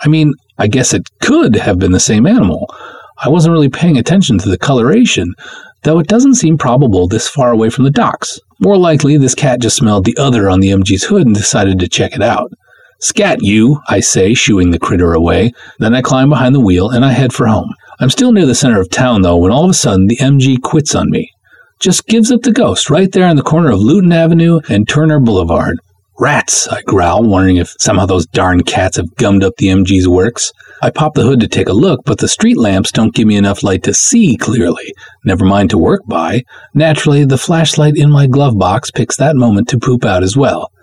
I 0.02 0.08
mean, 0.08 0.34
I 0.58 0.68
guess 0.68 0.94
it 0.94 1.10
could 1.20 1.56
have 1.56 1.80
been 1.80 1.92
the 1.92 2.00
same 2.00 2.26
animal. 2.26 2.74
I 3.22 3.30
wasn't 3.30 3.54
really 3.54 3.70
paying 3.70 3.98
attention 3.98 4.38
to 4.40 4.50
the 4.50 4.58
coloration, 4.58 5.36
though 5.84 6.00
it 6.00 6.08
doesn't 6.08 6.36
seem 6.36 6.58
probable 6.58 7.08
this 7.08 7.28
far 7.28 7.52
away 7.52 7.70
from 7.70 7.84
the 7.84 7.92
docks. 7.92 8.40
More 8.60 8.78
likely, 8.78 9.18
this 9.18 9.36
cat 9.36 9.62
just 9.62 9.78
smelled 9.78 10.06
the 10.06 10.18
other 10.18 10.50
on 10.50 10.60
the 10.60 10.70
MG's 10.70 11.04
hood 11.04 11.26
and 11.26 11.36
decided 11.36 11.80
to 11.80 11.88
check 11.88 12.14
it 12.14 12.22
out. 12.22 12.52
Scat 13.00 13.42
you, 13.42 13.82
I 13.88 14.02
say, 14.02 14.34
shooing 14.34 14.72
the 14.72 14.80
critter 14.80 15.14
away. 15.14 15.54
Then 15.80 15.96
I 15.96 16.02
climb 16.02 16.30
behind 16.30 16.54
the 16.54 16.60
wheel 16.60 16.90
and 16.90 17.06
I 17.06 17.12
head 17.12 17.34
for 17.34 17.48
home. 17.48 17.74
I'm 18.00 18.10
still 18.10 18.32
near 18.32 18.46
the 18.46 18.56
center 18.56 18.80
of 18.80 18.90
town, 18.90 19.22
though, 19.22 19.38
when 19.38 19.52
all 19.52 19.64
of 19.64 19.70
a 19.70 19.74
sudden 19.74 20.08
the 20.08 20.18
MG 20.18 20.62
quits 20.62 20.96
on 20.96 21.10
me. 21.10 21.32
Just 21.80 22.08
gives 22.08 22.32
up 22.32 22.42
the 22.42 22.52
ghost 22.52 22.90
right 22.90 23.12
there 23.12 23.28
in 23.28 23.38
the 23.38 23.42
corner 23.42 23.72
of 23.72 23.80
Luton 23.80 24.12
Avenue 24.12 24.60
and 24.70 24.88
Turner 24.88 25.20
Boulevard. 25.20 25.80
Rats, 26.22 26.68
I 26.68 26.82
growl, 26.82 27.24
wondering 27.24 27.56
if 27.56 27.76
somehow 27.80 28.06
those 28.06 28.26
darn 28.26 28.64
cats 28.64 28.98
have 28.98 29.16
gummed 29.16 29.42
up 29.42 29.56
the 29.56 29.68
MG's 29.68 30.06
works. 30.06 30.52
I 30.82 30.90
pop 30.90 31.14
the 31.14 31.24
hood 31.24 31.40
to 31.40 31.48
take 31.48 31.70
a 31.70 31.74
look, 31.74 32.02
but 32.04 32.18
the 32.18 32.28
street 32.28 32.58
lamps 32.58 32.92
don't 32.92 33.16
give 33.16 33.26
me 33.26 33.38
enough 33.38 33.64
light 33.64 33.84
to 33.84 33.94
see 33.94 34.36
clearly, 34.36 34.94
never 35.24 35.46
mind 35.46 35.70
to 35.70 35.78
work 35.78 36.02
by. 36.08 36.44
Naturally, 36.74 37.24
the 37.24 37.38
flashlight 37.38 37.96
in 37.96 38.12
my 38.12 38.28
glove 38.28 38.58
box 38.58 38.92
picks 38.92 39.16
that 39.16 39.38
moment 39.38 39.70
to 39.70 39.80
poop 39.80 40.04
out 40.04 40.22
as 40.22 40.36
well. 40.36 40.74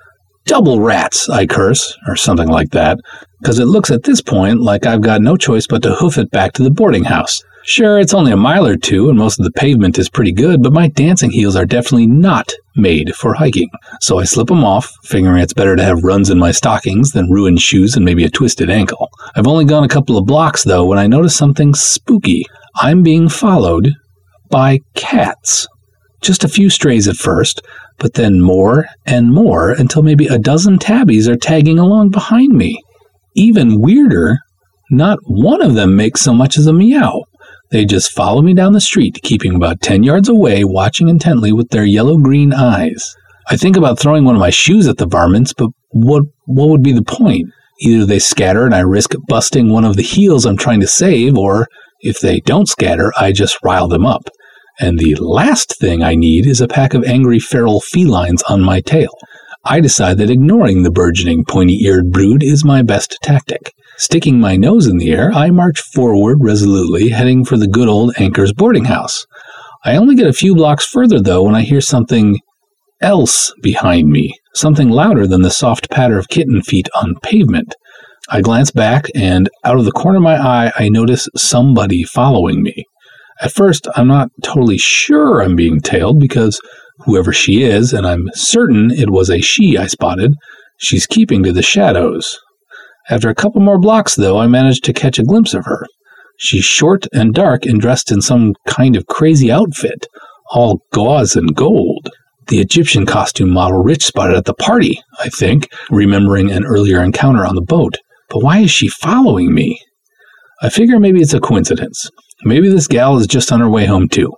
Double 0.46 0.80
rats, 0.80 1.28
I 1.28 1.44
curse, 1.44 1.94
or 2.08 2.16
something 2.16 2.48
like 2.48 2.70
that, 2.70 2.98
because 3.42 3.58
it 3.58 3.66
looks 3.66 3.90
at 3.90 4.04
this 4.04 4.22
point 4.22 4.62
like 4.62 4.86
I've 4.86 5.02
got 5.02 5.20
no 5.20 5.36
choice 5.36 5.66
but 5.66 5.82
to 5.82 5.96
hoof 5.96 6.16
it 6.16 6.30
back 6.30 6.54
to 6.54 6.62
the 6.62 6.70
boarding 6.70 7.04
house. 7.04 7.42
Sure, 7.68 7.98
it's 7.98 8.14
only 8.14 8.30
a 8.30 8.36
mile 8.36 8.64
or 8.64 8.76
two, 8.76 9.08
and 9.08 9.18
most 9.18 9.40
of 9.40 9.44
the 9.44 9.50
pavement 9.50 9.98
is 9.98 10.08
pretty 10.08 10.30
good, 10.30 10.62
but 10.62 10.72
my 10.72 10.86
dancing 10.86 11.32
heels 11.32 11.56
are 11.56 11.66
definitely 11.66 12.06
not 12.06 12.52
made 12.76 13.12
for 13.16 13.34
hiking. 13.34 13.68
So 14.00 14.20
I 14.20 14.24
slip 14.24 14.46
them 14.46 14.62
off, 14.62 14.92
figuring 15.02 15.42
it's 15.42 15.52
better 15.52 15.74
to 15.74 15.82
have 15.82 16.04
runs 16.04 16.30
in 16.30 16.38
my 16.38 16.52
stockings 16.52 17.10
than 17.10 17.28
ruined 17.28 17.60
shoes 17.60 17.96
and 17.96 18.04
maybe 18.04 18.22
a 18.22 18.30
twisted 18.30 18.70
ankle. 18.70 19.10
I've 19.34 19.48
only 19.48 19.64
gone 19.64 19.82
a 19.82 19.88
couple 19.88 20.16
of 20.16 20.26
blocks, 20.26 20.62
though, 20.62 20.84
when 20.84 21.00
I 21.00 21.08
notice 21.08 21.34
something 21.34 21.74
spooky. 21.74 22.44
I'm 22.76 23.02
being 23.02 23.28
followed 23.28 23.90
by 24.48 24.78
cats. 24.94 25.66
Just 26.22 26.44
a 26.44 26.48
few 26.48 26.70
strays 26.70 27.08
at 27.08 27.16
first, 27.16 27.62
but 27.98 28.14
then 28.14 28.40
more 28.40 28.86
and 29.06 29.32
more 29.32 29.72
until 29.72 30.04
maybe 30.04 30.28
a 30.28 30.38
dozen 30.38 30.78
tabbies 30.78 31.28
are 31.28 31.36
tagging 31.36 31.80
along 31.80 32.10
behind 32.10 32.52
me. 32.52 32.80
Even 33.34 33.80
weirder, 33.80 34.38
not 34.88 35.18
one 35.24 35.62
of 35.62 35.74
them 35.74 35.96
makes 35.96 36.20
so 36.20 36.32
much 36.32 36.56
as 36.56 36.68
a 36.68 36.72
meow. 36.72 37.24
They 37.70 37.84
just 37.84 38.12
follow 38.12 38.42
me 38.42 38.54
down 38.54 38.72
the 38.72 38.80
street, 38.80 39.18
keeping 39.22 39.54
about 39.54 39.80
10 39.80 40.02
yards 40.02 40.28
away, 40.28 40.62
watching 40.64 41.08
intently 41.08 41.52
with 41.52 41.70
their 41.70 41.84
yellow 41.84 42.16
green 42.16 42.52
eyes. 42.52 43.14
I 43.48 43.56
think 43.56 43.76
about 43.76 43.98
throwing 43.98 44.24
one 44.24 44.34
of 44.34 44.40
my 44.40 44.50
shoes 44.50 44.86
at 44.86 44.98
the 44.98 45.06
varmints, 45.06 45.52
but 45.52 45.70
what, 45.90 46.22
what 46.44 46.68
would 46.68 46.82
be 46.82 46.92
the 46.92 47.02
point? 47.02 47.46
Either 47.80 48.06
they 48.06 48.18
scatter 48.18 48.64
and 48.64 48.74
I 48.74 48.80
risk 48.80 49.12
busting 49.28 49.68
one 49.68 49.84
of 49.84 49.96
the 49.96 50.02
heels 50.02 50.46
I'm 50.46 50.56
trying 50.56 50.80
to 50.80 50.86
save, 50.86 51.36
or 51.36 51.66
if 52.00 52.20
they 52.20 52.40
don't 52.40 52.68
scatter, 52.68 53.12
I 53.16 53.32
just 53.32 53.58
rile 53.62 53.88
them 53.88 54.06
up. 54.06 54.28
And 54.78 54.98
the 54.98 55.14
last 55.16 55.78
thing 55.78 56.02
I 56.02 56.14
need 56.14 56.46
is 56.46 56.60
a 56.60 56.68
pack 56.68 56.94
of 56.94 57.04
angry 57.04 57.38
feral 57.38 57.80
felines 57.80 58.42
on 58.44 58.62
my 58.62 58.80
tail. 58.80 59.16
I 59.64 59.80
decide 59.80 60.18
that 60.18 60.30
ignoring 60.30 60.82
the 60.82 60.90
burgeoning 60.90 61.44
pointy 61.44 61.82
eared 61.82 62.12
brood 62.12 62.42
is 62.42 62.64
my 62.64 62.82
best 62.82 63.18
tactic. 63.22 63.72
Sticking 63.98 64.38
my 64.38 64.56
nose 64.56 64.86
in 64.86 64.98
the 64.98 65.10
air, 65.10 65.32
I 65.32 65.50
march 65.50 65.80
forward 65.80 66.38
resolutely, 66.40 67.08
heading 67.08 67.46
for 67.46 67.56
the 67.56 67.66
good 67.66 67.88
old 67.88 68.14
Ankers' 68.16 68.54
boarding 68.54 68.84
house. 68.84 69.24
I 69.86 69.96
only 69.96 70.14
get 70.14 70.26
a 70.26 70.34
few 70.34 70.54
blocks 70.54 70.84
further, 70.84 71.18
though, 71.18 71.42
when 71.44 71.54
I 71.54 71.62
hear 71.62 71.80
something 71.80 72.38
else 73.00 73.54
behind 73.62 74.10
me, 74.10 74.34
something 74.54 74.90
louder 74.90 75.26
than 75.26 75.40
the 75.40 75.50
soft 75.50 75.90
patter 75.90 76.18
of 76.18 76.28
kitten 76.28 76.60
feet 76.60 76.90
on 76.94 77.14
pavement. 77.22 77.74
I 78.28 78.42
glance 78.42 78.70
back, 78.70 79.06
and 79.14 79.48
out 79.64 79.78
of 79.78 79.86
the 79.86 79.92
corner 79.92 80.18
of 80.18 80.24
my 80.24 80.36
eye, 80.36 80.72
I 80.76 80.90
notice 80.90 81.26
somebody 81.34 82.04
following 82.04 82.62
me. 82.62 82.84
At 83.40 83.52
first, 83.52 83.88
I'm 83.96 84.08
not 84.08 84.28
totally 84.42 84.78
sure 84.78 85.40
I'm 85.40 85.56
being 85.56 85.80
tailed 85.80 86.20
because 86.20 86.60
whoever 87.06 87.32
she 87.32 87.62
is, 87.62 87.94
and 87.94 88.06
I'm 88.06 88.28
certain 88.34 88.90
it 88.90 89.08
was 89.08 89.30
a 89.30 89.40
she 89.40 89.78
I 89.78 89.86
spotted, 89.86 90.34
she's 90.76 91.06
keeping 91.06 91.42
to 91.44 91.52
the 91.52 91.62
shadows. 91.62 92.38
After 93.08 93.28
a 93.28 93.34
couple 93.34 93.60
more 93.60 93.78
blocks, 93.78 94.16
though, 94.16 94.38
I 94.38 94.46
managed 94.46 94.84
to 94.84 94.92
catch 94.92 95.18
a 95.18 95.24
glimpse 95.24 95.54
of 95.54 95.64
her. 95.66 95.86
She's 96.38 96.64
short 96.64 97.06
and 97.12 97.32
dark 97.32 97.64
and 97.64 97.80
dressed 97.80 98.10
in 98.10 98.20
some 98.20 98.54
kind 98.66 98.96
of 98.96 99.06
crazy 99.06 99.50
outfit, 99.50 100.06
all 100.50 100.82
gauze 100.92 101.36
and 101.36 101.54
gold. 101.54 102.08
The 102.48 102.60
Egyptian 102.60 103.06
costume 103.06 103.50
model 103.50 103.82
Rich 103.82 104.04
spotted 104.04 104.36
at 104.36 104.44
the 104.44 104.54
party, 104.54 105.00
I 105.18 105.28
think, 105.28 105.68
remembering 105.90 106.50
an 106.50 106.64
earlier 106.64 107.02
encounter 107.02 107.46
on 107.46 107.54
the 107.54 107.62
boat. 107.62 107.96
But 108.28 108.42
why 108.42 108.58
is 108.58 108.70
she 108.70 108.88
following 108.88 109.54
me? 109.54 109.80
I 110.62 110.68
figure 110.68 110.98
maybe 110.98 111.20
it's 111.20 111.34
a 111.34 111.40
coincidence. 111.40 112.10
Maybe 112.44 112.68
this 112.68 112.88
gal 112.88 113.18
is 113.18 113.26
just 113.26 113.52
on 113.52 113.60
her 113.60 113.68
way 113.68 113.86
home, 113.86 114.08
too. 114.08 114.32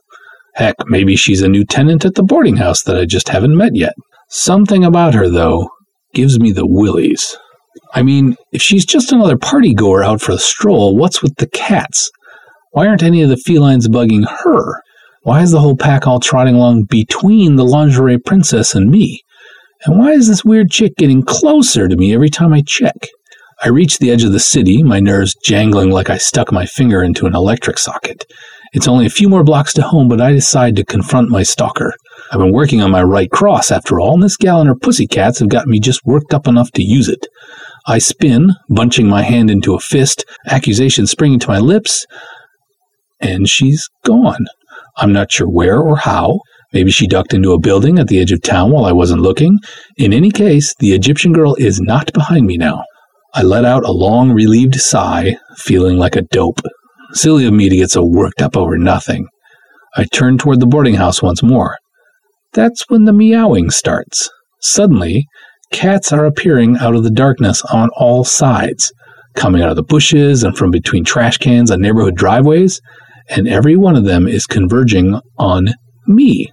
Heck, 0.54 0.76
maybe 0.86 1.16
she's 1.16 1.42
a 1.42 1.48
new 1.48 1.64
tenant 1.64 2.04
at 2.04 2.14
the 2.16 2.22
boarding 2.22 2.56
house 2.56 2.82
that 2.82 2.96
I 2.98 3.04
just 3.04 3.28
haven't 3.28 3.56
met 3.56 3.74
yet. 3.74 3.94
Something 4.28 4.84
about 4.84 5.14
her, 5.14 5.28
though, 5.28 5.70
gives 6.14 6.38
me 6.38 6.52
the 6.52 6.66
willies. 6.66 7.36
I 7.94 8.02
mean, 8.02 8.36
if 8.52 8.62
she's 8.62 8.84
just 8.84 9.12
another 9.12 9.36
party 9.36 9.74
goer 9.74 10.04
out 10.04 10.20
for 10.20 10.32
a 10.32 10.38
stroll, 10.38 10.96
what's 10.96 11.22
with 11.22 11.36
the 11.36 11.48
cats? 11.48 12.10
Why 12.72 12.86
aren't 12.86 13.02
any 13.02 13.22
of 13.22 13.28
the 13.28 13.36
felines 13.36 13.88
bugging 13.88 14.28
her? 14.44 14.82
Why 15.22 15.42
is 15.42 15.50
the 15.50 15.60
whole 15.60 15.76
pack 15.76 16.06
all 16.06 16.20
trotting 16.20 16.54
along 16.54 16.84
between 16.84 17.56
the 17.56 17.64
lingerie 17.64 18.18
princess 18.18 18.74
and 18.74 18.90
me? 18.90 19.22
And 19.84 19.98
why 19.98 20.12
is 20.12 20.28
this 20.28 20.44
weird 20.44 20.70
chick 20.70 20.96
getting 20.96 21.22
closer 21.22 21.88
to 21.88 21.96
me 21.96 22.14
every 22.14 22.30
time 22.30 22.52
I 22.52 22.62
check? 22.62 23.08
I 23.62 23.68
reach 23.68 23.98
the 23.98 24.10
edge 24.10 24.22
of 24.22 24.32
the 24.32 24.40
city, 24.40 24.82
my 24.82 25.00
nerves 25.00 25.34
jangling 25.42 25.90
like 25.90 26.10
I 26.10 26.18
stuck 26.18 26.52
my 26.52 26.66
finger 26.66 27.02
into 27.02 27.26
an 27.26 27.34
electric 27.34 27.78
socket. 27.78 28.24
It's 28.72 28.86
only 28.86 29.06
a 29.06 29.10
few 29.10 29.28
more 29.28 29.42
blocks 29.42 29.72
to 29.74 29.82
home, 29.82 30.08
but 30.08 30.20
I 30.20 30.32
decide 30.32 30.76
to 30.76 30.84
confront 30.84 31.30
my 31.30 31.42
stalker. 31.42 31.94
I've 32.30 32.40
been 32.40 32.52
working 32.52 32.82
on 32.82 32.90
my 32.90 33.02
right 33.02 33.30
cross, 33.30 33.70
after 33.70 33.98
all, 33.98 34.14
and 34.14 34.22
this 34.22 34.36
gal 34.36 34.60
and 34.60 34.68
her 34.68 34.74
pussycats 34.74 35.38
have 35.38 35.48
got 35.48 35.66
me 35.66 35.80
just 35.80 36.04
worked 36.04 36.34
up 36.34 36.46
enough 36.46 36.70
to 36.72 36.82
use 36.82 37.08
it. 37.08 37.26
I 37.86 37.98
spin, 37.98 38.54
bunching 38.68 39.08
my 39.08 39.22
hand 39.22 39.50
into 39.50 39.74
a 39.74 39.80
fist, 39.80 40.24
accusation 40.46 41.06
springing 41.06 41.38
to 41.40 41.48
my 41.48 41.58
lips, 41.58 42.06
and 43.20 43.48
she's 43.48 43.88
gone. 44.04 44.46
I'm 44.96 45.12
not 45.12 45.32
sure 45.32 45.48
where 45.48 45.80
or 45.80 45.96
how. 45.96 46.40
Maybe 46.72 46.90
she 46.90 47.06
ducked 47.06 47.32
into 47.32 47.52
a 47.52 47.58
building 47.58 47.98
at 47.98 48.08
the 48.08 48.20
edge 48.20 48.30
of 48.30 48.42
town 48.42 48.70
while 48.70 48.84
I 48.84 48.92
wasn't 48.92 49.22
looking. 49.22 49.58
In 49.96 50.12
any 50.12 50.30
case, 50.30 50.74
the 50.80 50.92
Egyptian 50.92 51.32
girl 51.32 51.54
is 51.54 51.80
not 51.80 52.12
behind 52.12 52.46
me 52.46 52.58
now. 52.58 52.84
I 53.34 53.42
let 53.42 53.64
out 53.64 53.84
a 53.84 53.92
long, 53.92 54.32
relieved 54.32 54.74
sigh, 54.74 55.38
feeling 55.56 55.96
like 55.96 56.16
a 56.16 56.22
dope. 56.22 56.60
Silly 57.12 57.46
of 57.46 57.54
me 57.54 57.70
to 57.70 57.76
get 57.76 57.90
so 57.90 58.04
worked 58.04 58.42
up 58.42 58.54
over 58.54 58.76
nothing. 58.76 59.28
I 59.96 60.04
turned 60.04 60.40
toward 60.40 60.60
the 60.60 60.66
boarding 60.66 60.94
house 60.94 61.22
once 61.22 61.42
more. 61.42 61.78
That's 62.52 62.84
when 62.88 63.04
the 63.04 63.12
meowing 63.12 63.70
starts. 63.70 64.30
Suddenly, 64.60 65.26
cats 65.72 66.12
are 66.12 66.24
appearing 66.24 66.78
out 66.78 66.94
of 66.94 67.04
the 67.04 67.10
darkness 67.10 67.62
on 67.72 67.90
all 67.96 68.24
sides, 68.24 68.92
coming 69.36 69.62
out 69.62 69.70
of 69.70 69.76
the 69.76 69.82
bushes 69.82 70.42
and 70.42 70.56
from 70.56 70.70
between 70.70 71.04
trash 71.04 71.38
cans 71.38 71.70
on 71.70 71.80
neighborhood 71.80 72.16
driveways 72.16 72.80
and 73.28 73.48
every 73.48 73.76
one 73.76 73.96
of 73.96 74.04
them 74.04 74.26
is 74.26 74.46
converging 74.46 75.20
on 75.38 75.68
me. 76.06 76.50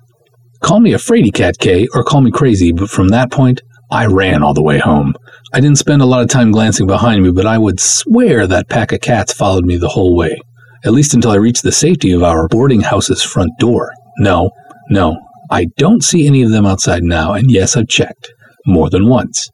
Call 0.61 0.79
me 0.79 0.93
a 0.93 0.97
fraidy 0.97 1.33
cat, 1.33 1.57
Kay, 1.59 1.87
or 1.93 2.03
call 2.03 2.21
me 2.21 2.31
crazy, 2.31 2.71
but 2.71 2.89
from 2.89 3.09
that 3.09 3.31
point, 3.31 3.61
I 3.91 4.07
ran 4.07 4.43
all 4.43 4.53
the 4.53 4.63
way 4.63 4.79
home. 4.79 5.13
I 5.53 5.59
didn't 5.59 5.77
spend 5.77 6.01
a 6.01 6.07
lot 6.07 6.21
of 6.21 6.29
time 6.29 6.51
glancing 6.51 6.87
behind 6.87 7.23
me, 7.23 7.31
but 7.31 7.45
I 7.45 7.57
would 7.57 7.79
swear 7.79 8.47
that 8.47 8.69
pack 8.69 8.91
of 8.91 9.01
cats 9.01 9.31
followed 9.31 9.65
me 9.65 9.77
the 9.77 9.89
whole 9.89 10.15
way, 10.15 10.35
at 10.83 10.93
least 10.93 11.13
until 11.13 11.31
I 11.31 11.35
reached 11.35 11.63
the 11.63 11.71
safety 11.71 12.11
of 12.11 12.23
our 12.23 12.47
boarding 12.47 12.81
house's 12.81 13.21
front 13.21 13.51
door. 13.59 13.93
No, 14.17 14.49
no, 14.89 15.17
I 15.49 15.67
don't 15.77 16.03
see 16.03 16.27
any 16.27 16.41
of 16.41 16.51
them 16.51 16.65
outside 16.65 17.03
now, 17.03 17.33
and 17.33 17.51
yes, 17.51 17.75
I've 17.75 17.87
checked. 17.87 18.33
More 18.65 18.89
than 18.89 19.07
once. 19.07 19.47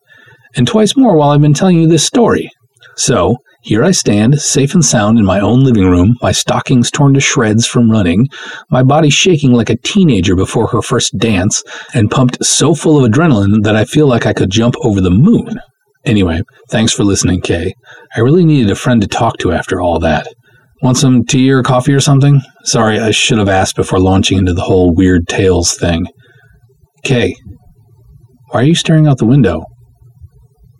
And 0.55 0.67
twice 0.67 0.95
more 0.95 1.15
while 1.15 1.31
I've 1.31 1.41
been 1.41 1.53
telling 1.53 1.77
you 1.77 1.87
this 1.87 2.05
story. 2.05 2.49
So, 2.95 3.37
here 3.63 3.83
I 3.83 3.91
stand, 3.91 4.41
safe 4.41 4.73
and 4.73 4.83
sound 4.83 5.19
in 5.19 5.25
my 5.25 5.39
own 5.39 5.63
living 5.63 5.85
room, 5.85 6.15
my 6.21 6.31
stockings 6.31 6.89
torn 6.89 7.13
to 7.13 7.19
shreds 7.19 7.67
from 7.67 7.91
running, 7.91 8.27
my 8.71 8.81
body 8.81 9.11
shaking 9.11 9.51
like 9.51 9.69
a 9.69 9.77
teenager 9.77 10.35
before 10.35 10.67
her 10.67 10.81
first 10.81 11.15
dance, 11.17 11.63
and 11.93 12.09
pumped 12.09 12.43
so 12.43 12.73
full 12.73 13.03
of 13.03 13.09
adrenaline 13.09 13.63
that 13.63 13.75
I 13.75 13.85
feel 13.85 14.07
like 14.07 14.25
I 14.25 14.33
could 14.33 14.49
jump 14.49 14.75
over 14.81 14.99
the 14.99 15.11
moon. 15.11 15.59
Anyway, 16.05 16.41
thanks 16.69 16.91
for 16.91 17.03
listening, 17.03 17.41
Kay. 17.41 17.75
I 18.15 18.21
really 18.21 18.45
needed 18.45 18.71
a 18.71 18.75
friend 18.75 18.99
to 19.01 19.07
talk 19.07 19.37
to 19.39 19.51
after 19.51 19.79
all 19.79 19.99
that. 19.99 20.27
Want 20.81 20.97
some 20.97 21.23
tea 21.25 21.51
or 21.51 21.61
coffee 21.61 21.93
or 21.93 21.99
something? 21.99 22.41
Sorry, 22.63 22.99
I 22.99 23.11
should 23.11 23.37
have 23.37 23.49
asked 23.49 23.75
before 23.75 23.99
launching 23.99 24.39
into 24.39 24.53
the 24.53 24.63
whole 24.63 24.93
weird 24.93 25.27
tales 25.27 25.77
thing. 25.77 26.07
Kay, 27.03 27.35
why 28.49 28.61
are 28.61 28.65
you 28.65 28.75
staring 28.75 29.07
out 29.07 29.17
the 29.19 29.25
window? 29.25 29.63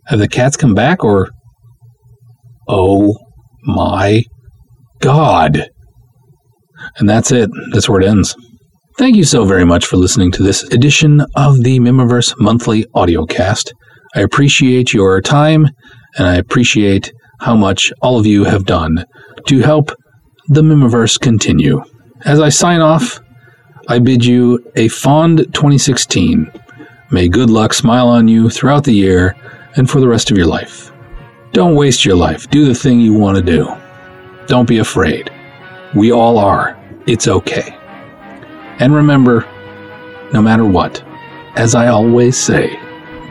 Have 0.07 0.19
the 0.19 0.27
cats 0.27 0.57
come 0.57 0.73
back 0.73 1.03
or 1.03 1.29
Oh 2.67 3.15
my 3.63 4.23
God. 4.99 5.67
And 6.97 7.09
that's 7.09 7.31
it. 7.31 7.49
That's 7.71 7.89
where 7.89 8.01
it 8.01 8.07
ends. 8.07 8.35
Thank 8.97 9.15
you 9.15 9.23
so 9.23 9.45
very 9.45 9.65
much 9.65 9.85
for 9.85 9.97
listening 9.97 10.31
to 10.31 10.43
this 10.43 10.63
edition 10.63 11.21
of 11.35 11.63
the 11.63 11.79
Mihmiverse 11.79 12.33
Monthly 12.39 12.85
Audiocast. 12.95 13.71
I 14.15 14.21
appreciate 14.21 14.93
your 14.93 15.21
time 15.21 15.67
and 16.17 16.27
I 16.27 16.35
appreciate 16.35 17.11
how 17.39 17.55
much 17.55 17.91
all 18.01 18.19
of 18.19 18.25
you 18.25 18.43
have 18.43 18.65
done 18.65 19.05
to 19.47 19.59
help 19.59 19.91
the 20.47 20.61
Mihmiverse 20.61 21.19
continue. 21.19 21.83
As 22.25 22.39
I 22.39 22.49
sign 22.49 22.81
off, 22.81 23.19
I 23.87 23.99
bid 23.99 24.23
you 24.23 24.63
a 24.75 24.87
fond 24.89 25.39
2016. 25.53 26.51
May 27.11 27.27
good 27.27 27.49
luck 27.49 27.73
smile 27.73 28.07
on 28.07 28.27
you 28.27 28.49
throughout 28.49 28.83
the 28.83 28.93
year 28.93 29.35
and 29.75 29.89
for 29.89 29.99
the 29.99 30.07
rest 30.07 30.31
of 30.31 30.37
your 30.37 30.47
life. 30.47 30.91
Don't 31.51 31.75
waste 31.75 32.05
your 32.05 32.15
life. 32.15 32.49
Do 32.49 32.65
the 32.65 32.75
thing 32.75 32.99
you 32.99 33.13
want 33.13 33.37
to 33.37 33.43
do. 33.43 33.67
Don't 34.47 34.67
be 34.67 34.77
afraid. 34.77 35.29
We 35.95 36.11
all 36.11 36.37
are. 36.37 36.77
It's 37.07 37.27
okay. 37.27 37.77
And 38.79 38.95
remember, 38.95 39.45
no 40.33 40.41
matter 40.41 40.65
what, 40.65 41.03
as 41.55 41.75
I 41.75 41.87
always 41.87 42.37
say, 42.37 42.79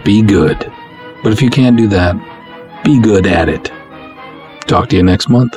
be 0.05 0.23
good. 0.23 0.59
But 1.23 1.33
if 1.33 1.41
you 1.41 1.51
can't 1.51 1.77
do 1.77 1.89
that, 1.89 2.15
be 2.85 3.01
good 3.01 3.27
at 3.27 3.49
it. 3.49 3.73
Talk 4.67 4.89
to 4.91 4.97
you 4.97 5.03
next 5.03 5.29
month. 5.29 5.57